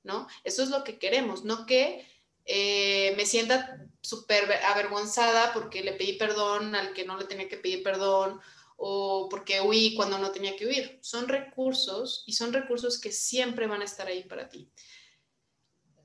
¿no? 0.03 0.27
Eso 0.43 0.63
es 0.63 0.69
lo 0.69 0.83
que 0.83 0.99
queremos, 0.99 1.43
no 1.43 1.65
que 1.65 2.07
eh, 2.45 3.13
me 3.17 3.25
sienta 3.25 3.77
súper 4.01 4.49
avergonzada 4.65 5.51
porque 5.53 5.83
le 5.83 5.93
pedí 5.93 6.13
perdón 6.13 6.75
al 6.75 6.93
que 6.93 7.03
no 7.03 7.17
le 7.17 7.25
tenía 7.25 7.49
que 7.49 7.57
pedir 7.57 7.83
perdón 7.83 8.39
o 8.77 9.27
porque 9.29 9.59
huí 9.59 9.95
cuando 9.95 10.17
no 10.17 10.31
tenía 10.31 10.55
que 10.55 10.65
huir. 10.65 10.99
Son 11.01 11.27
recursos 11.27 12.23
y 12.25 12.33
son 12.33 12.53
recursos 12.53 13.01
que 13.01 13.11
siempre 13.11 13.67
van 13.67 13.81
a 13.81 13.85
estar 13.85 14.07
ahí 14.07 14.23
para 14.23 14.47
ti. 14.47 14.71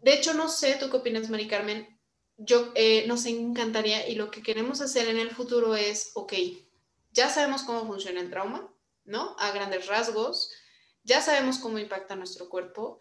De 0.03 0.15
hecho, 0.15 0.35
no 0.35 0.49
sé, 0.49 0.77
¿tú 0.81 0.91
qué 0.91 0.97
opinas, 0.97 1.31
Mari 1.31 1.47
Carmen? 1.47 2.01
Yo 2.37 2.73
eh, 2.75 3.07
nos 3.07 3.27
encantaría 3.27 4.09
y 4.09 4.17
lo 4.17 4.31
que 4.31 4.43
queremos 4.43 4.81
hacer 4.81 5.09
en 5.09 5.19
el 5.19 5.31
futuro 5.31 5.77
es, 5.77 6.11
ok, 6.15 6.33
ya 7.13 7.29
sabemos 7.29 7.63
cómo 7.63 7.87
funciona 7.87 8.21
el 8.21 8.31
trauma, 8.31 8.75
¿no? 9.05 9.37
A 9.39 9.53
grandes 9.53 9.87
rasgos, 9.87 10.51
ya 11.05 11.21
sabemos 11.21 11.59
cómo 11.59 11.79
impacta 11.79 12.17
nuestro 12.17 12.49
cuerpo, 12.49 13.01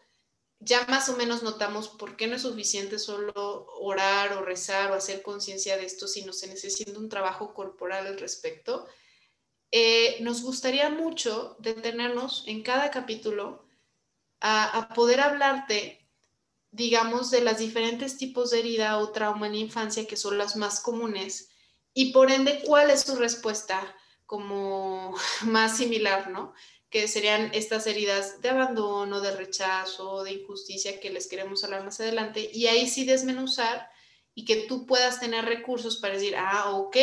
ya 0.59 0.86
más 0.88 1.09
o 1.09 1.17
menos 1.17 1.41
notamos 1.41 1.89
por 1.89 2.15
qué 2.15 2.28
no 2.28 2.36
es 2.36 2.43
suficiente 2.43 2.99
solo 2.99 3.65
orar 3.80 4.34
o 4.34 4.43
rezar 4.43 4.91
o 4.91 4.93
hacer 4.93 5.24
conciencia 5.24 5.76
de 5.76 5.86
esto, 5.86 6.07
sino 6.07 6.34
se 6.34 6.47
necesita 6.47 6.97
un 6.99 7.09
trabajo 7.09 7.53
corporal 7.55 8.05
al 8.05 8.19
respecto. 8.19 8.88
Eh, 9.72 10.17
nos 10.19 10.41
gustaría 10.41 10.89
mucho 10.89 11.55
detenernos 11.59 12.43
en 12.45 12.61
cada 12.61 12.91
capítulo 12.91 13.65
a, 14.41 14.89
poder 14.93 15.22
hablarte, 15.22 16.05
digamos, 16.72 17.32
de 17.32 17.41
los 17.41 17.57
diferentes 17.57 18.17
tipos 18.17 18.51
de 18.51 18.59
herida 18.59 18.97
o 18.97 19.11
trauma 19.11 19.47
en 19.47 19.53
la 19.53 19.59
infancia 19.59 20.07
que 20.07 20.17
son 20.17 20.38
las 20.38 20.57
más 20.57 20.82
comunes 20.82 21.49
y 21.93 22.11
por 22.11 22.32
ende 22.32 22.61
cuál 22.65 22.89
es 22.89 23.01
su 23.01 23.15
respuesta 23.15 23.95
como 24.26 25.15
más 25.45 25.78
similar, 25.78 26.30
¿no? 26.32 26.53
Que 26.89 27.07
serían 27.07 27.51
estas 27.53 27.88
heridas 27.88 28.41
de 28.41 28.49
abandono, 28.49 29.22
de 29.22 29.36
rechazo, 29.38 30.24
de 30.24 30.34
injusticia 30.34 30.99
que 30.99 31.11
les 31.11 31.28
queremos 31.28 31.63
hablar 31.63 31.86
más 31.86 32.01
adelante 32.01 32.49
y 32.51 32.67
ahí 32.67 32.89
sí 32.89 33.05
desmenuzar 33.05 33.89
y 34.36 34.43
que 34.43 34.67
tú 34.67 34.86
puedas 34.86 35.22
tener 35.22 35.45
recursos 35.45 35.97
para 35.97 36.15
decir, 36.15 36.36
ah, 36.36 36.72
ok, 36.72 36.97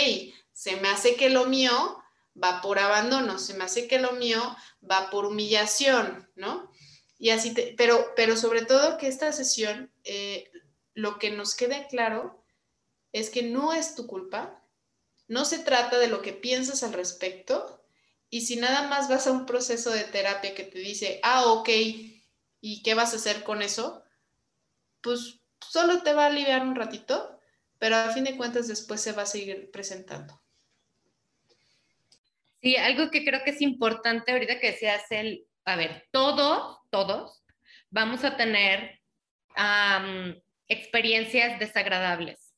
se 0.53 0.77
me 0.77 0.89
hace 0.89 1.17
que 1.17 1.31
lo 1.31 1.47
mío 1.47 2.03
va 2.43 2.61
por 2.61 2.79
abandono, 2.79 3.39
se 3.39 3.55
me 3.55 3.65
hace 3.65 3.89
que 3.89 3.99
lo 3.99 4.13
mío 4.13 4.57
va 4.89 5.11
por 5.11 5.27
humillación, 5.27 6.31
¿no? 6.35 6.71
Y 7.19 7.31
así, 7.31 7.55
pero, 7.77 8.13
pero 8.15 8.37
sobre 8.37 8.65
todo 8.65 8.97
que 8.97 9.09
esta 9.09 9.33
sesión, 9.33 9.93
eh, 10.05 10.51
lo 10.95 11.19
que 11.19 11.31
nos 11.31 11.55
quede 11.55 11.87
claro 11.89 12.45
es 13.13 13.31
que 13.31 13.43
no 13.43 13.73
es 13.73 13.95
tu 13.95 14.07
culpa, 14.07 14.63
no 15.27 15.45
se 15.45 15.59
trata 15.59 15.99
de 15.99 16.09
lo 16.09 16.23
que 16.23 16.33
piensas 16.33 16.83
al 16.83 16.93
respecto, 16.93 17.83
y 18.31 18.43
si 18.43 18.57
nada 18.57 18.89
más 18.89 19.09
vas 19.09 19.27
a 19.27 19.33
un 19.33 19.47
proceso 19.47 19.91
de 19.91 20.05
terapia 20.05 20.55
que 20.55 20.65
te 20.65 20.79
dice, 20.79 21.19
ah, 21.23 21.47
ok, 21.47 21.69
¿y 22.61 22.83
qué 22.83 22.95
vas 22.95 23.13
a 23.13 23.17
hacer 23.17 23.43
con 23.43 23.63
eso? 23.63 24.03
Pues 25.01 25.41
solo 25.61 26.03
te 26.03 26.13
va 26.13 26.25
a 26.25 26.27
aliviar 26.27 26.63
un 26.63 26.77
ratito, 26.77 27.41
pero 27.79 27.97
a 27.97 28.11
fin 28.11 28.25
de 28.25 28.37
cuentas 28.37 28.69
después 28.69 29.01
se 29.01 29.13
va 29.13 29.23
a 29.23 29.27
seguir 29.27 29.71
presentando. 29.71 30.41
Sí, 32.61 32.77
algo 32.77 33.11
que 33.11 33.25
creo 33.25 33.43
que 33.45 33.51
es 33.51 33.61
importante 33.61 34.33
ahorita 34.33 34.59
que 34.59 34.73
se 34.73 34.91
hace 34.91 35.21
el, 35.21 35.47
a 35.65 35.77
ver, 35.77 36.07
todos, 36.11 36.79
todos 36.91 37.45
vamos 37.91 38.25
a 38.25 38.37
tener 38.37 39.01
experiencias 40.69 41.59
desagradables, 41.59 42.55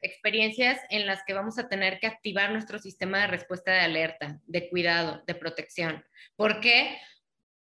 experiencias 0.00 0.80
en 0.90 1.06
las 1.06 1.22
que 1.24 1.34
vamos 1.34 1.58
a 1.58 1.68
tener 1.68 1.98
que 2.00 2.06
activar 2.06 2.50
nuestro 2.50 2.78
sistema 2.78 3.20
de 3.20 3.26
respuesta 3.28 3.72
de 3.72 3.80
alerta, 3.80 4.40
de 4.46 4.68
cuidado, 4.68 5.22
de 5.26 5.34
protección. 5.34 6.04
¿Por 6.36 6.60
qué? 6.60 6.98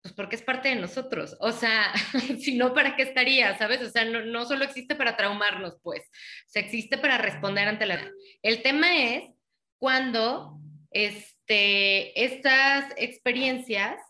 pues 0.01 0.13
porque 0.13 0.35
es 0.35 0.41
parte 0.41 0.69
de 0.69 0.75
nosotros. 0.75 1.35
O 1.39 1.51
sea, 1.51 1.93
si 2.39 2.57
no, 2.57 2.73
¿para 2.73 2.95
qué 2.95 3.03
estaría? 3.03 3.57
¿Sabes? 3.57 3.81
O 3.81 3.89
sea, 3.89 4.05
no, 4.05 4.23
no 4.25 4.45
solo 4.45 4.63
existe 4.63 4.95
para 4.95 5.17
traumarnos, 5.17 5.77
pues, 5.81 6.09
se 6.47 6.59
existe 6.59 6.97
para 6.97 7.17
responder 7.17 7.67
ante 7.67 7.85
la... 7.85 7.99
El 8.41 8.61
tema 8.61 8.97
es 8.97 9.23
cuando 9.77 10.59
este, 10.91 12.23
estas 12.23 12.93
experiencias 12.97 14.01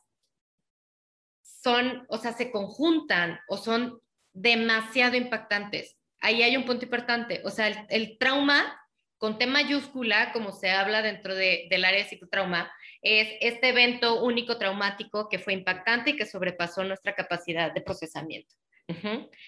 son, 1.42 2.06
o 2.10 2.18
sea, 2.18 2.34
se 2.34 2.52
conjuntan 2.52 3.40
o 3.48 3.58
son 3.58 4.00
demasiado 4.34 5.16
impactantes. 5.16 5.98
Ahí 6.22 6.42
hay 6.42 6.58
un 6.58 6.66
punto 6.66 6.86
importante, 6.86 7.42
o 7.46 7.50
sea, 7.50 7.68
el, 7.90 8.18
trauma 8.18 8.80
con 9.18 9.38
T 9.38 9.48
mayúscula, 9.48 10.32
como 10.32 10.52
se 10.52 10.70
habla 10.70 11.02
dentro 11.02 11.36
del 11.36 11.86
área 11.86 12.04
de 12.04 12.10
psicotrauma, 12.10 12.72
es 13.02 13.30
este 13.42 13.70
evento 13.70 14.24
único 14.24 14.58
traumático 14.58 15.28
que 15.30 15.40
fue 15.40 15.54
impactante 15.54 16.12
y 16.12 16.16
que 16.16 16.26
sobrepasó 16.26 16.84
nuestra 16.84 17.16
capacidad 17.16 17.74
de 17.74 17.82
procesamiento. 17.82 18.56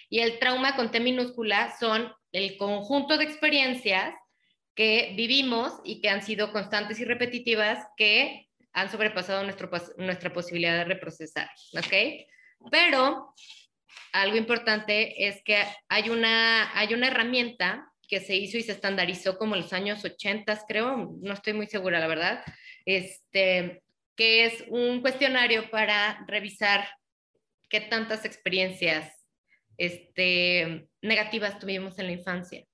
Y 0.09 0.19
el 0.19 0.37
trauma 0.39 0.75
con 0.75 0.91
T 0.91 0.99
minúscula 0.99 1.75
son 1.79 2.13
el 2.31 2.57
conjunto 2.57 3.17
de 3.17 3.23
experiencias 3.23 4.13
que 4.75 5.13
vivimos 5.15 5.73
y 5.83 6.01
que 6.01 6.09
han 6.09 6.23
sido 6.23 6.51
constantes 6.51 6.99
y 6.99 7.05
repetitivas 7.05 7.85
que 7.97 8.47
han 8.73 8.89
sobrepasado 8.89 9.43
nuestra 9.43 10.33
posibilidad 10.33 10.77
de 10.77 10.85
reprocesar, 10.85 11.49
¿ok? 11.77 11.93
Pero 12.71 13.33
algo 14.13 14.37
importante 14.37 15.27
es 15.27 15.41
que 15.43 15.57
hay 15.89 16.09
una, 16.09 16.77
hay 16.77 16.93
una 16.93 17.07
herramienta 17.07 17.91
que 18.07 18.19
se 18.19 18.35
hizo 18.35 18.57
y 18.57 18.63
se 18.63 18.73
estandarizó 18.73 19.37
como 19.37 19.55
en 19.55 19.61
los 19.61 19.73
años 19.73 20.03
80, 20.03 20.65
creo, 20.67 21.17
no 21.21 21.33
estoy 21.33 21.53
muy 21.53 21.67
segura, 21.67 21.99
la 21.99 22.07
verdad, 22.07 22.43
este, 22.85 23.83
que 24.15 24.45
es 24.45 24.65
un 24.67 25.01
cuestionario 25.01 25.69
para 25.69 26.25
revisar 26.27 26.87
qué 27.69 27.79
tantas 27.79 28.25
experiencias 28.25 29.25
este, 29.77 30.87
negativas 31.01 31.57
tuvimos 31.57 31.97
en 31.99 32.07
la 32.07 32.11
infancia. 32.11 32.65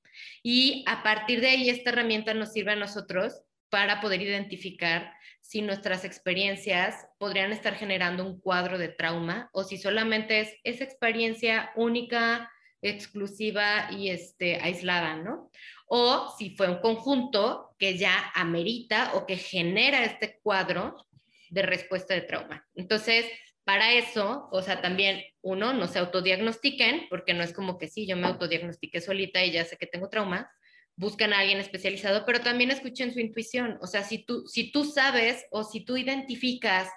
Y 0.43 0.84
a 0.88 1.03
partir 1.03 1.41
de 1.41 1.49
ahí, 1.49 1.70
esta 1.70 1.91
herramienta 1.91 2.34
nos 2.34 2.53
sirve 2.53 2.72
a 2.74 2.76
nosotros 2.76 3.41
para 3.70 3.99
poder 4.01 4.22
identificar 4.22 5.13
si 5.41 5.61
nuestras 5.61 6.03
experiencias 6.03 7.07
podrían 7.18 7.51
estar 7.51 7.76
generando 7.76 8.26
un 8.26 8.39
cuadro 8.39 8.78
de 8.78 8.89
trauma 8.89 9.49
o 9.53 9.63
si 9.63 9.78
solamente 9.78 10.41
es 10.41 10.53
esa 10.63 10.84
experiencia 10.84 11.72
única, 11.76 12.51
exclusiva 12.82 13.89
y 13.91 14.09
este, 14.09 14.57
aislada, 14.57 15.15
¿no? 15.15 15.49
O 15.88 16.36
si 16.38 16.55
fue 16.55 16.70
un 16.70 16.80
conjunto 16.80 17.76
que 17.80 17.97
ya 17.97 18.32
amerita 18.36 19.13
o 19.15 19.26
que 19.26 19.38
genera 19.38 20.03
este 20.03 20.39
cuadro 20.43 21.07
de 21.49 21.61
respuesta 21.61 22.13
de 22.13 22.22
trauma. 22.22 22.68
Entonces, 22.76 23.26
para 23.68 23.91
eso, 23.91 24.47
o 24.49 24.61
sea, 24.61 24.80
también 24.80 25.26
uno, 25.41 25.74
no 25.74 25.88
se 25.88 25.99
autodiagnostiquen, 25.99 27.07
porque 27.09 27.34
no 27.34 27.43
es 27.43 27.51
como 27.51 27.78
que 27.78 27.89
sí, 27.89 28.07
yo 28.07 28.15
me 28.15 28.26
autodiagnostiqué 28.26 29.01
solita 29.01 29.43
y 29.43 29.51
ya 29.51 29.65
sé 29.65 29.76
que 29.76 29.86
tengo 29.86 30.07
trauma, 30.07 30.49
buscan 30.95 31.34
a 31.34 31.39
alguien 31.39 31.59
especializado, 31.59 32.26
pero 32.26 32.39
también 32.39 32.72
escuchen 32.72 33.11
su 33.11 33.20
intuición. 33.20 33.78
O 33.82 33.88
sea, 33.88 34.03
si 34.03 34.20
tú, 34.20 34.47
si 34.47 34.72
tú 34.72 34.86
sabes 34.86 35.45
o 35.51 35.65
si 35.65 35.84
tú 35.84 35.97
identificas 35.97 36.89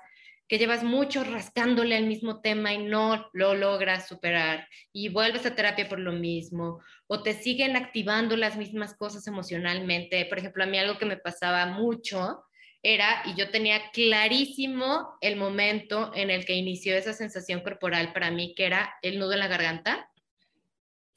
que 0.47 0.59
llevas 0.59 0.85
mucho 0.85 1.25
rascándole 1.25 1.97
al 1.97 2.07
mismo 2.07 2.41
tema 2.41 2.73
y 2.73 2.79
no 2.79 3.29
lo 3.33 3.57
logras 3.57 4.07
superar 4.07 4.69
y 4.93 5.09
vuelves 5.09 5.47
a 5.47 5.57
terapia 5.57 5.89
por 5.89 5.99
lo 5.99 6.13
mismo 6.13 6.79
o 7.09 7.25
te 7.25 7.33
siguen 7.35 7.75
activando 7.75 8.37
las 8.37 8.57
mismas 8.57 8.95
cosas 8.95 9.27
emocionalmente. 9.27 10.25
Por 10.27 10.39
ejemplo, 10.39 10.63
a 10.63 10.69
mí 10.69 10.79
algo 10.79 10.99
que 10.99 11.07
me 11.07 11.17
pasaba 11.17 11.67
mucho 11.67 12.45
era, 12.83 13.23
y 13.27 13.35
yo 13.35 13.51
tenía 13.51 13.91
clarísimo 13.93 15.17
el 15.21 15.37
momento 15.37 16.13
en 16.15 16.31
el 16.31 16.45
que 16.45 16.55
inició 16.55 16.97
esa 16.97 17.13
sensación 17.13 17.61
corporal 17.61 18.13
para 18.13 18.31
mí, 18.31 18.55
que 18.55 18.67
era 18.67 18.95
el 19.03 19.19
nudo 19.19 19.35
en 19.35 19.41
la 19.41 19.49
garganta 19.49 20.11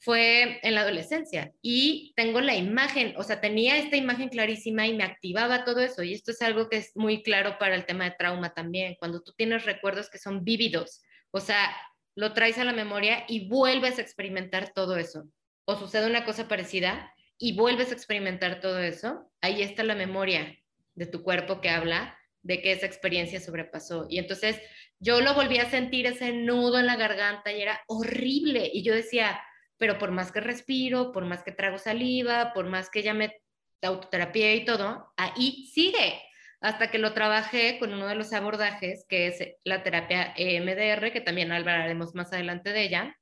fue 0.04 0.60
en 0.62 0.74
la 0.74 0.82
adolescencia 0.82 1.54
y 1.62 2.12
tengo 2.14 2.42
la 2.42 2.54
imagen, 2.54 3.14
o 3.16 3.22
sea, 3.22 3.40
tenía 3.40 3.78
esta 3.78 3.96
imagen 3.96 4.28
clarísima 4.28 4.86
y 4.86 4.94
me 4.94 5.02
activaba 5.02 5.64
todo 5.64 5.80
eso. 5.80 6.02
Y 6.02 6.12
esto 6.12 6.30
es 6.30 6.42
algo 6.42 6.68
que 6.68 6.76
es 6.76 6.92
muy 6.94 7.22
claro 7.22 7.56
para 7.58 7.74
el 7.74 7.86
tema 7.86 8.04
de 8.04 8.16
trauma 8.18 8.52
también, 8.52 8.96
cuando 8.98 9.22
tú 9.22 9.32
tienes 9.32 9.64
recuerdos 9.64 10.10
que 10.10 10.18
son 10.18 10.44
vívidos, 10.44 11.02
o 11.30 11.40
sea, 11.40 11.74
lo 12.14 12.34
traes 12.34 12.58
a 12.58 12.64
la 12.64 12.74
memoria 12.74 13.24
y 13.28 13.48
vuelves 13.48 13.98
a 13.98 14.02
experimentar 14.02 14.72
todo 14.74 14.98
eso. 14.98 15.24
O 15.64 15.74
sucede 15.78 16.06
una 16.06 16.26
cosa 16.26 16.48
parecida 16.48 17.10
y 17.38 17.56
vuelves 17.56 17.90
a 17.90 17.94
experimentar 17.94 18.60
todo 18.60 18.80
eso, 18.80 19.32
ahí 19.40 19.62
está 19.62 19.84
la 19.84 19.94
memoria 19.94 20.54
de 20.94 21.06
tu 21.06 21.22
cuerpo 21.22 21.60
que 21.60 21.70
habla 21.70 22.18
de 22.42 22.60
que 22.60 22.72
esa 22.72 22.86
experiencia 22.86 23.40
sobrepasó. 23.40 24.06
Y 24.08 24.18
entonces 24.18 24.60
yo 24.98 25.20
lo 25.20 25.34
volví 25.34 25.58
a 25.58 25.70
sentir 25.70 26.06
ese 26.06 26.32
nudo 26.32 26.78
en 26.78 26.86
la 26.86 26.96
garganta 26.96 27.52
y 27.52 27.62
era 27.62 27.82
horrible. 27.86 28.70
Y 28.72 28.82
yo 28.82 28.94
decía, 28.94 29.42
pero 29.78 29.98
por 29.98 30.10
más 30.10 30.30
que 30.30 30.40
respiro, 30.40 31.12
por 31.12 31.24
más 31.24 31.42
que 31.42 31.52
trago 31.52 31.78
saliva, 31.78 32.52
por 32.52 32.66
más 32.66 32.90
que 32.90 33.02
ya 33.02 33.14
me 33.14 33.34
autoterapia 33.82 34.54
y 34.54 34.64
todo, 34.64 35.12
ahí 35.16 35.66
sigue 35.72 36.22
hasta 36.60 36.90
que 36.90 36.98
lo 36.98 37.12
trabajé 37.12 37.78
con 37.78 37.92
uno 37.92 38.06
de 38.06 38.14
los 38.14 38.32
abordajes, 38.32 39.04
que 39.06 39.26
es 39.26 39.38
la 39.64 39.82
terapia 39.82 40.32
EMDR, 40.34 41.12
que 41.12 41.20
también 41.20 41.52
hablaremos 41.52 42.14
más 42.14 42.32
adelante 42.32 42.72
de 42.72 42.82
ella, 42.84 43.18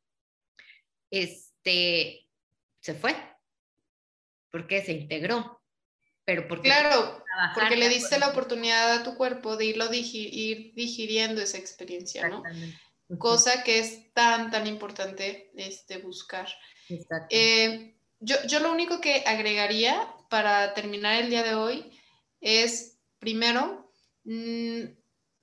este, 1.11 2.29
se 2.81 2.95
fue, 2.95 3.17
porque 4.53 4.83
se 4.83 4.93
integró. 4.93 5.62
Pero 6.25 6.47
porque 6.47 6.69
claro, 6.69 7.25
porque 7.55 7.77
le 7.77 7.89
diste 7.89 8.19
la 8.19 8.29
oportunidad 8.29 8.93
a 8.93 9.03
tu 9.03 9.17
cuerpo 9.17 9.57
de 9.57 9.67
irlo 9.67 9.93
ir 9.93 10.73
digiriendo 10.75 11.41
esa 11.43 11.59
experiencia, 11.59 12.29
¿no? 12.29 12.43
cosa 13.19 13.63
que 13.63 13.79
es 13.79 14.13
tan, 14.15 14.51
tan 14.51 14.67
importante 14.67 15.51
este, 15.55 15.99
buscar. 15.99 16.49
Eh, 17.31 17.97
yo, 18.21 18.37
yo 18.47 18.61
lo 18.61 18.73
único 18.73 19.01
que 19.01 19.25
agregaría 19.27 20.15
para 20.29 20.75
terminar 20.75 21.21
el 21.23 21.31
día 21.31 21.43
de 21.43 21.55
hoy 21.55 21.93
es, 22.41 22.99
primero, 23.19 23.93
mm, 24.25 24.85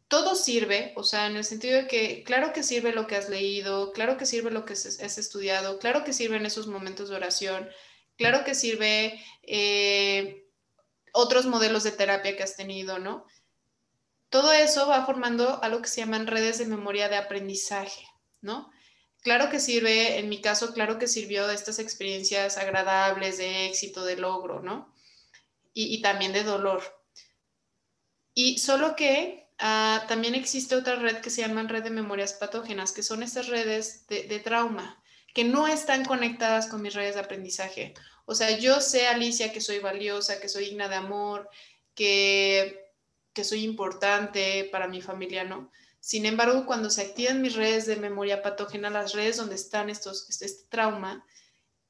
todo 0.08 0.34
sirve, 0.36 0.94
o 0.96 1.04
sea, 1.04 1.28
en 1.28 1.38
el 1.38 1.44
sentido 1.44 1.78
de 1.78 1.88
que 1.88 2.24
claro 2.24 2.52
que 2.52 2.64
sirve 2.64 2.92
lo 2.92 3.06
que 3.06 3.16
has 3.16 3.30
leído, 3.30 3.94
claro 3.94 4.18
que 4.18 4.26
sirve 4.26 4.50
lo 4.50 4.66
que 4.66 4.74
has 4.74 5.18
estudiado, 5.18 5.78
claro 5.78 6.04
que 6.04 6.14
sirve 6.14 6.38
en 6.38 6.48
esos 6.48 6.66
momentos 6.66 7.10
de 7.10 7.16
oración, 7.16 7.70
claro 8.18 8.44
que 8.44 8.56
sirve 8.56 9.24
eh, 9.44 10.49
otros 11.14 11.46
modelos 11.46 11.84
de 11.84 11.92
terapia 11.92 12.36
que 12.36 12.44
has 12.44 12.56
tenido, 12.56 13.00
¿no? 13.00 13.26
Todo 14.30 14.52
eso 14.52 14.88
va 14.88 15.06
formando 15.06 15.62
algo 15.64 15.82
que 15.82 15.90
se 15.90 16.02
llaman 16.02 16.28
redes 16.28 16.60
de 16.60 16.66
memoria 16.66 17.10
de 17.10 17.18
aprendizaje, 17.18 18.06
¿no? 18.42 18.72
Claro 19.22 19.50
que 19.50 19.60
sirve, 19.60 20.20
en 20.20 20.30
mi 20.30 20.40
caso, 20.40 20.74
claro 20.74 20.98
que 20.98 21.08
sirvió 21.08 21.48
de 21.48 21.56
estas 21.56 21.80
experiencias 21.80 22.58
agradables, 22.58 23.38
de 23.38 23.66
éxito, 23.66 24.06
de 24.06 24.16
logro, 24.16 24.62
¿no? 24.62 24.94
Y, 25.74 26.02
también 26.02 26.34
de 26.34 26.44
dolor. 26.44 26.84
Y 28.34 28.58
solo 28.58 28.96
que 28.96 29.50
ah, 29.60 30.06
también 30.08 30.36
existe 30.36 30.76
otra 30.76 30.96
red 30.96 31.18
que 31.18 31.30
se 31.30 31.42
llama 31.42 31.64
red 31.64 31.84
de 31.84 31.90
memorias 31.90 32.34
patógenas, 32.34 32.92
que 32.92 33.04
son 33.04 33.24
estas 33.24 33.48
redes 33.48 34.08
de, 34.08 34.24
de 34.24 34.40
trauma, 34.40 35.02
que 35.34 35.44
no 35.44 35.68
están 35.68 36.04
conectadas 36.06 36.68
con 36.68 36.82
mis 36.82 36.94
redes 36.94 37.16
de 37.16 37.22
aprendizaje. 37.22 37.94
O 38.30 38.36
sea, 38.36 38.58
yo 38.58 38.80
sé, 38.80 39.08
Alicia, 39.08 39.52
que 39.52 39.62
soy 39.62 39.80
valiosa, 39.80 40.40
que 40.40 40.50
soy 40.50 40.66
digna 40.66 40.88
de 40.88 40.96
amor, 40.96 41.50
que 41.96 42.90
que 43.34 43.44
soy 43.44 43.64
importante 43.64 44.68
para 44.72 44.88
mi 44.88 45.02
familia, 45.02 45.44
¿no? 45.44 45.72
Sin 46.00 46.26
embargo, 46.26 46.66
cuando 46.66 46.90
se 46.90 47.02
activan 47.02 47.42
mis 47.42 47.56
redes 47.56 47.86
de 47.86 47.96
memoria 47.96 48.42
patógena, 48.42 48.90
las 48.90 49.14
redes 49.14 49.38
donde 49.38 49.56
están 49.56 49.90
estos, 49.90 50.30
este, 50.30 50.46
este 50.46 50.68
trauma, 50.70 51.26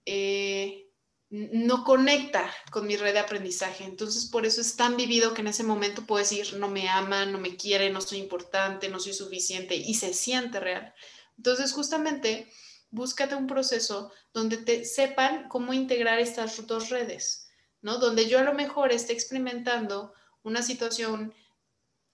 eh, 0.06 0.88
no 1.32 1.84
conecta 1.84 2.52
con 2.72 2.88
mi 2.88 2.98
red 2.98 3.14
de 3.14 3.20
aprendizaje. 3.20 3.84
Entonces, 3.84 4.26
por 4.26 4.46
eso 4.46 4.62
es 4.62 4.76
tan 4.76 4.98
vivido 4.98 5.34
que 5.34 5.42
en 5.42 5.48
ese 5.48 5.64
momento 5.64 6.06
puedo 6.06 6.20
decir, 6.24 6.56
no 6.58 6.68
me 6.68 6.90
aman, 6.90 7.32
no 7.32 7.40
me 7.40 7.56
quieren, 7.56 7.94
no 7.94 8.02
soy 8.02 8.20
importante, 8.20 8.90
no 8.90 9.00
soy 9.00 9.14
suficiente, 9.14 9.76
y 9.76 9.94
se 9.94 10.14
siente 10.14 10.60
real. 10.60 10.94
Entonces, 11.38 11.72
justamente, 11.72 12.52
búscate 12.92 13.36
un 13.36 13.48
proceso 13.48 14.12
donde 14.34 14.58
te 14.58 14.86
sepan 14.86 15.48
cómo 15.50 15.74
integrar 15.74 16.20
estas 16.20 16.66
dos 16.68 16.90
redes, 16.90 17.50
¿no? 17.82 17.98
Donde 17.98 18.28
yo 18.28 18.40
a 18.40 18.44
lo 18.44 18.54
mejor 18.54 18.92
esté 18.92 19.14
experimentando 19.14 20.14
una 20.44 20.62
situación 20.62 21.34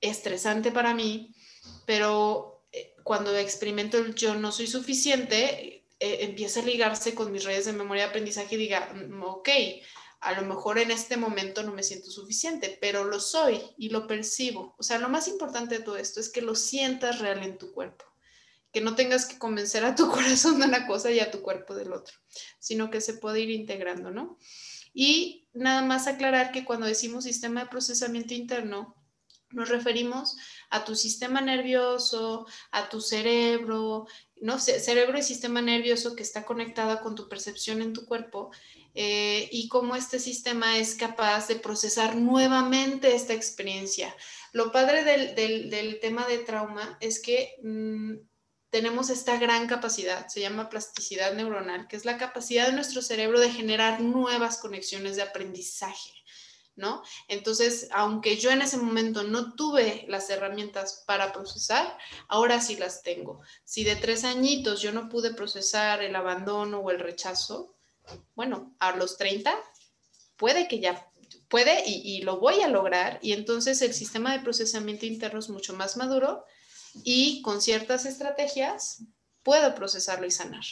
estresante 0.02 0.72
para 0.72 0.94
mí, 0.94 1.34
pero 1.86 2.66
eh, 2.72 2.96
cuando 3.04 3.36
experimento 3.36 3.98
el 3.98 4.16
yo 4.16 4.36
no 4.36 4.52
soy 4.52 4.68
suficiente, 4.68 5.86
eh, 6.00 6.18
empieza 6.22 6.60
a 6.60 6.64
ligarse 6.66 7.16
con 7.16 7.32
mis 7.32 7.46
redes 7.46 7.66
de 7.66 7.74
memoria 7.74 8.04
de 8.04 8.10
aprendizaje 8.10 8.56
y 8.56 8.60
diga, 8.60 8.94
mm, 8.94 9.24
ok, 9.24 9.50
a 10.20 10.34
lo 10.40 10.48
mejor 10.48 10.80
en 10.80 10.92
este 10.92 11.18
momento 11.18 11.64
no 11.64 11.72
me 11.72 11.84
siento 11.84 12.10
suficiente, 12.10 12.78
pero 12.82 13.04
lo 13.04 13.20
soy 13.20 13.62
y 13.78 13.90
lo 13.90 14.08
percibo. 14.08 14.76
O 14.78 14.84
sea, 14.84 14.98
lo 14.98 15.08
más 15.08 15.28
importante 15.28 15.78
de 15.78 15.84
todo 15.84 15.98
esto 15.98 16.20
es 16.20 16.30
que 16.30 16.42
lo 16.42 16.56
sientas 16.56 17.20
real 17.20 17.44
en 17.44 17.58
tu 17.58 17.72
cuerpo, 17.72 18.06
que 18.76 18.82
no 18.82 18.94
tengas 18.94 19.26
que 19.26 19.40
convencer 19.40 19.86
a 19.86 19.96
tu 19.96 20.10
corazón 20.12 20.60
de 20.60 20.66
una 20.66 20.86
cosa 20.86 21.10
y 21.10 21.22
a 21.22 21.32
tu 21.32 21.42
cuerpo 21.42 21.76
del 21.76 21.94
otro, 21.94 22.14
sino 22.60 22.92
que 22.92 23.00
se 23.00 23.14
puede 23.14 23.40
ir 23.40 23.50
integrando, 23.50 24.12
¿no? 24.12 24.38
Y 24.94 25.48
nada 25.54 25.82
más 25.82 26.08
aclarar 26.08 26.52
que 26.52 26.66
cuando 26.66 26.86
decimos 26.86 27.24
sistema 27.24 27.64
de 27.64 27.70
procesamiento 27.70 28.34
interno, 28.34 28.94
nos 29.52 29.70
referimos 29.70 30.36
a 30.70 30.84
tu 30.84 30.94
sistema 30.94 31.40
nervioso, 31.40 32.48
a 32.72 32.90
tu 32.90 33.00
cerebro, 33.00 34.08
¿no? 34.42 34.60
cerebro 34.60 35.18
y 35.18 35.24
sistema 35.24 35.62
nervioso 35.62 36.14
que 36.14 36.24
está 36.24 36.44
conectada 36.44 37.00
con 37.00 37.16
tu 37.16 37.30
percepción 37.30 37.82
en 37.82 37.94
tu 37.94 38.06
cuerpo 38.06 38.52
eh, 38.94 39.48
y 39.54 39.70
cómo 39.70 39.96
este 39.96 40.20
sistema 40.20 40.80
es 40.80 40.96
capaz 40.96 41.48
de 41.48 41.56
procesar 41.56 42.18
nuevamente 42.18 43.16
esta 43.16 43.34
experiencia. 43.34 44.14
Lo 44.52 44.74
padre 44.74 45.06
del, 45.06 46.00
tema 46.02 46.28
de 46.28 46.40
trauma 46.40 46.98
es 47.00 47.22
que 47.22 47.56
mm, 47.64 48.35
tenemos 48.70 49.10
esta 49.10 49.38
gran 49.38 49.68
capacidad, 49.68 50.28
se 50.28 50.42
llama 50.42 50.70
plasticidad 50.70 51.34
neuronal, 51.34 51.88
que 51.88 51.96
es 51.96 52.06
la 52.06 52.18
capacidad 52.18 52.68
de 52.68 52.74
nuestro 52.74 53.02
cerebro 53.02 53.40
de 53.40 53.52
generar 53.52 54.02
nuevas 54.02 54.58
conexiones 54.58 55.16
de 55.16 55.22
aprendizaje. 55.22 56.12
¿no? 56.76 57.04
Entonces, 57.28 57.88
aunque 57.92 58.38
yo 58.38 58.52
en 58.52 58.62
ese 58.62 58.78
momento 58.78 59.24
no 59.24 59.56
tuve 59.56 60.06
las 60.10 60.30
herramientas 60.30 61.04
para 61.08 61.32
procesar, 61.32 61.98
ahora 62.28 62.60
sí 62.60 62.76
las 62.76 63.02
tengo. 63.02 63.42
Si 63.64 63.84
de 63.84 63.96
tres 63.96 64.26
añitos 64.26 64.82
yo 64.82 64.92
no 64.92 65.08
pude 65.08 65.34
procesar 65.34 66.04
el 66.04 66.16
abandono 66.16 66.80
o 66.80 66.92
el 66.92 67.00
rechazo, 67.00 67.76
bueno, 68.36 68.76
a 68.80 68.96
los 68.96 69.18
30 69.18 69.58
puede 70.36 70.68
que 70.68 70.80
ya 70.80 71.10
puede 71.48 71.84
y, 71.88 72.18
y 72.18 72.22
lo 72.22 72.40
voy 72.40 72.62
a 72.62 72.68
lograr 72.68 73.20
y 73.22 73.32
entonces 73.32 73.82
el 73.82 73.94
sistema 73.94 74.34
de 74.34 74.44
procesamiento 74.44 75.06
interno 75.06 75.40
es 75.40 75.50
mucho 75.50 75.74
más 75.74 75.96
maduro 75.96 76.44
y 77.04 77.42
con 77.42 77.62
ciertas 77.62 78.06
estrategias 78.06 79.04
puedo 79.44 79.76
procesarlo 79.76 80.26
y 80.26 80.32
sanar. 80.32 80.64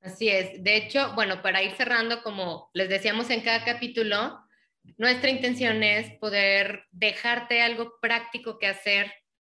Así 0.00 0.28
es. 0.28 0.62
De 0.62 0.76
hecho, 0.76 1.12
bueno, 1.14 1.42
para 1.42 1.62
ir 1.62 1.72
cerrando, 1.72 2.22
como 2.22 2.70
les 2.74 2.88
decíamos 2.88 3.30
en 3.30 3.42
cada 3.42 3.64
capítulo, 3.64 4.40
nuestra 4.98 5.30
intención 5.30 5.82
es 5.84 6.18
poder 6.18 6.86
dejarte 6.90 7.62
algo 7.62 8.00
práctico 8.00 8.58
que 8.58 8.66
hacer 8.66 9.12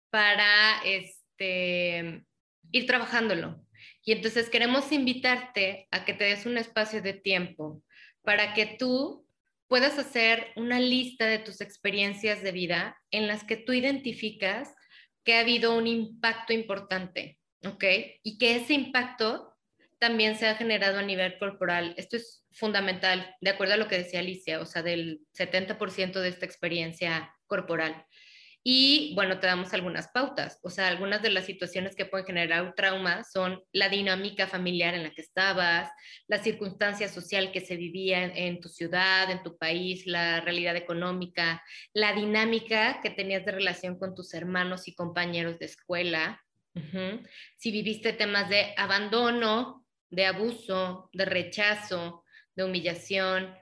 para 0.09 0.81
este, 0.83 2.25
ir 2.71 2.85
trabajándolo. 2.85 3.65
Y 4.03 4.11
entonces 4.11 4.49
queremos 4.49 4.91
invitarte 4.91 5.87
a 5.91 6.03
que 6.03 6.13
te 6.13 6.25
des 6.25 6.45
un 6.45 6.57
espacio 6.57 7.01
de 7.01 7.13
tiempo 7.13 7.81
para 8.21 8.53
que 8.53 8.65
tú 8.65 9.22
puedas 9.67 9.97
hacer 9.97 10.47
una 10.55 10.79
lista 10.79 11.25
de 11.25 11.39
tus 11.39 11.61
experiencias 11.61 12.41
de 12.43 12.51
vida 12.51 12.97
en 13.11 13.27
las 13.27 13.43
que 13.43 13.57
tú 13.57 13.73
identificas 13.73 14.73
que 15.23 15.35
ha 15.35 15.39
habido 15.39 15.75
un 15.75 15.87
impacto 15.87 16.53
importante, 16.53 17.39
¿ok? 17.65 17.83
Y 18.23 18.37
que 18.37 18.57
ese 18.57 18.73
impacto 18.73 19.53
también 19.99 20.37
se 20.37 20.47
ha 20.47 20.55
generado 20.55 20.99
a 20.99 21.03
nivel 21.03 21.37
corporal. 21.37 21.93
Esto 21.97 22.17
es 22.17 22.45
fundamental, 22.51 23.35
de 23.39 23.51
acuerdo 23.51 23.75
a 23.75 23.77
lo 23.77 23.87
que 23.87 23.97
decía 23.97 24.19
Alicia, 24.19 24.59
o 24.59 24.65
sea, 24.65 24.83
del 24.83 25.21
70% 25.33 26.19
de 26.19 26.27
esta 26.27 26.45
experiencia 26.45 27.33
corporal. 27.47 28.05
Y 28.65 29.13
bueno, 29.13 29.39
te 29.39 29.47
damos 29.47 29.73
algunas 29.73 30.07
pautas, 30.07 30.59
o 30.63 30.69
sea, 30.69 30.87
algunas 30.87 31.21
de 31.21 31.29
las 31.29 31.45
situaciones 31.45 31.95
que 31.95 32.05
pueden 32.05 32.25
generar 32.25 32.63
un 32.63 32.73
trauma 32.73 33.25
son 33.25 33.61
la 33.73 33.89
dinámica 33.89 34.47
familiar 34.47 34.93
en 34.93 35.03
la 35.03 35.11
que 35.11 35.21
estabas, 35.21 35.91
la 36.27 36.41
circunstancia 36.41 37.09
social 37.09 37.51
que 37.51 37.59
se 37.59 37.75
vivía 37.75 38.23
en, 38.23 38.61
tu 38.61 38.69
ciudad, 38.69 39.29
en 39.29 39.43
tu 39.43 39.57
país, 39.57 40.07
la 40.07 40.39
realidad 40.39 40.77
económica, 40.77 41.61
la 41.93 42.13
dinámica 42.13 43.01
que 43.01 43.09
tenías 43.09 43.45
de 43.45 43.51
relación 43.51 43.99
con 43.99 44.15
tus 44.15 44.33
hermanos 44.33 44.87
y 44.87 44.95
compañeros 44.95 45.59
de 45.59 45.65
escuela. 45.65 46.41
Si 47.57 47.71
viviste 47.71 48.13
temas 48.13 48.49
de 48.49 48.73
abandono, 48.77 49.85
de 50.09 50.25
abuso, 50.25 51.09
de 51.11 51.25
rechazo, 51.25 52.23
de 52.55 52.63
humillación. 52.63 53.53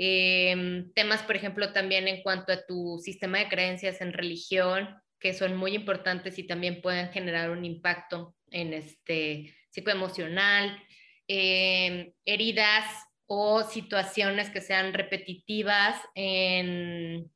Em, 0.00 0.92
temas, 0.92 1.22
por 1.24 1.34
ejemplo, 1.34 1.72
también 1.72 2.06
en 2.06 2.22
cuanto 2.22 2.52
a 2.52 2.64
tu 2.64 3.00
sistema 3.00 3.38
de 3.38 3.48
creencias 3.48 4.00
en 4.00 4.12
religión, 4.12 4.96
que 5.18 5.34
son 5.34 5.56
muy 5.56 5.74
importantes 5.74 6.38
y 6.38 6.44
también 6.44 6.80
pueden 6.80 7.10
generar 7.10 7.50
un 7.50 7.64
impacto 7.64 8.36
en 8.50 8.72
este 8.72 9.56
psicoemocional, 9.70 10.80
em, 11.26 12.12
heridas 12.24 12.84
o 13.26 13.64
situaciones 13.64 14.50
que 14.50 14.60
sean 14.60 14.94
repetitivas 14.94 16.00
en 16.14 17.28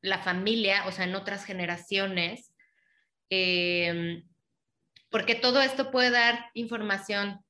la 0.00 0.18
familia, 0.20 0.86
o 0.86 0.92
sea, 0.92 1.04
en 1.04 1.14
otras 1.14 1.44
generaciones, 1.44 2.54
em, 3.28 4.24
porque 5.10 5.34
todo 5.34 5.60
esto 5.60 5.90
puede 5.90 6.10
dar 6.10 6.46
información 6.54 7.44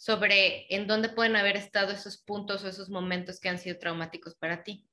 sobre 0.00 0.64
en 0.74 0.86
dónde 0.86 1.10
pueden 1.10 1.36
haber 1.36 1.58
estado 1.58 1.92
esos 1.92 2.22
puntos 2.22 2.64
o 2.64 2.68
esos 2.68 2.88
momentos 2.88 3.38
que 3.38 3.50
han 3.50 3.58
sido 3.58 3.78
traumáticos 3.78 4.34
para 4.34 4.62
ti. 4.62 4.86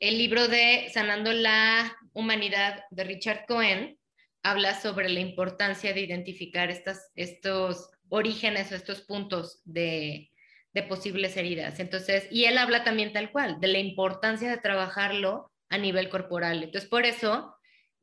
El 0.00 0.18
libro 0.18 0.48
de 0.48 0.90
Sanando 0.92 1.32
la 1.32 1.96
Humanidad 2.12 2.82
de 2.90 3.04
Richard 3.04 3.46
Cohen 3.46 4.00
habla 4.42 4.74
sobre 4.80 5.10
la 5.10 5.20
importancia 5.20 5.92
de 5.92 6.00
identificar 6.00 6.72
estas, 6.72 7.12
estos 7.14 7.88
orígenes 8.08 8.72
o 8.72 8.74
estos 8.74 9.02
puntos 9.02 9.60
de, 9.64 10.32
de 10.72 10.82
posibles 10.82 11.36
heridas. 11.36 11.78
Entonces, 11.78 12.26
y 12.32 12.46
él 12.46 12.58
habla 12.58 12.82
también 12.82 13.12
tal 13.12 13.30
cual, 13.30 13.60
de 13.60 13.68
la 13.68 13.78
importancia 13.78 14.50
de 14.50 14.58
trabajarlo 14.58 15.52
a 15.68 15.78
nivel 15.78 16.08
corporal. 16.08 16.64
Entonces, 16.64 16.90
por 16.90 17.06
eso 17.06 17.54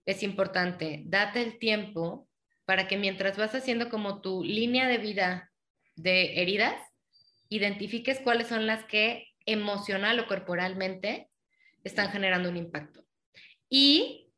es 0.06 0.24
importante, 0.24 1.01
date 1.03 1.41
el 1.41 1.60
tiempo 1.60 2.30
para 2.64 2.88
que 2.88 2.95
mientras 2.95 3.36
vas 3.36 3.53
haciendo 3.53 3.89
como 3.89 4.22
tu 4.22 4.41
línea 4.41 4.88
de 4.88 4.99
vida 4.99 5.51
de 5.96 6.41
heridas, 6.41 6.76
identifiques 7.50 8.20
cuáles 8.20 8.48
son 8.48 8.68
las 8.68 8.84
que 8.86 9.28
emocional 9.46 10.20
o 10.20 10.28
corporalmente 10.28 11.30
están 11.84 12.12
generando 12.12 12.50
un 12.50 12.58
impacto. 12.58 13.06
Y 13.70 14.32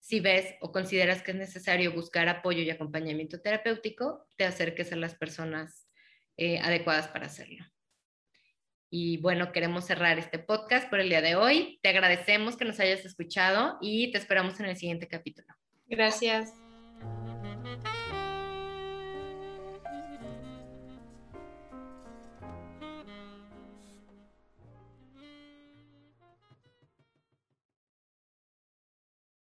si 0.00 0.20
ves 0.20 0.54
o 0.60 0.72
consideras 0.72 1.22
que 1.22 1.30
es 1.30 1.36
necesario 1.36 1.92
buscar 1.92 2.28
apoyo 2.28 2.62
y 2.62 2.70
acompañamiento 2.70 3.40
terapéutico, 3.40 4.26
te 4.36 4.44
acerques 4.44 4.92
a 4.92 4.96
las 4.96 5.14
personas 5.14 5.88
eh, 6.36 6.58
adecuadas 6.58 7.08
para 7.08 7.26
hacerlo. 7.26 7.64
Y 8.90 9.16
bueno, 9.18 9.52
queremos 9.52 9.86
cerrar 9.86 10.18
este 10.18 10.38
podcast 10.38 10.90
por 10.90 11.00
el 11.00 11.08
día 11.08 11.22
de 11.22 11.34
hoy. 11.34 11.78
Te 11.82 11.88
agradecemos 11.88 12.56
que 12.56 12.66
nos 12.66 12.78
hayas 12.78 13.04
escuchado 13.06 13.78
y 13.80 14.12
te 14.12 14.18
esperamos 14.18 14.60
en 14.60 14.66
el 14.66 14.76
siguiente 14.76 15.08
capítulo. 15.08 15.48
Gracias. 15.86 16.52